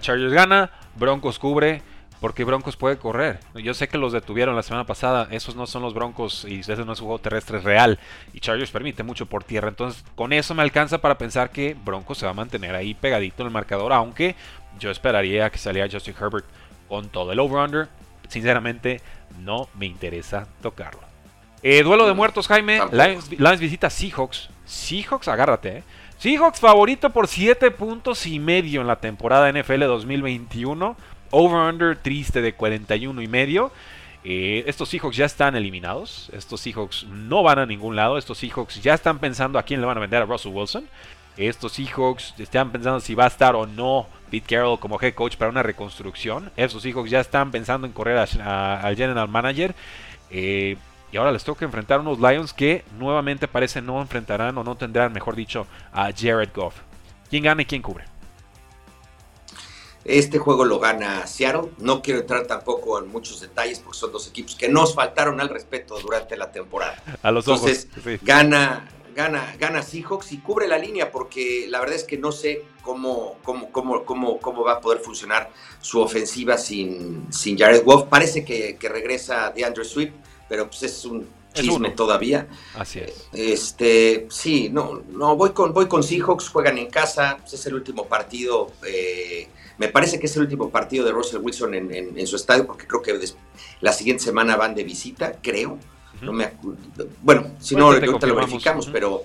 Chargers 0.00 0.32
gana, 0.32 0.70
Broncos 0.96 1.38
cubre 1.38 1.82
porque 2.20 2.44
Broncos 2.44 2.76
puede 2.76 2.98
correr. 2.98 3.40
Yo 3.54 3.74
sé 3.74 3.88
que 3.88 3.98
los 3.98 4.12
detuvieron 4.12 4.56
la 4.56 4.62
semana 4.62 4.84
pasada. 4.84 5.28
Esos 5.30 5.54
no 5.54 5.66
son 5.66 5.82
los 5.82 5.94
Broncos 5.94 6.44
y 6.48 6.60
ese 6.60 6.76
no 6.84 6.92
es 6.92 7.00
un 7.00 7.06
juego 7.06 7.20
terrestre 7.20 7.60
real. 7.60 7.98
Y 8.32 8.40
Chargers 8.40 8.70
permite 8.70 9.02
mucho 9.02 9.26
por 9.26 9.44
tierra. 9.44 9.68
Entonces, 9.68 10.04
con 10.14 10.32
eso 10.32 10.54
me 10.54 10.62
alcanza 10.62 10.98
para 10.98 11.18
pensar 11.18 11.50
que 11.50 11.76
Broncos 11.84 12.18
se 12.18 12.26
va 12.26 12.32
a 12.32 12.34
mantener 12.34 12.74
ahí 12.74 12.94
pegadito 12.94 13.42
en 13.42 13.48
el 13.48 13.52
marcador. 13.52 13.92
Aunque 13.92 14.34
yo 14.78 14.90
esperaría 14.90 15.50
que 15.50 15.58
saliera 15.58 15.88
Justin 15.90 16.14
Herbert 16.20 16.46
con 16.88 17.08
todo 17.08 17.32
el 17.32 17.38
over-under. 17.38 17.88
Sinceramente, 18.28 19.00
no 19.40 19.68
me 19.74 19.86
interesa 19.86 20.48
tocarlo. 20.60 21.00
Eh, 21.62 21.82
duelo 21.82 22.06
de 22.06 22.14
muertos, 22.14 22.48
Jaime. 22.48 22.80
Lions, 22.92 23.60
visita 23.60 23.90
Seahawks. 23.90 24.48
Seahawks, 24.64 25.28
agárrate, 25.28 25.78
eh. 25.78 25.82
Seahawks 26.18 26.58
favorito 26.58 27.10
por 27.10 27.28
7 27.28 27.70
puntos 27.70 28.26
y 28.26 28.40
medio 28.40 28.80
en 28.80 28.88
la 28.88 28.96
temporada 28.96 29.50
NFL 29.52 29.84
2021 29.84 30.96
over-under 31.30 31.96
triste 31.96 32.42
de 32.42 32.54
41 32.54 33.22
y 33.22 33.26
medio. 33.26 33.72
Eh, 34.24 34.64
estos 34.66 34.88
Seahawks 34.88 35.16
ya 35.16 35.26
están 35.26 35.56
eliminados. 35.56 36.30
Estos 36.32 36.60
Seahawks 36.60 37.04
no 37.04 37.42
van 37.42 37.58
a 37.58 37.66
ningún 37.66 37.96
lado. 37.96 38.18
Estos 38.18 38.38
Seahawks 38.38 38.82
ya 38.82 38.94
están 38.94 39.18
pensando 39.18 39.58
a 39.58 39.62
quién 39.62 39.80
le 39.80 39.86
van 39.86 39.96
a 39.96 40.00
vender 40.00 40.22
a 40.22 40.26
Russell 40.26 40.52
Wilson. 40.52 40.88
Estos 41.36 41.72
Seahawks 41.72 42.34
están 42.38 42.72
pensando 42.72 43.00
si 43.00 43.14
va 43.14 43.24
a 43.24 43.28
estar 43.28 43.54
o 43.54 43.66
no 43.66 44.08
Pete 44.30 44.56
Carroll 44.56 44.78
como 44.78 45.00
head 45.00 45.14
coach 45.14 45.36
para 45.36 45.50
una 45.50 45.62
reconstrucción. 45.62 46.50
Estos 46.56 46.82
Seahawks 46.82 47.10
ya 47.10 47.20
están 47.20 47.50
pensando 47.50 47.86
en 47.86 47.92
correr 47.92 48.18
al 48.18 48.96
general 48.96 49.28
manager. 49.28 49.74
Eh, 50.30 50.76
y 51.10 51.16
ahora 51.16 51.32
les 51.32 51.44
toca 51.44 51.64
enfrentar 51.64 51.98
a 51.98 52.02
unos 52.02 52.18
Lions 52.18 52.52
que 52.52 52.84
nuevamente 52.98 53.48
parece 53.48 53.80
no 53.80 54.02
enfrentarán 54.02 54.58
o 54.58 54.64
no 54.64 54.74
tendrán, 54.74 55.12
mejor 55.12 55.36
dicho, 55.36 55.66
a 55.92 56.10
Jared 56.14 56.50
Goff. 56.54 56.74
¿Quién 57.30 57.44
gana 57.44 57.62
y 57.62 57.64
quién 57.64 57.82
cubre? 57.82 58.04
Este 60.04 60.38
juego 60.38 60.64
lo 60.64 60.78
gana 60.78 61.26
Seattle. 61.26 61.70
No 61.78 62.02
quiero 62.02 62.20
entrar 62.20 62.46
tampoco 62.46 62.98
en 62.98 63.08
muchos 63.08 63.40
detalles 63.40 63.80
porque 63.80 63.98
son 63.98 64.12
dos 64.12 64.26
equipos 64.28 64.54
que 64.54 64.68
nos 64.68 64.94
faltaron 64.94 65.40
al 65.40 65.48
respeto 65.48 65.98
durante 65.98 66.36
la 66.36 66.50
temporada. 66.50 67.02
A 67.22 67.30
los 67.30 67.46
Entonces, 67.46 67.88
gana, 68.22 68.88
gana, 69.14 69.54
gana 69.58 69.82
Seahawks 69.82 70.32
y 70.32 70.38
cubre 70.38 70.66
la 70.68 70.78
línea 70.78 71.10
porque 71.10 71.66
la 71.68 71.80
verdad 71.80 71.96
es 71.96 72.04
que 72.04 72.16
no 72.16 72.32
sé 72.32 72.64
cómo, 72.82 73.36
cómo, 73.42 73.70
cómo, 73.70 74.04
cómo, 74.04 74.38
cómo 74.40 74.64
va 74.64 74.74
a 74.74 74.80
poder 74.80 75.00
funcionar 75.00 75.50
su 75.80 76.00
ofensiva 76.00 76.56
sin, 76.56 77.26
sin 77.32 77.58
Jared 77.58 77.84
Goff. 77.84 78.04
Parece 78.04 78.44
que, 78.44 78.76
que 78.76 78.88
regresa 78.88 79.52
DeAndre 79.54 79.84
Swift, 79.84 80.12
pero 80.48 80.68
pues 80.68 80.84
es 80.84 81.04
un 81.04 81.28
chisme 81.52 81.90
todavía. 81.90 82.48
Así 82.74 83.00
es. 83.00 83.28
Este, 83.32 84.26
sí, 84.30 84.68
no, 84.70 85.02
no, 85.08 85.36
voy 85.36 85.50
con, 85.50 85.72
voy 85.72 85.86
con 85.86 86.02
Seahawks, 86.02 86.48
juegan 86.48 86.78
en 86.78 86.88
casa, 86.88 87.38
pues, 87.40 87.54
es 87.54 87.66
el 87.66 87.74
último 87.74 88.06
partido. 88.06 88.72
Eh, 88.86 89.48
me 89.78 89.88
parece 89.88 90.18
que 90.18 90.26
es 90.26 90.36
el 90.36 90.42
último 90.42 90.70
partido 90.70 91.04
de 91.04 91.12
Russell 91.12 91.40
Wilson 91.40 91.74
en, 91.74 92.26
su 92.26 92.36
estadio, 92.36 92.66
porque 92.66 92.86
creo 92.86 93.00
que 93.00 93.18
la 93.80 93.92
siguiente 93.92 94.24
semana 94.24 94.56
van 94.56 94.74
de 94.74 94.82
visita, 94.84 95.38
creo. 95.40 95.78
no 96.20 96.32
me 96.32 96.52
bueno, 97.22 97.52
si 97.60 97.76
no, 97.76 97.86
ahorita 97.86 98.26
lo 98.26 98.34
verificamos, 98.34 98.88
pero, 98.92 99.22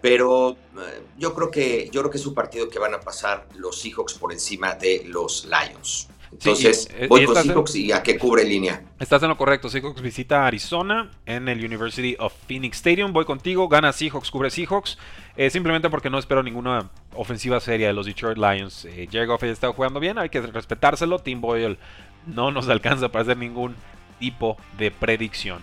pero 0.00 0.52
eh, 0.52 1.02
yo 1.18 1.34
creo 1.34 1.50
que 1.50 1.90
yo 1.92 2.00
creo 2.00 2.10
que 2.10 2.18
es 2.18 2.26
un 2.26 2.34
partido 2.34 2.68
que 2.68 2.78
van 2.78 2.94
a 2.94 3.00
pasar 3.00 3.46
los 3.56 3.80
Seahawks 3.80 4.14
por 4.14 4.32
encima 4.32 4.74
de 4.74 5.04
los 5.06 5.44
Lions. 5.46 6.08
Entonces, 6.32 6.88
voy 7.08 7.24
con 7.24 7.36
Seahawks 7.36 7.76
y 7.76 7.92
a 7.92 8.02
qué 8.02 8.18
cubre 8.18 8.44
línea. 8.44 8.82
Estás 8.98 9.22
en 9.22 9.28
lo 9.28 9.36
correcto. 9.36 9.68
Seahawks 9.68 10.02
visita 10.02 10.46
Arizona 10.46 11.10
en 11.24 11.48
el 11.48 11.64
University 11.64 12.16
of 12.18 12.32
Phoenix 12.46 12.78
Stadium. 12.78 13.12
Voy 13.12 13.24
contigo. 13.24 13.68
Gana 13.68 13.92
Seahawks, 13.92 14.30
cubre 14.30 14.50
Seahawks. 14.50 14.98
Eh, 15.36 15.50
simplemente 15.50 15.90
porque 15.90 16.10
no 16.10 16.18
espero 16.18 16.42
ninguna 16.42 16.90
ofensiva 17.14 17.60
seria 17.60 17.88
de 17.88 17.92
los 17.92 18.06
Detroit 18.06 18.38
Lions. 18.38 18.84
Eh, 18.86 19.08
Jared 19.10 19.28
Goff 19.28 19.42
está 19.44 19.72
jugando 19.72 20.00
bien. 20.00 20.18
Hay 20.18 20.28
que 20.28 20.40
respetárselo. 20.40 21.18
Tim 21.18 21.40
Boyle 21.40 21.78
no 22.26 22.50
nos 22.50 22.68
alcanza 22.70 23.08
para 23.10 23.22
hacer 23.22 23.36
ningún 23.36 23.74
tipo 24.18 24.56
de 24.78 24.90
predicción. 24.90 25.62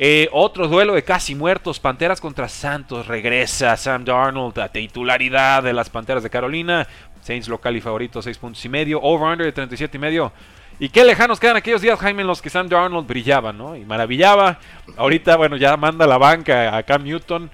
Eh, 0.00 0.28
otro 0.30 0.68
duelo 0.68 0.94
de 0.94 1.02
casi 1.02 1.34
muertos, 1.34 1.80
Panteras 1.80 2.20
contra 2.20 2.48
Santos, 2.48 3.08
regresa 3.08 3.76
Sam 3.76 4.04
Darnold, 4.04 4.56
a 4.60 4.68
titularidad 4.68 5.64
de 5.64 5.72
las 5.72 5.90
Panteras 5.90 6.22
de 6.22 6.30
Carolina, 6.30 6.86
Saints 7.20 7.48
local 7.48 7.76
y 7.76 7.80
favorito, 7.80 8.22
6 8.22 8.38
puntos 8.38 8.64
y 8.64 8.68
medio. 8.68 9.00
Over-under 9.00 9.46
de 9.46 9.52
37 9.52 9.96
y 9.96 10.00
medio. 10.00 10.32
Y 10.80 10.90
qué 10.90 11.04
lejanos 11.04 11.40
quedan 11.40 11.56
aquellos 11.56 11.82
días, 11.82 11.98
Jaime, 11.98 12.22
en 12.22 12.28
los 12.28 12.40
que 12.40 12.50
Sam 12.50 12.68
Darnold 12.68 13.06
brillaba, 13.06 13.52
¿no? 13.52 13.74
Y 13.76 13.84
maravillaba. 13.84 14.60
Ahorita, 14.96 15.36
bueno, 15.36 15.56
ya 15.56 15.76
manda 15.76 16.06
la 16.06 16.18
banca 16.18 16.76
a 16.76 16.82
Cam 16.84 17.02
Newton. 17.02 17.50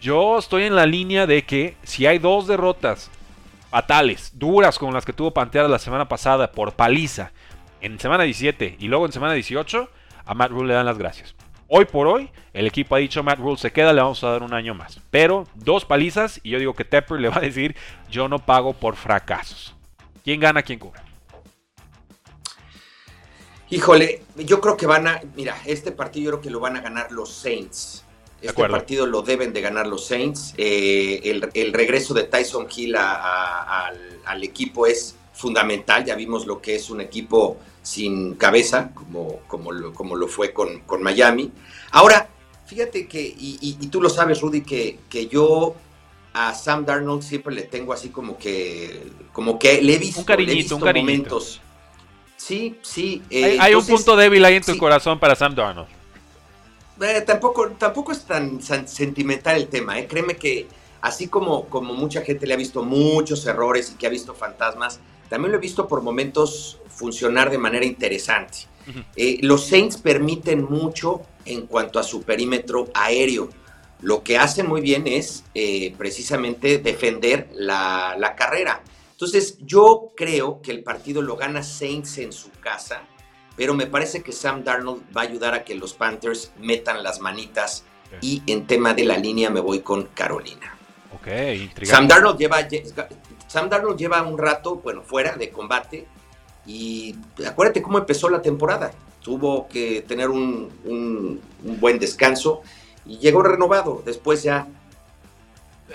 Yo 0.00 0.38
estoy 0.38 0.64
en 0.64 0.74
la 0.74 0.86
línea 0.86 1.26
de 1.26 1.44
que 1.44 1.76
si 1.82 2.06
hay 2.06 2.18
dos 2.18 2.46
derrotas 2.46 3.10
fatales, 3.70 4.32
duras, 4.34 4.78
como 4.78 4.92
las 4.92 5.04
que 5.04 5.12
tuvo 5.12 5.32
Pantera 5.32 5.68
la 5.68 5.78
semana 5.78 6.08
pasada 6.08 6.52
por 6.52 6.72
paliza, 6.72 7.32
en 7.80 7.98
semana 7.98 8.24
17 8.24 8.76
y 8.78 8.88
luego 8.88 9.04
en 9.04 9.12
semana 9.12 9.34
18, 9.34 9.90
a 10.24 10.34
Matt 10.34 10.50
Rule 10.50 10.68
le 10.68 10.74
dan 10.74 10.86
las 10.86 10.96
gracias. 10.96 11.34
Hoy 11.68 11.86
por 11.86 12.06
hoy, 12.06 12.30
el 12.52 12.66
equipo 12.66 12.94
ha 12.94 12.98
dicho 12.98 13.22
Matt 13.22 13.38
Rule 13.38 13.56
se 13.56 13.72
queda, 13.72 13.92
le 13.92 14.00
vamos 14.00 14.22
a 14.22 14.30
dar 14.30 14.42
un 14.42 14.52
año 14.52 14.74
más. 14.74 15.00
Pero 15.10 15.46
dos 15.54 15.84
palizas 15.84 16.40
y 16.42 16.50
yo 16.50 16.58
digo 16.58 16.74
que 16.74 16.84
Tepper 16.84 17.20
le 17.20 17.28
va 17.28 17.38
a 17.38 17.40
decir 17.40 17.74
yo 18.10 18.28
no 18.28 18.38
pago 18.38 18.74
por 18.74 18.96
fracasos. 18.96 19.74
¿Quién 20.22 20.40
gana, 20.40 20.62
quién 20.62 20.78
cubre? 20.78 21.00
Híjole, 23.70 24.22
yo 24.36 24.60
creo 24.60 24.76
que 24.76 24.86
van 24.86 25.06
a, 25.08 25.20
mira, 25.34 25.56
este 25.64 25.90
partido 25.90 26.24
yo 26.24 26.30
creo 26.32 26.42
que 26.42 26.50
lo 26.50 26.60
van 26.60 26.76
a 26.76 26.80
ganar 26.80 27.10
los 27.10 27.32
Saints. 27.32 28.04
Este 28.40 28.68
partido 28.68 29.06
lo 29.06 29.22
deben 29.22 29.54
de 29.54 29.62
ganar 29.62 29.86
los 29.86 30.06
Saints. 30.06 30.54
Eh, 30.58 31.40
el, 31.54 31.72
regreso 31.72 32.12
de 32.12 32.24
Tyson 32.24 32.68
Hill 32.74 32.94
al, 32.94 34.44
equipo 34.44 34.86
es 34.86 35.16
fundamental. 35.32 36.04
Ya 36.04 36.14
vimos 36.14 36.46
lo 36.46 36.60
que 36.60 36.76
es 36.76 36.90
un 36.90 37.00
equipo 37.00 37.56
sin 37.84 38.34
cabeza, 38.34 38.90
como, 38.94 39.40
como, 39.46 39.70
lo, 39.70 39.92
como 39.92 40.16
lo 40.16 40.26
fue 40.26 40.52
con, 40.52 40.80
con 40.80 41.02
Miami. 41.02 41.52
Ahora, 41.92 42.28
fíjate 42.66 43.06
que, 43.06 43.20
y, 43.22 43.74
tú 43.88 44.00
lo 44.00 44.08
sabes, 44.08 44.40
Rudy, 44.40 44.62
que, 44.62 44.98
que 45.08 45.28
yo 45.28 45.76
a 46.32 46.54
Sam 46.54 46.84
Darnold 46.84 47.22
siempre 47.22 47.54
le 47.54 47.62
tengo 47.62 47.92
así 47.92 48.08
como 48.08 48.38
que, 48.38 49.02
como 49.32 49.58
que 49.58 49.82
le 49.82 49.94
he 49.94 49.98
visto, 49.98 50.20
un 50.20 50.26
cariñito, 50.26 50.76
un 50.76 50.82
cariñito. 50.82 51.12
momentos. 51.12 51.60
Sí, 52.38 52.78
sí. 52.82 53.22
Eh, 53.30 53.58
hay, 53.60 53.74
un 53.74 53.86
punto 53.86 54.16
débil 54.16 54.44
ahí 54.44 54.56
en 54.56 54.64
tu 54.64 54.76
corazón 54.78 55.20
para 55.20 55.36
Sam 55.36 55.54
Darnold. 55.54 55.88
Eh, 57.02 57.20
tampoco, 57.20 57.68
tampoco 57.70 58.12
es 58.12 58.24
tan, 58.24 58.62
sentimental 58.62 59.56
el 59.56 59.68
tema, 59.68 59.98
eh. 59.98 60.06
créeme 60.06 60.36
que 60.36 60.68
así 61.02 61.28
como, 61.28 61.66
como 61.66 61.92
mucha 61.92 62.22
gente 62.22 62.46
le 62.46 62.54
ha 62.54 62.56
visto 62.56 62.82
muchos 62.82 63.44
errores 63.46 63.92
y 63.92 63.98
que 63.98 64.06
ha 64.06 64.10
visto 64.10 64.32
fantasmas, 64.32 65.00
también 65.28 65.52
lo 65.52 65.58
he 65.58 65.60
visto 65.60 65.86
por 65.86 66.02
momentos 66.02 66.78
funcionar 66.94 67.50
de 67.50 67.58
manera 67.58 67.84
interesante. 67.84 68.66
Eh, 69.16 69.38
los 69.42 69.66
Saints 69.66 69.96
permiten 69.96 70.64
mucho 70.64 71.22
en 71.44 71.66
cuanto 71.66 71.98
a 71.98 72.02
su 72.02 72.22
perímetro 72.22 72.88
aéreo. 72.94 73.48
Lo 74.00 74.22
que 74.22 74.36
hacen 74.36 74.68
muy 74.68 74.80
bien 74.80 75.06
es 75.06 75.44
eh, 75.54 75.94
precisamente 75.96 76.78
defender 76.78 77.48
la, 77.54 78.16
la, 78.18 78.34
carrera. 78.34 78.82
Entonces 79.12 79.56
yo 79.60 80.12
creo 80.14 80.60
que 80.60 80.70
el 80.70 80.82
partido 80.82 81.22
lo 81.22 81.36
gana 81.36 81.62
Saints 81.62 82.18
en 82.18 82.32
su 82.32 82.50
casa, 82.50 83.02
pero 83.56 83.72
me 83.72 83.86
parece 83.86 84.22
que 84.22 84.32
Sam 84.32 84.64
Darnold 84.64 85.04
va 85.16 85.22
a 85.22 85.24
ayudar 85.24 85.54
a 85.54 85.64
que 85.64 85.74
los 85.74 85.94
Panthers 85.94 86.52
metan 86.58 87.02
las 87.02 87.20
manitas 87.20 87.84
y 88.20 88.42
en 88.46 88.66
tema 88.66 88.94
de 88.94 89.04
la 89.04 89.16
línea 89.16 89.50
me 89.50 89.60
voy 89.60 89.80
con 89.80 90.04
Carolina. 90.08 90.76
Ok, 91.14 91.28
Sam 91.84 92.06
Darnold 92.06 92.38
lleva, 92.38 92.58
Sam 93.46 93.68
Darnold 93.68 93.98
lleva 93.98 94.22
un 94.22 94.36
rato, 94.36 94.76
bueno, 94.76 95.02
fuera 95.02 95.36
de 95.36 95.50
combate 95.50 96.06
y 96.66 97.14
acuérdate 97.46 97.82
cómo 97.82 97.98
empezó 97.98 98.28
la 98.28 98.42
temporada. 98.42 98.92
Tuvo 99.22 99.68
que 99.68 100.02
tener 100.02 100.28
un, 100.28 101.40
buen 101.80 101.98
descanso 101.98 102.62
y 103.06 103.18
llegó 103.18 103.42
renovado. 103.42 104.02
Después 104.04 104.42
ya 104.42 104.66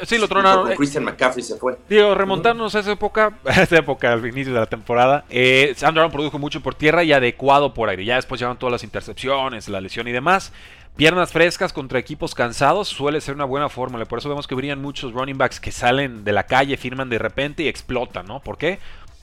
Sí, 0.03 0.17
lo 0.17 0.27
tronaron. 0.27 0.71
Christian 0.75 1.03
McCaffrey 1.03 1.43
se 1.43 1.57
fue. 1.57 1.77
Digo, 1.89 2.13
remontarnos 2.15 2.73
a 2.75 2.79
esa 2.79 2.91
época, 2.91 3.37
a 3.45 3.63
esa 3.63 3.77
época, 3.77 4.13
al 4.13 4.25
inicio 4.25 4.53
de 4.53 4.59
la 4.59 4.67
temporada, 4.67 5.25
eh, 5.29 5.73
Sam 5.75 5.95
Darnold 5.95 6.13
produjo 6.13 6.39
mucho 6.39 6.61
por 6.61 6.75
tierra 6.75 7.03
y 7.03 7.11
adecuado 7.11 7.73
por 7.73 7.89
aire. 7.89 8.05
Ya 8.05 8.15
después 8.15 8.39
llegaron 8.39 8.57
todas 8.57 8.71
las 8.71 8.83
intercepciones, 8.83 9.67
la 9.67 9.81
lesión 9.81 10.07
y 10.07 10.11
demás. 10.11 10.53
Piernas 10.95 11.31
frescas 11.31 11.71
contra 11.71 11.97
equipos 11.97 12.35
cansados 12.35 12.89
suele 12.89 13.21
ser 13.21 13.33
una 13.35 13.45
buena 13.45 13.69
fórmula. 13.69 14.05
Por 14.05 14.19
eso 14.19 14.29
vemos 14.29 14.47
que 14.47 14.55
brillan 14.55 14.81
muchos 14.81 15.13
running 15.13 15.37
backs 15.37 15.59
que 15.59 15.71
salen 15.71 16.23
de 16.23 16.33
la 16.33 16.43
calle, 16.43 16.77
firman 16.77 17.09
de 17.09 17.17
repente 17.17 17.63
y 17.63 17.67
explotan, 17.67 18.25
¿no? 18.25 18.41
¿Por 18.41 18.57
qué? 18.57 18.79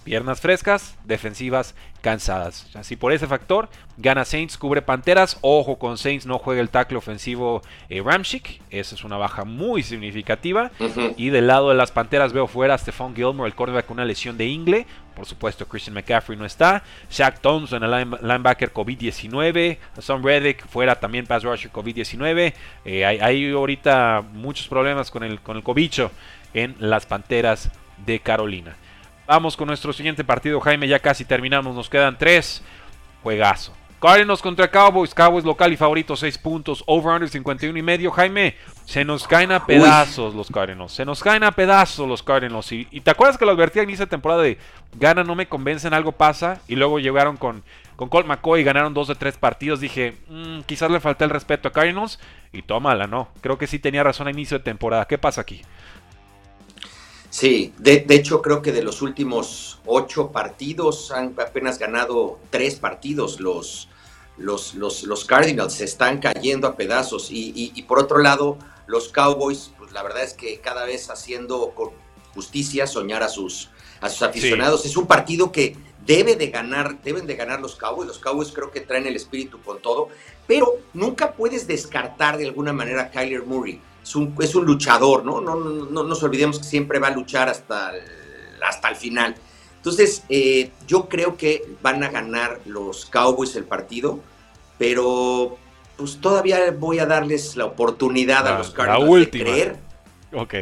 Piernas 0.06 0.40
frescas, 0.40 0.96
defensivas 1.04 1.74
cansadas. 2.00 2.70
Así 2.76 2.94
por 2.94 3.12
ese 3.12 3.26
factor, 3.26 3.68
gana 3.96 4.24
Saints, 4.24 4.56
cubre 4.56 4.80
Panteras. 4.80 5.36
Ojo 5.40 5.80
con 5.80 5.98
Saints, 5.98 6.26
no 6.26 6.38
juega 6.38 6.60
el 6.60 6.70
tackle 6.70 6.96
ofensivo 6.96 7.60
eh, 7.88 8.00
Ramchick. 8.00 8.62
Esa 8.70 8.94
es 8.94 9.02
una 9.02 9.16
baja 9.16 9.44
muy 9.44 9.82
significativa. 9.82 10.70
Y 11.16 11.30
del 11.30 11.48
lado 11.48 11.70
de 11.70 11.74
las 11.74 11.90
Panteras 11.90 12.32
veo 12.32 12.46
fuera 12.46 12.74
a 12.74 12.78
Stephon 12.78 13.16
Gilmore, 13.16 13.48
el 13.48 13.56
cornerback 13.56 13.86
con 13.86 13.96
una 13.96 14.04
lesión 14.04 14.38
de 14.38 14.46
ingle. 14.46 14.86
Por 15.16 15.26
supuesto, 15.26 15.66
Christian 15.66 15.94
McCaffrey 15.94 16.38
no 16.38 16.44
está. 16.44 16.84
Shaq 17.10 17.40
Thompson, 17.40 17.82
el 17.82 17.90
linebacker 17.90 18.72
COVID-19. 18.72 19.78
Sam 19.98 20.22
Reddick 20.22 20.64
fuera 20.68 21.00
también 21.00 21.26
pass 21.26 21.42
rusher 21.42 21.72
COVID-19. 21.72 22.54
Eh, 22.84 23.04
hay, 23.04 23.50
ahorita 23.50 24.22
muchos 24.34 24.68
problemas 24.68 25.10
con 25.10 25.24
el, 25.24 25.40
con 25.40 25.56
el 25.56 25.64
cobicho 25.64 26.12
en 26.54 26.76
las 26.78 27.06
Panteras 27.06 27.72
de 28.06 28.20
Carolina. 28.20 28.76
Vamos 29.26 29.56
con 29.56 29.66
nuestro 29.66 29.92
siguiente 29.92 30.24
partido, 30.24 30.60
Jaime. 30.60 30.88
Ya 30.88 30.98
casi 30.98 31.24
terminamos. 31.24 31.74
Nos 31.74 31.90
quedan 31.90 32.16
tres. 32.16 32.62
Juegazo. 33.22 33.72
Cardinals 34.00 34.42
contra 34.42 34.70
Cowboys. 34.70 35.14
Cowboys 35.14 35.44
local 35.44 35.72
y 35.72 35.76
favorito, 35.76 36.14
6 36.16 36.38
puntos. 36.38 36.84
Over-under 36.86 37.28
51 37.28 37.78
y 37.78 37.82
medio. 37.82 38.10
Jaime, 38.10 38.54
se 38.84 39.04
nos 39.04 39.26
caen 39.26 39.52
a 39.52 39.66
pedazos 39.66 40.34
los 40.34 40.50
Cardinals. 40.50 40.92
Se 40.92 41.04
nos 41.04 41.22
caen 41.22 41.42
a 41.42 41.52
pedazos 41.52 42.08
los 42.08 42.22
Cardinals. 42.22 42.70
Y, 42.70 42.84
te 43.00 43.10
acuerdas 43.10 43.38
que 43.38 43.46
lo 43.46 43.52
advertí 43.52 43.80
en 43.80 43.90
esa 43.90 44.06
temporada 44.06 44.42
de 44.42 44.58
gana, 44.94 45.24
no 45.24 45.34
me 45.34 45.48
convencen, 45.48 45.94
algo 45.94 46.12
pasa. 46.12 46.60
Y 46.68 46.76
luego 46.76 46.98
llegaron 46.98 47.36
con, 47.36 47.64
con 47.96 48.08
Colt 48.08 48.26
McCoy 48.26 48.60
y 48.60 48.64
ganaron 48.64 48.94
dos 48.94 49.08
de 49.08 49.14
tres 49.14 49.38
partidos. 49.38 49.80
Dije, 49.80 50.14
mm, 50.28 50.60
quizás 50.60 50.90
le 50.90 51.00
falta 51.00 51.24
el 51.24 51.30
respeto 51.30 51.68
a 51.68 51.72
Cardinals. 51.72 52.20
Y 52.52 52.62
tómala, 52.62 53.06
no. 53.06 53.28
Creo 53.40 53.58
que 53.58 53.66
sí 53.66 53.78
tenía 53.78 54.04
razón 54.04 54.28
a 54.28 54.30
inicio 54.30 54.58
de 54.58 54.64
temporada. 54.64 55.06
¿Qué 55.06 55.18
pasa 55.18 55.40
aquí? 55.40 55.62
Sí, 57.30 57.72
de, 57.78 58.04
hecho 58.08 58.40
creo 58.40 58.62
que 58.62 58.72
de 58.72 58.82
los 58.82 59.02
últimos 59.02 59.80
ocho 59.84 60.30
partidos 60.30 61.10
han 61.10 61.34
apenas 61.38 61.78
ganado 61.78 62.38
tres 62.50 62.76
partidos 62.76 63.40
los, 63.40 63.88
los, 64.36 64.74
los, 64.74 65.02
los 65.02 65.24
Cardinals 65.24 65.74
se 65.74 65.84
están 65.84 66.18
cayendo 66.18 66.66
a 66.66 66.76
pedazos 66.76 67.28
y, 67.30 67.82
por 67.82 67.98
otro 67.98 68.18
lado, 68.18 68.58
los 68.86 69.08
Cowboys, 69.08 69.72
pues 69.78 69.92
la 69.92 70.02
verdad 70.02 70.22
es 70.22 70.34
que 70.34 70.60
cada 70.60 70.84
vez 70.84 71.10
haciendo 71.10 71.74
justicia 72.34 72.86
soñar 72.86 73.22
a 73.22 73.28
sus, 73.28 73.70
a 74.00 74.08
sus 74.08 74.22
aficionados. 74.22 74.84
Es 74.84 74.96
un 74.96 75.06
partido 75.06 75.50
que 75.50 75.76
debe 76.06 76.36
de 76.36 76.48
ganar, 76.48 77.02
deben 77.02 77.26
de 77.26 77.34
ganar 77.34 77.60
los 77.60 77.76
Cowboys. 77.76 78.06
Los 78.06 78.18
Cowboys 78.18 78.52
creo 78.52 78.70
que 78.70 78.80
traen 78.80 79.06
el 79.06 79.16
espíritu 79.16 79.60
con 79.60 79.80
todo, 79.80 80.08
pero 80.46 80.78
nunca 80.94 81.32
puedes 81.32 81.66
descartar 81.66 82.38
de 82.38 82.46
alguna 82.46 82.72
manera 82.72 83.02
a 83.02 83.10
Kyler 83.10 83.44
Murray. 83.44 83.80
Es 84.06 84.14
un, 84.14 84.36
es 84.38 84.54
un 84.54 84.64
luchador, 84.64 85.24
¿no? 85.24 85.40
No, 85.40 85.56
¿no? 85.56 85.86
no 85.86 86.04
nos 86.04 86.22
olvidemos 86.22 86.60
que 86.60 86.64
siempre 86.64 87.00
va 87.00 87.08
a 87.08 87.10
luchar 87.10 87.48
hasta 87.48 87.90
el, 87.96 88.04
hasta 88.62 88.88
el 88.88 88.94
final. 88.94 89.34
Entonces, 89.78 90.22
eh, 90.28 90.70
yo 90.86 91.08
creo 91.08 91.36
que 91.36 91.64
van 91.82 92.04
a 92.04 92.08
ganar 92.08 92.60
los 92.66 93.06
Cowboys 93.06 93.56
el 93.56 93.64
partido, 93.64 94.20
pero 94.78 95.58
pues 95.96 96.20
todavía 96.20 96.70
voy 96.70 96.98
a 97.00 97.06
darles 97.06 97.56
la 97.56 97.64
oportunidad 97.64 98.46
a 98.46 98.58
los 98.58 98.70
Cardinals 98.70 99.20
de 99.20 99.30
creer. 99.30 99.76
Ok. 100.32 100.54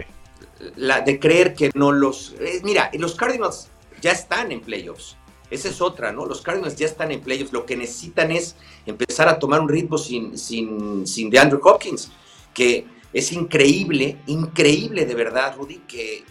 La, 0.77 1.01
de 1.01 1.19
creer 1.19 1.55
que 1.55 1.71
no 1.75 1.93
los. 1.93 2.35
Eh, 2.41 2.61
mira, 2.65 2.91
los 2.95 3.15
Cardinals 3.15 3.69
ya 4.01 4.13
están 4.13 4.53
en 4.53 4.61
playoffs. 4.61 5.17
Esa 5.51 5.69
es 5.69 5.81
otra, 5.81 6.13
¿no? 6.13 6.25
Los 6.27 6.41
Cardinals 6.41 6.77
ya 6.77 6.87
están 6.87 7.11
en 7.11 7.21
playoffs. 7.21 7.53
Lo 7.53 7.67
que 7.67 7.77
necesitan 7.77 8.31
es 8.31 8.57
empezar 8.87 9.29
a 9.29 9.39
tomar 9.39 9.61
un 9.61 9.69
ritmo 9.69 9.99
sin, 9.99 10.39
sin, 10.39 11.07
sin 11.07 11.31
DeAndre 11.31 11.61
Hopkins, 11.63 12.11
que 12.53 12.87
es 13.15 13.33
increíble, 13.33 14.19
increíble 14.27 15.07
de 15.07 15.15
verdad, 15.15 15.55
Rudy, 15.57 15.79
que 15.87 16.25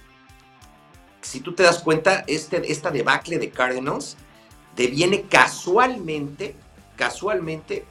si 1.21 1.39
tú 1.39 1.53
te 1.53 1.63
das 1.63 1.79
cuenta, 1.79 2.25
este, 2.27 2.71
esta 2.71 2.91
debacle 2.91 3.39
de 3.39 3.49
Cardinals 3.49 4.17
deviene 4.75 5.21
casualmente, 5.23 6.55
casualmente, 6.97 7.85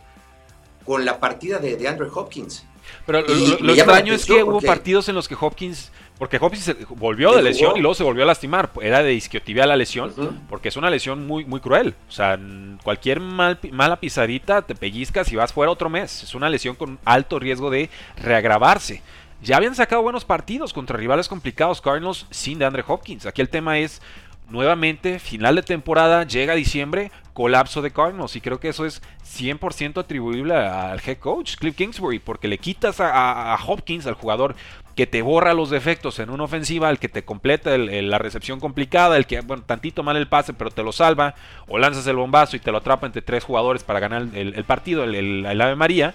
con 0.85 1.07
la 1.07 1.19
partida 1.19 1.59
de, 1.59 1.77
DeAndre 1.77 2.09
Hopkins. 2.13 2.67
Pero 3.07 3.23
lo, 3.23 3.73
extraño 3.73 4.13
es 4.13 4.27
que 4.27 4.43
hubo 4.43 4.61
partidos 4.61 5.09
en 5.09 5.15
los 5.15 5.27
que 5.27 5.37
Hopkins, 5.41 5.91
porque 6.19 6.39
Hopkins 6.41 6.65
se 6.65 6.77
volvió 6.91 7.33
de 7.33 7.43
lesión 7.43 7.77
y 7.77 7.81
luego 7.81 7.95
se 7.95 8.05
volvió 8.05 8.23
a 8.23 8.27
lastimar. 8.27 8.71
Era 8.81 9.03
de 9.03 9.15
isquiotibial 9.15 9.69
la 9.69 9.77
lesión, 9.77 10.13
porque 10.49 10.69
es 10.69 10.77
una 10.77 10.91
lesión 10.91 11.27
muy, 11.27 11.45
muy 11.45 11.61
cruel. 11.61 11.95
O 12.09 12.13
sea, 12.13 12.39
cualquier 12.85 13.21
mala 13.21 13.99
pisadita 13.99 14.63
te 14.63 14.75
pellizcas 14.75 15.33
y 15.33 15.37
vas 15.37 15.53
fuera 15.53 15.73
otro 15.73 15.91
mes. 15.91 16.23
Es 16.23 16.35
una 16.35 16.49
lesión 16.49 16.77
con 16.77 16.99
alto 17.05 17.39
riesgo 17.39 17.71
de 17.71 17.91
reagravarse. 18.17 19.03
Ya 19.43 19.57
habían 19.57 19.75
sacado 19.75 20.03
buenos 20.03 20.25
partidos 20.25 20.73
contra 20.73 20.97
rivales 20.97 21.29
complicados 21.29 21.81
Cardinals 21.81 22.27
sin 22.31 22.61
de 22.61 22.67
Andre 22.67 22.85
Hopkins. 22.87 23.27
Aquí 23.27 23.41
el 23.41 23.49
tema 23.49 23.79
es 23.81 24.01
nuevamente, 24.49 25.19
final 25.19 25.57
de 25.57 25.63
temporada, 25.63 26.25
llega 26.25 26.55
diciembre, 26.55 27.11
colapso 27.33 27.83
de 27.83 27.91
Cardinals. 27.91 28.37
Y 28.37 28.41
creo 28.41 28.61
que 28.61 28.69
eso 28.69 28.87
es 28.87 29.03
100% 29.25 29.99
atribuible 29.99 30.55
al 30.55 31.01
head 31.05 31.19
coach, 31.19 31.57
Cliff 31.57 31.75
Kingsbury, 31.75 32.21
porque 32.21 32.47
le 32.47 32.59
quitas 32.59 33.01
a, 33.01 33.59
Hopkins, 33.67 34.07
al 34.07 34.15
jugador 34.15 34.55
que 34.95 35.07
te 35.07 35.23
borra 35.23 35.55
los 35.55 35.71
defectos 35.71 36.19
en 36.19 36.31
una 36.31 36.45
ofensiva, 36.45 36.91
el 36.91 36.99
que 36.99 37.09
te 37.09 37.25
completa 37.25 37.77
la 37.79 38.19
recepción 38.19 38.61
complicada, 38.61 39.17
el 39.17 39.27
que, 39.27 39.41
bueno, 39.41 39.63
tantito 39.65 40.03
mal 40.03 40.17
el 40.17 40.29
pase, 40.29 40.53
pero 40.53 40.71
te 40.71 40.83
lo 40.83 40.93
salva, 40.93 41.35
o 41.67 41.79
lanzas 41.79 42.07
el 42.07 42.17
bombazo 42.17 42.57
y 42.57 42.61
te 42.61 42.71
lo 42.71 42.79
atrapa 42.79 43.07
entre 43.07 43.23
tres 43.23 43.45
jugadores 43.45 43.83
para 43.85 44.01
ganar 44.01 44.27
el, 44.35 44.65
partido, 44.65 45.05
el, 45.05 45.61
Ave 45.61 45.77
María. 45.77 46.15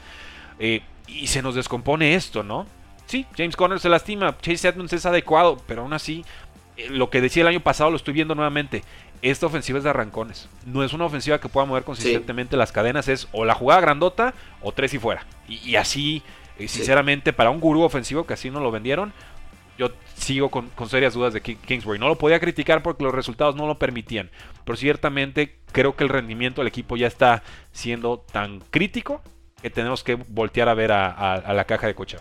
Eh, 0.60 0.82
y 1.08 1.28
se 1.28 1.42
nos 1.42 1.56
descompone 1.56 2.16
esto, 2.16 2.44
¿no? 2.44 2.68
Sí, 3.06 3.26
James 3.38 3.56
Conner 3.56 3.80
se 3.80 3.90
lastima, 3.90 4.38
Chase 4.42 4.68
Edmonds 4.68 4.94
es 4.94 5.06
adecuado, 5.06 5.58
pero 5.66 5.82
aún 5.82 5.94
así, 5.94 6.26
eh, 6.76 6.90
lo 6.90 7.10
que 7.10 7.22
decía 7.22 7.42
el 7.42 7.48
año 7.48 7.62
pasado 7.62 7.90
lo 7.90 7.96
estoy 7.96 8.14
viendo 8.14 8.36
nuevamente. 8.36 8.84
Esta 9.22 9.48
ofensiva 9.48 9.80
es 9.80 9.84
de 9.84 9.90
arrancones. 9.90 10.48
No 10.66 10.84
es 10.84 10.94
una 10.94 11.06
ofensiva 11.06 11.40
que 11.40 11.50
pueda 11.50 11.66
mover 11.66 11.84
consistentemente 11.84 12.56
las 12.56 12.72
cadenas. 12.72 13.08
Es 13.08 13.28
o 13.32 13.46
la 13.46 13.56
jugada 13.56 13.82
grandota 13.82 14.36
o 14.62 14.72
tres 14.72 14.94
y 14.94 15.00
fuera. 15.00 15.26
Y, 15.48 15.76
así, 15.76 16.22
eh, 16.60 16.68
sinceramente, 16.68 17.34
para 17.34 17.49
un 17.49 17.60
gurú 17.60 17.84
ofensivo 17.84 18.26
que 18.26 18.34
así 18.34 18.49
no 18.49 18.60
lo 18.60 18.72
vendieron, 18.72 19.14
yo 19.78 19.91
sigo 20.16 20.49
con, 20.49 20.72
serias 20.89 21.14
dudas 21.14 21.34
de 21.34 21.41
Kingsbury. 21.41 21.99
No 21.99 22.08
lo 22.08 22.18
podía 22.18 22.39
criticar 22.39 22.82
porque 22.82 23.03
los 23.03 23.14
resultados 23.14 23.55
no 23.55 23.68
lo 23.68 23.78
permitían. 23.78 24.32
Pero 24.66 24.76
ciertamente 24.76 25.60
creo 25.72 25.95
que 25.95 26.03
el 26.03 26.10
rendimiento 26.10 26.62
del 26.62 26.68
equipo 26.68 26.97
ya 26.97 27.08
está 27.08 27.43
siendo 27.72 28.20
tan 28.20 28.60
crítico 28.60 29.22
que 29.62 29.70
tenemos 29.70 30.03
que 30.03 30.16
voltear 30.16 30.70
a 30.70 30.74
ver 30.74 30.91
a, 30.91 31.53
la 31.53 31.66
caja 31.66 31.88
de 31.88 31.95
cocheo. 31.95 32.20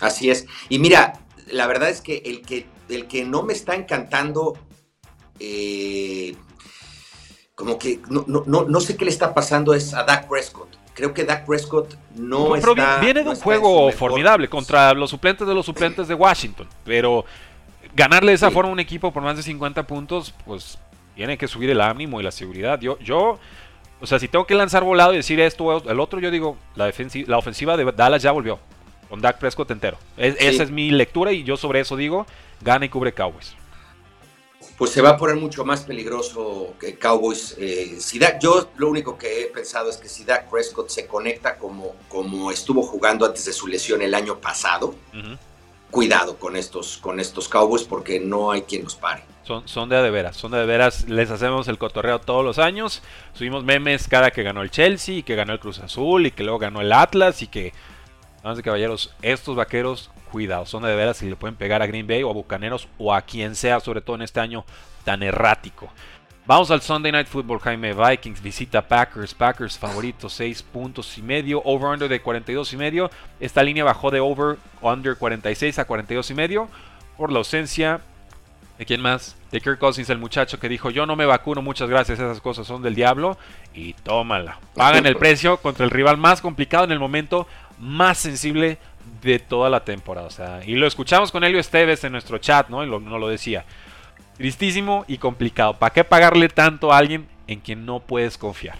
Así 0.00 0.30
es. 0.30 0.46
Y 0.68 0.78
mira, 0.78 1.14
la 1.48 1.66
verdad 1.66 1.88
es 1.88 2.00
que 2.00 2.22
el 2.24 2.42
que, 2.42 2.66
el 2.88 3.06
que 3.06 3.24
no 3.24 3.42
me 3.42 3.52
está 3.52 3.74
encantando, 3.74 4.56
eh, 5.40 6.36
como 7.54 7.78
que 7.78 8.00
no, 8.08 8.24
no, 8.26 8.64
no, 8.64 8.80
sé 8.80 8.96
qué 8.96 9.04
le 9.04 9.10
está 9.10 9.34
pasando 9.34 9.74
es 9.74 9.94
a 9.94 10.04
Dak 10.04 10.28
Prescott. 10.28 10.83
Creo 10.94 11.12
que 11.12 11.24
Dak 11.24 11.44
Prescott 11.44 11.96
no, 12.14 12.54
está. 12.54 12.98
Viene 13.00 13.24
de 13.24 13.30
un 13.30 13.36
juego 13.36 13.90
formidable 13.92 14.48
contra 14.48 14.94
los 14.94 15.10
suplentes 15.10 15.46
de 15.46 15.54
los 15.54 15.66
suplentes 15.66 16.08
de 16.08 16.14
Washington. 16.14 16.68
Pero 16.84 17.24
ganarle 17.94 18.30
de 18.32 18.36
esa 18.36 18.50
forma 18.50 18.70
a 18.70 18.72
un 18.72 18.80
equipo 18.80 19.12
por 19.12 19.22
más 19.22 19.36
de 19.36 19.42
50 19.42 19.86
puntos, 19.86 20.32
pues 20.44 20.78
tiene 21.14 21.36
que 21.36 21.48
subir 21.48 21.70
el 21.70 21.80
ánimo 21.80 22.20
y 22.20 22.24
la 22.24 22.30
seguridad. 22.30 22.80
Yo, 22.80 22.98
yo, 23.00 23.38
o 24.00 24.06
sea, 24.06 24.18
si 24.18 24.28
tengo 24.28 24.46
que 24.46 24.54
lanzar 24.54 24.84
volado 24.84 25.12
y 25.12 25.16
decir 25.16 25.40
esto 25.40 25.64
o 25.64 25.90
el 25.90 26.00
otro, 26.00 26.20
yo 26.20 26.30
digo, 26.30 26.56
la, 26.76 26.92
la 27.26 27.38
ofensiva 27.38 27.76
de 27.76 27.92
Dallas 27.92 28.22
ya 28.22 28.32
volvió 28.32 28.58
con 29.08 29.20
Dak 29.20 29.38
Prescott 29.38 29.70
entero. 29.70 29.98
Esa 30.16 30.62
es 30.62 30.70
mi 30.70 30.90
lectura 30.90 31.32
y 31.32 31.44
yo 31.44 31.56
sobre 31.56 31.80
eso 31.80 31.96
digo, 31.96 32.26
gana 32.60 32.84
y 32.84 32.88
cubre 32.88 33.12
Cowboys. 33.12 33.54
Pues 34.76 34.90
se 34.90 35.00
va 35.00 35.10
a 35.10 35.16
poner 35.16 35.36
mucho 35.36 35.64
más 35.64 35.82
peligroso 35.82 36.74
que 36.80 36.98
Cowboys. 36.98 37.54
Eh, 37.58 37.96
si 38.00 38.18
yo 38.40 38.70
lo 38.76 38.88
único 38.88 39.16
que 39.16 39.42
he 39.42 39.46
pensado 39.46 39.88
es 39.88 39.96
que 39.96 40.08
si 40.08 40.24
Dak 40.24 40.50
Prescott 40.50 40.88
se 40.88 41.06
conecta 41.06 41.56
como, 41.56 41.94
como 42.08 42.50
estuvo 42.50 42.82
jugando 42.82 43.24
antes 43.24 43.44
de 43.44 43.52
su 43.52 43.68
lesión 43.68 44.02
el 44.02 44.14
año 44.14 44.38
pasado, 44.40 44.94
cuidado 45.90 46.36
con 46.36 46.56
estos, 46.56 46.98
con 46.98 47.20
estos 47.20 47.48
Cowboys 47.48 47.84
porque 47.84 48.18
no 48.18 48.50
hay 48.50 48.62
quien 48.62 48.82
los 48.82 48.96
pare. 48.96 49.22
Son, 49.44 49.68
son 49.68 49.88
de 49.88 49.96
de 50.02 50.10
veras, 50.10 50.36
son 50.36 50.50
de, 50.50 50.58
de 50.58 50.66
veras, 50.66 51.08
les 51.08 51.30
hacemos 51.30 51.68
el 51.68 51.78
cotorreo 51.78 52.18
todos 52.18 52.42
los 52.42 52.58
años, 52.58 53.02
subimos 53.34 53.62
memes 53.62 54.08
cada 54.08 54.30
que 54.30 54.42
ganó 54.42 54.62
el 54.62 54.70
Chelsea 54.70 55.16
y 55.16 55.22
que 55.22 55.36
ganó 55.36 55.52
el 55.52 55.60
Cruz 55.60 55.80
Azul 55.80 56.26
y 56.26 56.30
que 56.30 56.42
luego 56.42 56.58
ganó 56.58 56.80
el 56.80 56.92
Atlas 56.92 57.42
y 57.42 57.46
que 57.46 57.74
de 58.52 58.62
caballeros, 58.62 59.14
estos 59.22 59.56
vaqueros, 59.56 60.10
cuidado, 60.34 60.66
son 60.66 60.82
de 60.82 60.96
veras 60.96 61.18
si 61.18 61.28
le 61.28 61.36
pueden 61.36 61.54
pegar 61.54 61.80
a 61.80 61.86
Green 61.86 62.08
Bay 62.08 62.24
o 62.24 62.28
a 62.28 62.32
Bucaneros 62.32 62.88
o 62.98 63.14
a 63.14 63.22
quien 63.22 63.54
sea, 63.54 63.78
sobre 63.78 64.00
todo 64.00 64.16
en 64.16 64.22
este 64.22 64.40
año 64.40 64.64
tan 65.04 65.22
errático. 65.22 65.88
Vamos 66.44 66.72
al 66.72 66.82
Sunday 66.82 67.12
Night 67.12 67.28
Football, 67.28 67.60
Jaime. 67.60 67.94
Vikings 67.94 68.42
visita 68.42 68.82
Packers. 68.82 69.32
Packers 69.32 69.78
favorito, 69.78 70.28
6 70.28 70.64
puntos 70.64 71.16
y 71.18 71.22
medio. 71.22 71.62
Over-under 71.64 72.08
de 72.08 72.20
42 72.20 72.72
y 72.72 72.76
medio. 72.76 73.10
Esta 73.38 73.62
línea 73.62 73.84
bajó 73.84 74.10
de 74.10 74.18
over-under 74.18 75.16
46 75.16 75.78
a 75.78 75.84
42 75.84 76.28
y 76.28 76.34
medio 76.34 76.68
por 77.16 77.30
la 77.30 77.38
ausencia 77.38 78.00
¿De 78.78 78.84
quién 78.84 79.00
más? 79.00 79.36
De 79.52 79.60
Kirk 79.60 79.78
Cousins, 79.78 80.10
el 80.10 80.18
muchacho 80.18 80.58
que 80.58 80.68
dijo, 80.68 80.90
yo 80.90 81.06
no 81.06 81.14
me 81.14 81.26
vacuno, 81.26 81.62
muchas 81.62 81.88
gracias, 81.88 82.18
esas 82.18 82.40
cosas 82.40 82.66
son 82.66 82.82
del 82.82 82.96
diablo. 82.96 83.38
Y 83.72 83.92
tómala. 83.92 84.58
Pagan 84.74 85.06
el 85.06 85.14
precio 85.16 85.58
contra 85.58 85.84
el 85.84 85.92
rival 85.92 86.16
más 86.16 86.40
complicado 86.40 86.82
en 86.82 86.90
el 86.90 86.98
momento 86.98 87.46
más 87.78 88.18
sensible 88.18 88.78
de 89.22 89.38
toda 89.38 89.70
la 89.70 89.84
temporada. 89.84 90.26
O 90.26 90.30
sea, 90.30 90.62
y 90.64 90.74
lo 90.74 90.86
escuchamos 90.86 91.32
con 91.32 91.44
Helio 91.44 91.60
Esteves 91.60 92.04
en 92.04 92.12
nuestro 92.12 92.38
chat, 92.38 92.68
¿no? 92.68 92.84
Y 92.84 92.86
lo, 92.86 93.00
no 93.00 93.18
lo 93.18 93.28
decía. 93.28 93.64
Tristísimo 94.36 95.04
y 95.06 95.18
complicado. 95.18 95.78
¿Para 95.78 95.92
qué 95.92 96.04
pagarle 96.04 96.48
tanto 96.48 96.92
a 96.92 96.98
alguien 96.98 97.28
en 97.46 97.60
quien 97.60 97.86
no 97.86 98.00
puedes 98.00 98.36
confiar? 98.36 98.78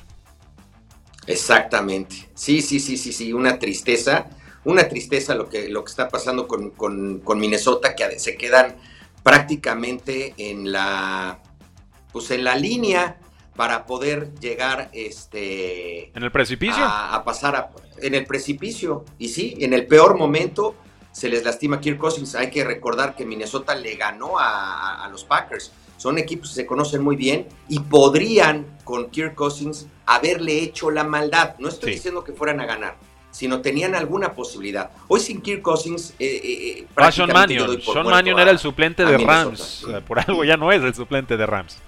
Exactamente. 1.27 2.29
Sí, 2.35 2.61
sí, 2.61 2.81
sí, 2.81 2.97
sí, 2.97 3.13
sí. 3.13 3.33
Una 3.33 3.59
tristeza. 3.59 4.27
Una 4.65 4.89
tristeza 4.89 5.35
lo 5.35 5.49
que, 5.49 5.69
lo 5.69 5.85
que 5.85 5.91
está 5.91 6.09
pasando 6.09 6.49
con, 6.49 6.71
con 6.71 7.39
Minnesota, 7.39 7.95
que 7.95 8.19
se 8.19 8.37
quedan 8.37 8.77
prácticamente 9.25 10.35
en 10.37 10.71
la, 10.71 11.41
pues 12.13 12.31
en 12.31 12.45
la 12.45 12.55
línea 12.55 13.19
para 13.57 13.87
poder 13.87 14.33
llegar 14.39 14.91
este 14.93 16.17
en 16.17 16.23
el 16.23 16.31
precipicio 16.31 16.85
a, 16.85 17.23
pasar 17.25 17.71
en 17.99 18.15
el 18.15 18.27
precipicio 18.27 19.05
y 19.19 19.29
sí 19.29 19.57
en 19.61 19.73
el 19.73 19.87
peor 19.87 20.17
momento 20.17 20.75
se 21.13 21.29
les 21.29 21.45
lastima 21.45 21.81
Kirk 21.81 21.99
Cousins 21.99 22.35
hay 22.35 22.51
que 22.51 22.65
recordar 22.65 23.15
que 23.15 23.25
Minnesota 23.25 23.75
le 23.75 23.95
ganó 23.97 24.35
a, 24.39 25.09
los 25.11 25.25
Packers 25.25 25.73
son 25.97 26.19
equipos 26.19 26.51
que 26.51 26.55
se 26.57 26.67
conocen 26.67 27.03
muy 27.03 27.17
bien 27.17 27.47
y 27.69 27.81
podrían 27.81 28.67
con 28.85 29.11
Kirk 29.11 29.35
Cousins 29.35 29.87
haberle 30.07 30.59
hecho 30.59 30.91
la 30.91 31.05
maldad 31.05 31.55
no 31.59 31.69
estoy 31.69 31.93
diciendo 31.93 32.25
que 32.25 32.33
fueran 32.33 32.61
a 32.61 32.67
ganar 32.67 32.97
sino 33.35 33.61
tenían 33.61 33.97
alguna 33.97 34.33
posibilidad. 34.33 34.93
Hoy 35.09 35.19
sin 35.19 35.43
Kirk 35.43 35.61
Cousins, 35.61 36.15
eh, 36.21 36.41
eh, 36.45 36.79
eh 36.79 36.87
ah, 36.95 37.11
Sean 37.11 37.33
Mannion. 37.33 37.83
Sean 37.83 38.07
Mannion 38.07 38.39
era 38.39 38.53
el 38.53 38.61
suplente 38.61 39.05
de 39.05 39.19
Rams. 39.19 39.85
Por 40.07 40.21
algo 40.21 40.45
ya 40.45 40.57
no 40.57 40.71
es 40.71 40.81
el 40.85 40.95
suplente 40.95 41.37
de 41.37 41.45
Rams. 41.45 41.83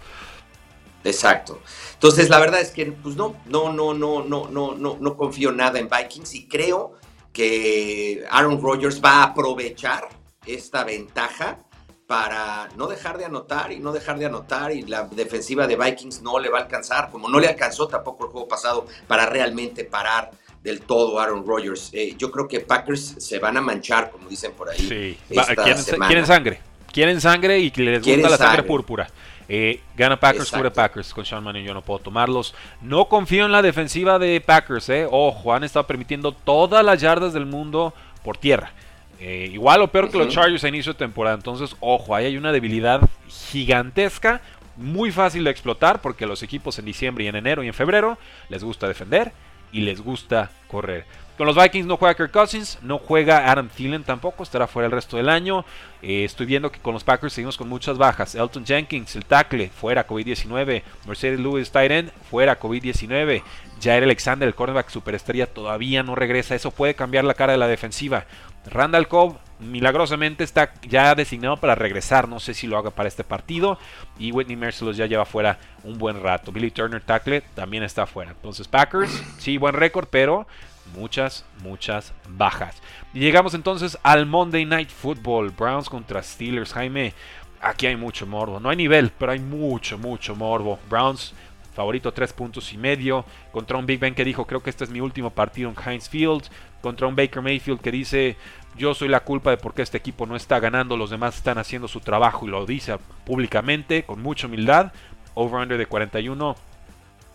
Exacto. 1.06 1.60
Entonces, 1.94 2.28
la 2.28 2.38
verdad 2.38 2.60
es 2.60 2.70
que, 2.70 2.86
pues 2.86 3.16
no, 3.16 3.36
no, 3.46 3.72
no, 3.72 3.94
no, 3.94 4.22
no, 4.22 4.48
no, 4.48 4.74
no, 4.74 4.96
no 5.00 5.16
confío 5.16 5.52
nada 5.52 5.78
en 5.78 5.88
Vikings 5.88 6.34
y 6.34 6.46
creo 6.46 6.94
que 7.32 8.24
Aaron 8.30 8.60
Rodgers 8.60 9.00
va 9.02 9.20
a 9.20 9.22
aprovechar 9.24 10.08
esta 10.46 10.84
ventaja 10.84 11.58
para 12.06 12.68
no 12.76 12.86
dejar 12.86 13.18
de 13.18 13.24
anotar 13.24 13.72
y 13.72 13.80
no 13.80 13.92
dejar 13.92 14.18
de 14.18 14.26
anotar 14.26 14.72
y 14.72 14.82
la 14.82 15.04
defensiva 15.04 15.66
de 15.66 15.76
Vikings 15.76 16.22
no 16.22 16.38
le 16.38 16.48
va 16.48 16.58
a 16.58 16.62
alcanzar, 16.62 17.10
como 17.10 17.28
no 17.28 17.40
le 17.40 17.48
alcanzó 17.48 17.88
tampoco 17.88 18.26
el 18.26 18.30
juego 18.30 18.46
pasado 18.46 18.86
para 19.08 19.26
realmente 19.26 19.84
parar 19.84 20.30
del 20.62 20.80
todo 20.80 21.18
Aaron 21.18 21.46
Rodgers. 21.46 21.90
Eh, 21.92 22.14
yo 22.16 22.30
creo 22.30 22.46
que 22.46 22.60
Packers 22.60 23.16
se 23.18 23.38
van 23.38 23.56
a 23.56 23.60
manchar, 23.60 24.10
como 24.10 24.28
dicen 24.28 24.52
por 24.52 24.68
ahí. 24.68 24.78
Sí, 24.78 25.18
quieren, 25.28 26.26
sangre, 26.26 26.60
quieren 26.92 27.20
sangre 27.20 27.58
y 27.58 27.70
les 27.70 28.02
gusta 28.02 28.30
la 28.30 28.36
sangre, 28.36 28.62
púrpura. 28.62 29.08
Eh, 29.48 29.80
gana 29.96 30.18
Packers, 30.18 30.50
cubre 30.50 30.70
Packers. 30.70 31.14
Con 31.14 31.24
Sean 31.24 31.42
Manning 31.42 31.64
yo 31.64 31.74
no 31.74 31.82
puedo 31.82 32.00
tomarlos. 32.00 32.54
No 32.80 33.06
confío 33.06 33.46
en 33.46 33.52
la 33.52 33.62
defensiva 33.62 34.18
de 34.18 34.40
Packers. 34.40 34.88
Eh. 34.88 35.06
Ojo, 35.10 35.52
han 35.52 35.64
estado 35.64 35.86
permitiendo 35.86 36.32
todas 36.32 36.84
las 36.84 37.00
yardas 37.00 37.32
del 37.32 37.46
mundo 37.46 37.94
por 38.24 38.36
tierra. 38.36 38.72
Eh, 39.18 39.48
igual 39.52 39.80
o 39.80 39.88
peor 39.88 40.10
que 40.10 40.18
los 40.18 40.28
Chargers 40.28 40.64
a 40.64 40.68
inicio 40.68 40.92
de 40.92 40.98
temporada. 40.98 41.36
Entonces, 41.36 41.76
ojo, 41.80 42.14
ahí 42.14 42.26
hay 42.26 42.36
una 42.36 42.52
debilidad 42.52 43.00
gigantesca, 43.28 44.42
muy 44.76 45.10
fácil 45.10 45.44
de 45.44 45.50
explotar, 45.50 46.02
porque 46.02 46.26
los 46.26 46.42
equipos 46.42 46.78
en 46.78 46.84
diciembre 46.84 47.24
y 47.24 47.28
en 47.28 47.36
enero 47.36 47.62
y 47.64 47.68
en 47.68 47.74
febrero 47.74 48.18
les 48.50 48.62
gusta 48.62 48.88
defender 48.88 49.32
y 49.72 49.80
les 49.80 50.02
gusta 50.02 50.50
correr. 50.68 51.06
Con 51.36 51.46
los 51.46 51.54
Vikings 51.54 51.86
no 51.86 51.98
juega 51.98 52.14
Kirk 52.14 52.30
Cousins, 52.30 52.78
no 52.80 52.96
juega 52.98 53.50
Adam 53.50 53.68
Thielen 53.68 54.04
tampoco, 54.04 54.42
estará 54.42 54.66
fuera 54.66 54.86
el 54.86 54.92
resto 54.92 55.18
del 55.18 55.28
año. 55.28 55.66
Eh, 56.00 56.24
estoy 56.24 56.46
viendo 56.46 56.72
que 56.72 56.80
con 56.80 56.94
los 56.94 57.04
Packers 57.04 57.34
seguimos 57.34 57.58
con 57.58 57.68
muchas 57.68 57.98
bajas. 57.98 58.34
Elton 58.34 58.64
Jenkins, 58.64 59.16
el 59.16 59.26
tackle, 59.26 59.68
fuera 59.68 60.06
COVID-19. 60.06 60.82
Mercedes 61.06 61.38
Lewis, 61.38 61.70
tight 61.70 62.10
fuera 62.30 62.58
COVID-19. 62.58 63.42
Jair 63.82 64.02
Alexander, 64.02 64.48
el 64.48 64.54
cornerback 64.54 64.88
superestrella, 64.88 65.46
todavía 65.46 66.02
no 66.02 66.14
regresa. 66.14 66.54
Eso 66.54 66.70
puede 66.70 66.94
cambiar 66.94 67.24
la 67.24 67.34
cara 67.34 67.52
de 67.52 67.58
la 67.58 67.68
defensiva. 67.68 68.24
Randall 68.64 69.06
Cobb 69.06 69.36
milagrosamente 69.60 70.42
está 70.42 70.72
ya 70.88 71.14
designado 71.14 71.58
para 71.58 71.74
regresar. 71.74 72.28
No 72.28 72.40
sé 72.40 72.54
si 72.54 72.66
lo 72.66 72.78
haga 72.78 72.90
para 72.90 73.08
este 73.08 73.24
partido. 73.24 73.78
Y 74.18 74.32
Whitney 74.32 74.56
Merciless 74.56 74.96
ya 74.96 75.04
lleva 75.04 75.26
fuera 75.26 75.58
un 75.84 75.98
buen 75.98 76.22
rato. 76.22 76.50
Billy 76.50 76.70
Turner 76.70 77.02
Tackle 77.02 77.42
también 77.54 77.82
está 77.82 78.06
fuera. 78.06 78.30
Entonces 78.30 78.68
Packers, 78.68 79.22
sí, 79.38 79.58
buen 79.58 79.74
récord, 79.74 80.08
pero 80.10 80.46
muchas, 80.94 81.44
muchas 81.62 82.12
bajas. 82.28 82.80
Y 83.14 83.20
llegamos 83.20 83.54
entonces 83.54 83.98
al 84.02 84.26
Monday 84.26 84.64
Night 84.64 84.90
Football. 84.90 85.50
Browns 85.50 85.88
contra 85.88 86.22
Steelers. 86.22 86.72
Jaime, 86.72 87.14
aquí 87.60 87.86
hay 87.86 87.96
mucho 87.96 88.26
morbo. 88.26 88.60
No 88.60 88.70
hay 88.70 88.76
nivel, 88.76 89.10
pero 89.18 89.32
hay 89.32 89.40
mucho, 89.40 89.98
mucho 89.98 90.34
morbo. 90.34 90.78
Browns 90.88 91.34
favorito 91.76 92.12
tres 92.12 92.32
puntos 92.32 92.72
y 92.72 92.78
medio, 92.78 93.26
contra 93.52 93.76
un 93.76 93.84
Big 93.84 94.00
Ben 94.00 94.14
que 94.14 94.24
dijo 94.24 94.46
creo 94.46 94.62
que 94.62 94.70
este 94.70 94.84
es 94.84 94.90
mi 94.90 95.00
último 95.02 95.30
partido 95.30 95.68
en 95.68 95.76
Heinz 95.76 96.08
Field, 96.08 96.44
contra 96.80 97.06
un 97.06 97.14
Baker 97.14 97.42
Mayfield 97.42 97.80
que 97.80 97.92
dice 97.92 98.36
yo 98.76 98.94
soy 98.94 99.08
la 99.08 99.20
culpa 99.20 99.50
de 99.50 99.58
por 99.58 99.74
qué 99.74 99.82
este 99.82 99.98
equipo 99.98 100.26
no 100.26 100.36
está 100.36 100.58
ganando, 100.58 100.96
los 100.96 101.10
demás 101.10 101.36
están 101.36 101.58
haciendo 101.58 101.86
su 101.86 102.00
trabajo 102.00 102.46
y 102.46 102.50
lo 102.50 102.64
dice 102.64 102.96
públicamente 103.24 104.04
con 104.04 104.22
mucha 104.22 104.46
humildad, 104.46 104.92
over-under 105.34 105.76
de 105.76 105.86
41, 105.86 106.56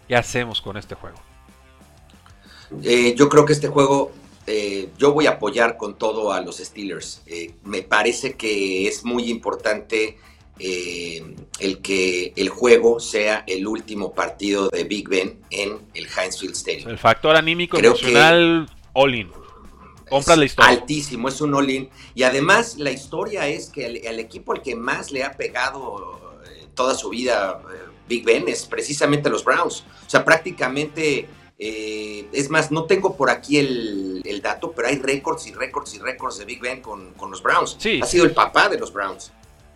¿qué 0.08 0.16
hacemos 0.16 0.60
con 0.60 0.76
este 0.76 0.96
juego? 0.96 1.31
Eh, 2.84 3.14
yo 3.16 3.30
creo 3.30 3.46
que 3.46 3.54
este 3.54 3.68
juego 3.68 4.12
eh, 4.48 4.90
yo 4.98 5.14
voy 5.14 5.28
a 5.28 5.32
apoyar 5.32 5.78
con 5.78 5.98
todo 5.98 6.32
a 6.32 6.42
los 6.42 6.58
Steelers. 6.58 7.22
Eh, 7.26 7.54
me 7.64 7.82
parece 7.84 8.34
que 8.34 8.88
es 8.88 9.04
muy 9.04 9.30
importante 9.30 10.18
el 10.64 11.82
que 11.82 12.34
el 12.36 12.50
juego 12.50 13.00
sea 13.00 13.44
el 13.48 13.66
último 13.66 14.14
partido 14.14 14.70
de 14.70 14.84
Big 14.84 15.10
Ben 15.10 15.40
en 15.50 15.80
el 15.96 16.06
Heinz 16.06 16.40
Field 16.40 16.54
Stadium. 16.54 16.90
El 16.90 17.00
factor 17.00 17.36
anímico 17.36 17.80
emocional, 17.80 18.70
all-in. 18.94 19.32
Compras 20.08 20.38
la 20.38 20.46
historia. 20.46 20.70
Altísimo, 20.70 21.30
es 21.30 21.42
un 21.42 21.56
all-in. 21.56 21.90
Y 22.14 22.22
además, 22.22 22.78
la 22.78 22.92
historia 22.92 23.48
es 23.48 23.72
que 23.72 23.88
el, 23.88 24.20
equipo 24.20 24.54
al 24.54 24.62
que 24.62 24.76
más 24.76 25.10
le 25.10 25.24
ha 25.24 25.32
pegado 25.32 26.20
toda 26.76 26.94
su 26.94 27.10
vida 27.10 27.60
Big 28.08 28.24
Ben 28.24 28.48
es 28.48 28.68
precisamente 28.68 29.32
los 29.32 29.44
Browns. 29.44 29.84
O 30.06 30.10
sea, 30.10 30.24
prácticamente. 30.24 31.28
Es 31.64 32.50
más, 32.50 32.72
no 32.72 32.86
tengo 32.86 33.16
por 33.16 33.30
aquí 33.30 33.58
el, 33.58 34.42
dato, 34.42 34.72
pero 34.72 34.88
hay 34.88 34.98
récords 34.98 35.46
y 35.48 35.54
récords 35.54 35.94
y 35.94 36.00
récords 36.00 36.40
de 36.40 36.46
Big 36.46 36.60
Ben 36.60 36.82
con, 36.82 37.14
los 37.30 37.44
Browns. 37.44 37.78
ha 38.02 38.06
sido 38.06 38.26
el 38.26 38.32
papá 38.32 38.70
de 38.70 38.80
los 38.80 38.92
Browns 38.92 39.32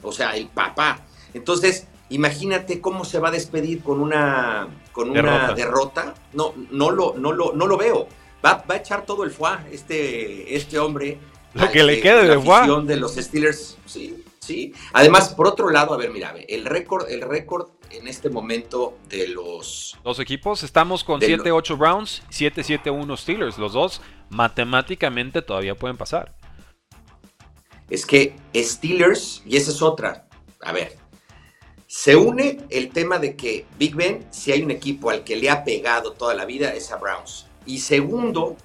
o 0.06 0.12
sea, 0.12 0.36
el 0.36 0.48
papá. 0.48 1.00
Entonces, 1.34 1.88
imagínate 2.10 2.80
cómo 2.80 3.04
se 3.06 3.20
va 3.20 3.30
a 3.30 3.32
despedir 3.32 3.82
con 3.82 4.00
una, 4.00 4.68
con 4.92 5.10
una 5.10 5.54
derrota. 5.54 6.14
No, 6.34 6.54
no 6.72 6.92
lo, 6.92 7.16
no 7.18 7.32
lo, 7.32 7.54
no 7.54 7.68
lo 7.68 7.78
veo. 7.78 8.08
Va, 8.44 8.64
va 8.70 8.76
a 8.76 8.78
echar 8.78 9.06
todo 9.06 9.24
el 9.24 9.32
foie 9.32 9.58
este, 9.72 10.56
este 10.56 10.80
hombre. 10.80 11.18
Lo 11.54 11.72
que 11.72 11.84
le 11.84 12.00
quede 12.00 12.28
de 12.28 12.40
foie. 12.40 12.82
de 12.84 12.96
los 12.98 13.16
Steelers, 13.16 13.78
sí, 13.86 14.24
sí. 14.46 14.74
Además, 14.94 15.34
por 15.34 15.48
otro 15.48 15.70
lado, 15.70 15.94
a 15.94 15.98
ver, 15.98 16.12
mira, 16.12 16.34
el 16.48 16.66
récord, 16.66 17.10
el 17.10 17.22
récord 17.22 17.70
en 17.90 18.08
este 18.08 18.30
momento 18.30 18.98
de 19.10 19.28
los 19.28 19.98
dos 20.04 20.20
equipos, 20.20 20.64
estamos 20.64 21.04
con 21.04 21.22
7-8 21.22 21.78
Browns, 21.78 22.24
7-7-1 22.30 23.18
Steelers. 23.18 23.58
Los 23.58 23.74
dos 23.74 24.02
matemáticamente 24.30 25.42
todavía 25.42 25.76
pueden 25.76 25.98
pasar 25.98 26.36
es 27.90 28.06
que 28.06 28.36
Steelers, 28.56 29.42
y 29.46 29.58
esa 29.58 29.72
es 29.72 29.82
otra, 29.82 30.28
a 30.62 30.72
ver, 30.72 30.98
se 31.88 32.16
une 32.16 32.60
el 32.70 32.90
tema 32.90 33.20
de 33.20 33.36
que 33.36 33.66
Big 33.78 33.96
Ben, 33.96 34.26
si 34.32 34.52
hay 34.52 34.64
un 34.64 34.72
equipo 34.72 35.10
al 35.10 35.24
que 35.24 35.36
le 35.36 35.50
ha 35.50 35.64
pegado 35.64 36.14
toda 36.14 36.34
la 36.34 36.46
vida, 36.46 36.74
es 36.74 36.92
a 36.92 36.98
Browns. 36.98 37.48
Y 37.66 37.80
segundo, 37.80 38.58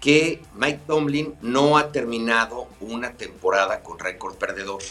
que 0.00 0.42
Mike 0.54 0.80
Tomlin 0.86 1.34
no 1.42 1.76
ha 1.76 1.92
terminado 1.92 2.68
una 2.80 3.12
temporada 3.12 3.82
con 3.82 3.98
récord 3.98 4.36
perdedor. 4.36 4.82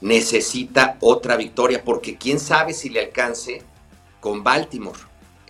Necesita 0.00 0.96
otra 1.00 1.36
victoria 1.36 1.84
porque 1.84 2.16
quién 2.16 2.40
sabe 2.40 2.72
si 2.72 2.88
le 2.88 3.00
alcance 3.00 3.62
con 4.20 4.42
Baltimore 4.42 4.98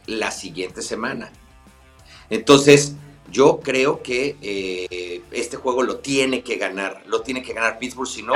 la 0.06 0.30
siguiente 0.30 0.82
semana. 0.82 1.30
Entonces, 2.30 2.94
yo 3.30 3.60
creo 3.60 4.02
que 4.02 4.36
eh, 4.40 5.22
este 5.30 5.56
juego 5.56 5.82
lo 5.82 5.98
tiene 5.98 6.42
que 6.42 6.56
ganar, 6.56 7.02
lo 7.06 7.20
tiene 7.22 7.42
que 7.42 7.52
ganar 7.52 7.78
Pittsburgh, 7.78 8.08
si 8.08 8.22
no, 8.22 8.34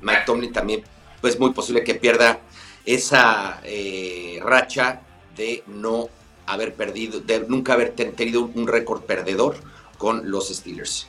Mike 0.00 0.22
Tomlin 0.26 0.52
también 0.52 0.84
pues, 1.20 1.34
es 1.34 1.40
muy 1.40 1.52
posible 1.52 1.82
que 1.82 1.94
pierda 1.94 2.38
esa 2.84 3.60
eh, 3.64 4.38
racha 4.42 5.00
de 5.36 5.64
no 5.66 6.08
haber 6.46 6.74
perdido, 6.74 7.20
nunca 7.48 7.74
haber 7.74 7.90
tenido 7.92 8.50
un 8.54 8.66
récord 8.66 9.02
perdedor 9.02 9.56
con 9.98 10.30
los 10.30 10.48
Steelers. 10.48 11.08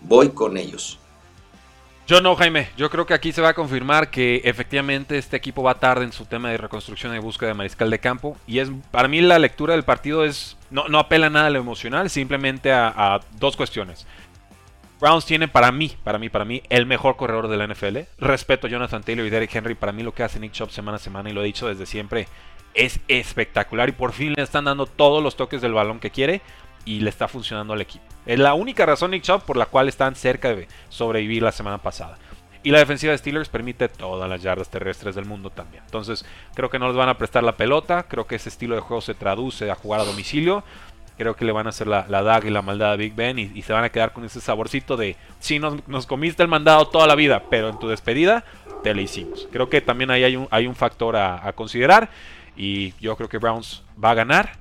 Voy 0.00 0.30
con 0.30 0.56
ellos. 0.56 0.98
Yo 2.06 2.20
no, 2.20 2.34
Jaime. 2.34 2.68
Yo 2.76 2.90
creo 2.90 3.06
que 3.06 3.14
aquí 3.14 3.32
se 3.32 3.40
va 3.40 3.50
a 3.50 3.54
confirmar 3.54 4.10
que 4.10 4.42
efectivamente 4.44 5.16
este 5.16 5.36
equipo 5.36 5.62
va 5.62 5.78
tarde 5.78 6.04
en 6.04 6.12
su 6.12 6.24
tema 6.24 6.50
de 6.50 6.58
reconstrucción 6.58 7.14
y 7.14 7.20
búsqueda 7.20 7.50
de 7.50 7.54
mariscal 7.54 7.90
de 7.90 8.00
campo. 8.00 8.36
Y 8.46 8.58
es 8.58 8.70
para 8.90 9.06
mí 9.06 9.20
la 9.20 9.38
lectura 9.38 9.74
del 9.74 9.84
partido 9.84 10.24
es 10.24 10.56
no, 10.70 10.88
no 10.88 10.98
apela 10.98 11.30
nada 11.30 11.46
a 11.46 11.50
lo 11.50 11.60
emocional, 11.60 12.10
simplemente 12.10 12.72
a, 12.72 13.20
dos 13.38 13.56
cuestiones. 13.56 14.06
Browns 15.00 15.26
tiene 15.26 15.48
para 15.48 15.70
mí, 15.72 15.96
para 16.02 16.18
mí, 16.18 16.28
para 16.28 16.44
mí, 16.44 16.62
el 16.68 16.86
mejor 16.86 17.16
corredor 17.16 17.48
de 17.48 17.56
la 17.56 17.66
NFL. 17.66 17.98
Respeto 18.18 18.66
a 18.66 18.70
Jonathan 18.70 19.02
Taylor 19.02 19.26
y 19.26 19.30
Derek 19.30 19.54
Henry. 19.54 19.74
Para 19.74 19.92
mí 19.92 20.02
lo 20.02 20.12
que 20.12 20.22
hace 20.22 20.38
Nick 20.38 20.52
Chubb 20.52 20.70
semana 20.70 20.96
a 20.96 21.00
semana, 21.00 21.30
y 21.30 21.32
lo 21.32 21.42
he 21.42 21.46
dicho 21.46 21.68
desde 21.68 21.86
siempre, 21.86 22.28
es 22.74 23.00
espectacular. 23.08 23.88
Y 23.88 23.92
por 23.92 24.12
fin 24.12 24.34
le 24.36 24.42
están 24.42 24.64
dando 24.64 24.86
todos 24.86 25.22
los 25.22 25.36
toques 25.36 25.60
del 25.60 25.72
balón 25.72 26.00
que 26.00 26.10
quiere 26.10 26.42
y 26.84 27.00
le 27.00 27.10
está 27.10 27.28
funcionando 27.28 27.72
al 27.72 27.80
equipo. 27.80 28.04
Es 28.26 28.38
la 28.38 28.54
única 28.54 28.86
razón, 28.86 29.10
Nick 29.12 29.22
Chubb, 29.22 29.42
por 29.42 29.56
la 29.56 29.66
cual 29.66 29.88
están 29.88 30.14
cerca 30.14 30.54
de 30.54 30.68
sobrevivir 30.88 31.42
la 31.42 31.52
semana 31.52 31.78
pasada. 31.78 32.18
Y 32.64 32.70
la 32.70 32.78
defensiva 32.78 33.10
de 33.10 33.18
Steelers 33.18 33.48
permite 33.48 33.88
todas 33.88 34.28
las 34.30 34.40
yardas 34.40 34.70
terrestres 34.70 35.16
del 35.16 35.24
mundo 35.24 35.50
también. 35.50 35.82
Entonces, 35.84 36.24
creo 36.54 36.70
que 36.70 36.78
no 36.78 36.86
les 36.86 36.96
van 36.96 37.08
a 37.08 37.18
prestar 37.18 37.42
la 37.42 37.56
pelota. 37.56 38.04
Creo 38.04 38.26
que 38.26 38.36
ese 38.36 38.48
estilo 38.48 38.76
de 38.76 38.80
juego 38.80 39.00
se 39.00 39.14
traduce 39.14 39.68
a 39.70 39.74
jugar 39.74 40.00
a 40.00 40.04
domicilio. 40.04 40.62
Creo 41.18 41.34
que 41.34 41.44
le 41.44 41.50
van 41.50 41.66
a 41.66 41.70
hacer 41.70 41.88
la, 41.88 42.06
la 42.08 42.22
daga 42.22 42.46
y 42.46 42.50
la 42.50 42.62
maldad 42.62 42.92
a 42.92 42.96
Big 42.96 43.14
Ben. 43.16 43.38
Y, 43.38 43.62
se 43.62 43.72
van 43.72 43.82
a 43.82 43.88
quedar 43.88 44.12
con 44.12 44.24
ese 44.24 44.40
saborcito 44.40 44.96
de: 44.96 45.16
sí, 45.40 45.58
nos, 45.58 45.86
nos, 45.88 46.06
comiste 46.06 46.42
el 46.44 46.48
mandado 46.48 46.86
toda 46.86 47.08
la 47.08 47.16
vida, 47.16 47.44
pero 47.50 47.68
en 47.68 47.78
tu 47.80 47.88
despedida 47.88 48.44
te 48.84 48.94
lo 48.94 49.00
hicimos. 49.00 49.48
Creo 49.50 49.68
que 49.68 49.80
también 49.80 50.12
ahí 50.12 50.22
hay 50.22 50.36
un, 50.36 50.46
hay 50.52 50.68
un 50.68 50.76
factor 50.76 51.16
a 51.16 51.52
considerar. 51.54 52.10
Y 52.56 52.94
yo 53.00 53.16
creo 53.16 53.28
que 53.28 53.38
Browns 53.38 53.82
va 54.02 54.10
a 54.10 54.14
ganar. 54.14 54.52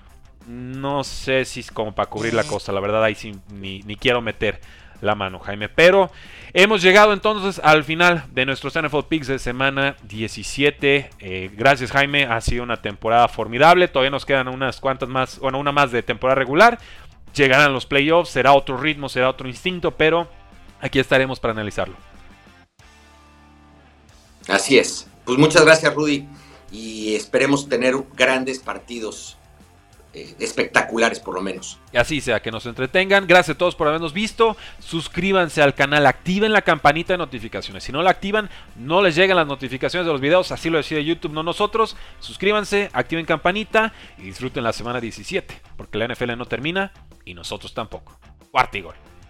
No 0.47 1.03
sé 1.03 1.45
si 1.45 1.59
es 1.59 1.71
como 1.71 1.93
para 1.93 2.09
cubrir 2.09 2.33
la 2.33 2.43
cosa, 2.43 2.71
la 2.71 2.79
verdad 2.79 3.03
ahí 3.03 3.15
sí 3.15 3.35
ni, 3.51 3.81
quiero 3.95 4.21
meter 4.21 4.59
la 5.01 5.15
mano, 5.15 5.39
Jaime. 5.39 5.69
Pero 5.69 6.11
hemos 6.53 6.81
llegado 6.81 7.13
entonces 7.13 7.61
al 7.63 7.83
final 7.83 8.25
de 8.31 8.45
nuestros 8.45 8.73
NFL 8.73 9.03
Picks 9.07 9.27
de 9.27 9.39
semana 9.39 9.95
17. 10.03 11.09
Eh, 11.19 11.51
gracias, 11.53 11.91
Jaime. 11.91 12.25
Ha 12.25 12.41
sido 12.41 12.63
una 12.63 12.81
temporada 12.81 13.27
formidable. 13.27 13.87
Todavía 13.87 14.11
nos 14.11 14.25
quedan 14.25 14.47
unas 14.47 14.79
cuantas 14.79 15.09
más, 15.09 15.39
bueno, 15.39 15.59
una 15.59 15.71
más 15.71 15.91
de 15.91 16.03
temporada 16.03 16.35
regular. 16.35 16.79
Llegarán 17.33 17.73
los 17.73 17.85
playoffs, 17.85 18.29
será 18.29 18.53
otro 18.53 18.77
ritmo, 18.77 19.09
será 19.09 19.29
otro 19.29 19.47
instinto, 19.47 19.91
pero 19.91 20.27
aquí 20.81 20.99
estaremos 20.99 21.39
para 21.39 21.53
analizarlo. 21.53 21.95
Así 24.47 24.77
es. 24.77 25.07
Pues 25.23 25.37
muchas 25.37 25.63
gracias, 25.63 25.93
Rudy. 25.93 26.27
Y 26.71 27.15
esperemos 27.15 27.67
tener 27.67 27.95
grandes 28.15 28.59
partidos 28.59 29.37
eh, 30.13 30.35
espectaculares 30.39 31.21
por 31.21 31.35
lo 31.35 31.41
menos. 31.41 31.79
Y 31.93 31.97
así 31.97 32.19
sea, 32.19 32.41
que 32.41 32.51
nos 32.51 32.65
entretengan. 32.65 33.27
Gracias 33.27 33.55
a 33.55 33.57
todos 33.57 33.75
por 33.75 33.87
habernos 33.87 34.11
visto. 34.11 34.57
Suscríbanse 34.79 35.61
al 35.61 35.73
canal, 35.73 36.05
activen 36.05 36.51
la 36.51 36.63
campanita 36.63 37.13
de 37.13 37.17
notificaciones. 37.17 37.85
Si 37.85 37.93
no 37.93 38.01
la 38.01 38.09
activan, 38.09 38.49
no 38.75 39.01
les 39.01 39.15
llegan 39.15 39.37
las 39.37 39.47
notificaciones 39.47 40.05
de 40.05 40.11
los 40.11 40.19
videos. 40.19 40.51
Así 40.51 40.69
lo 40.69 40.77
decide 40.77 41.05
YouTube, 41.05 41.31
no 41.31 41.43
nosotros. 41.43 41.95
Suscríbanse, 42.19 42.89
activen 42.91 43.25
campanita 43.25 43.93
y 44.17 44.23
disfruten 44.23 44.65
la 44.65 44.73
semana 44.73 44.99
17. 44.99 45.61
Porque 45.77 45.97
la 45.97 46.09
NFL 46.09 46.35
no 46.37 46.45
termina 46.45 46.91
y 47.23 47.33
nosotros 47.33 47.73
tampoco. 47.73 48.19
Cuarto 48.51 48.83
gol. 48.83 49.10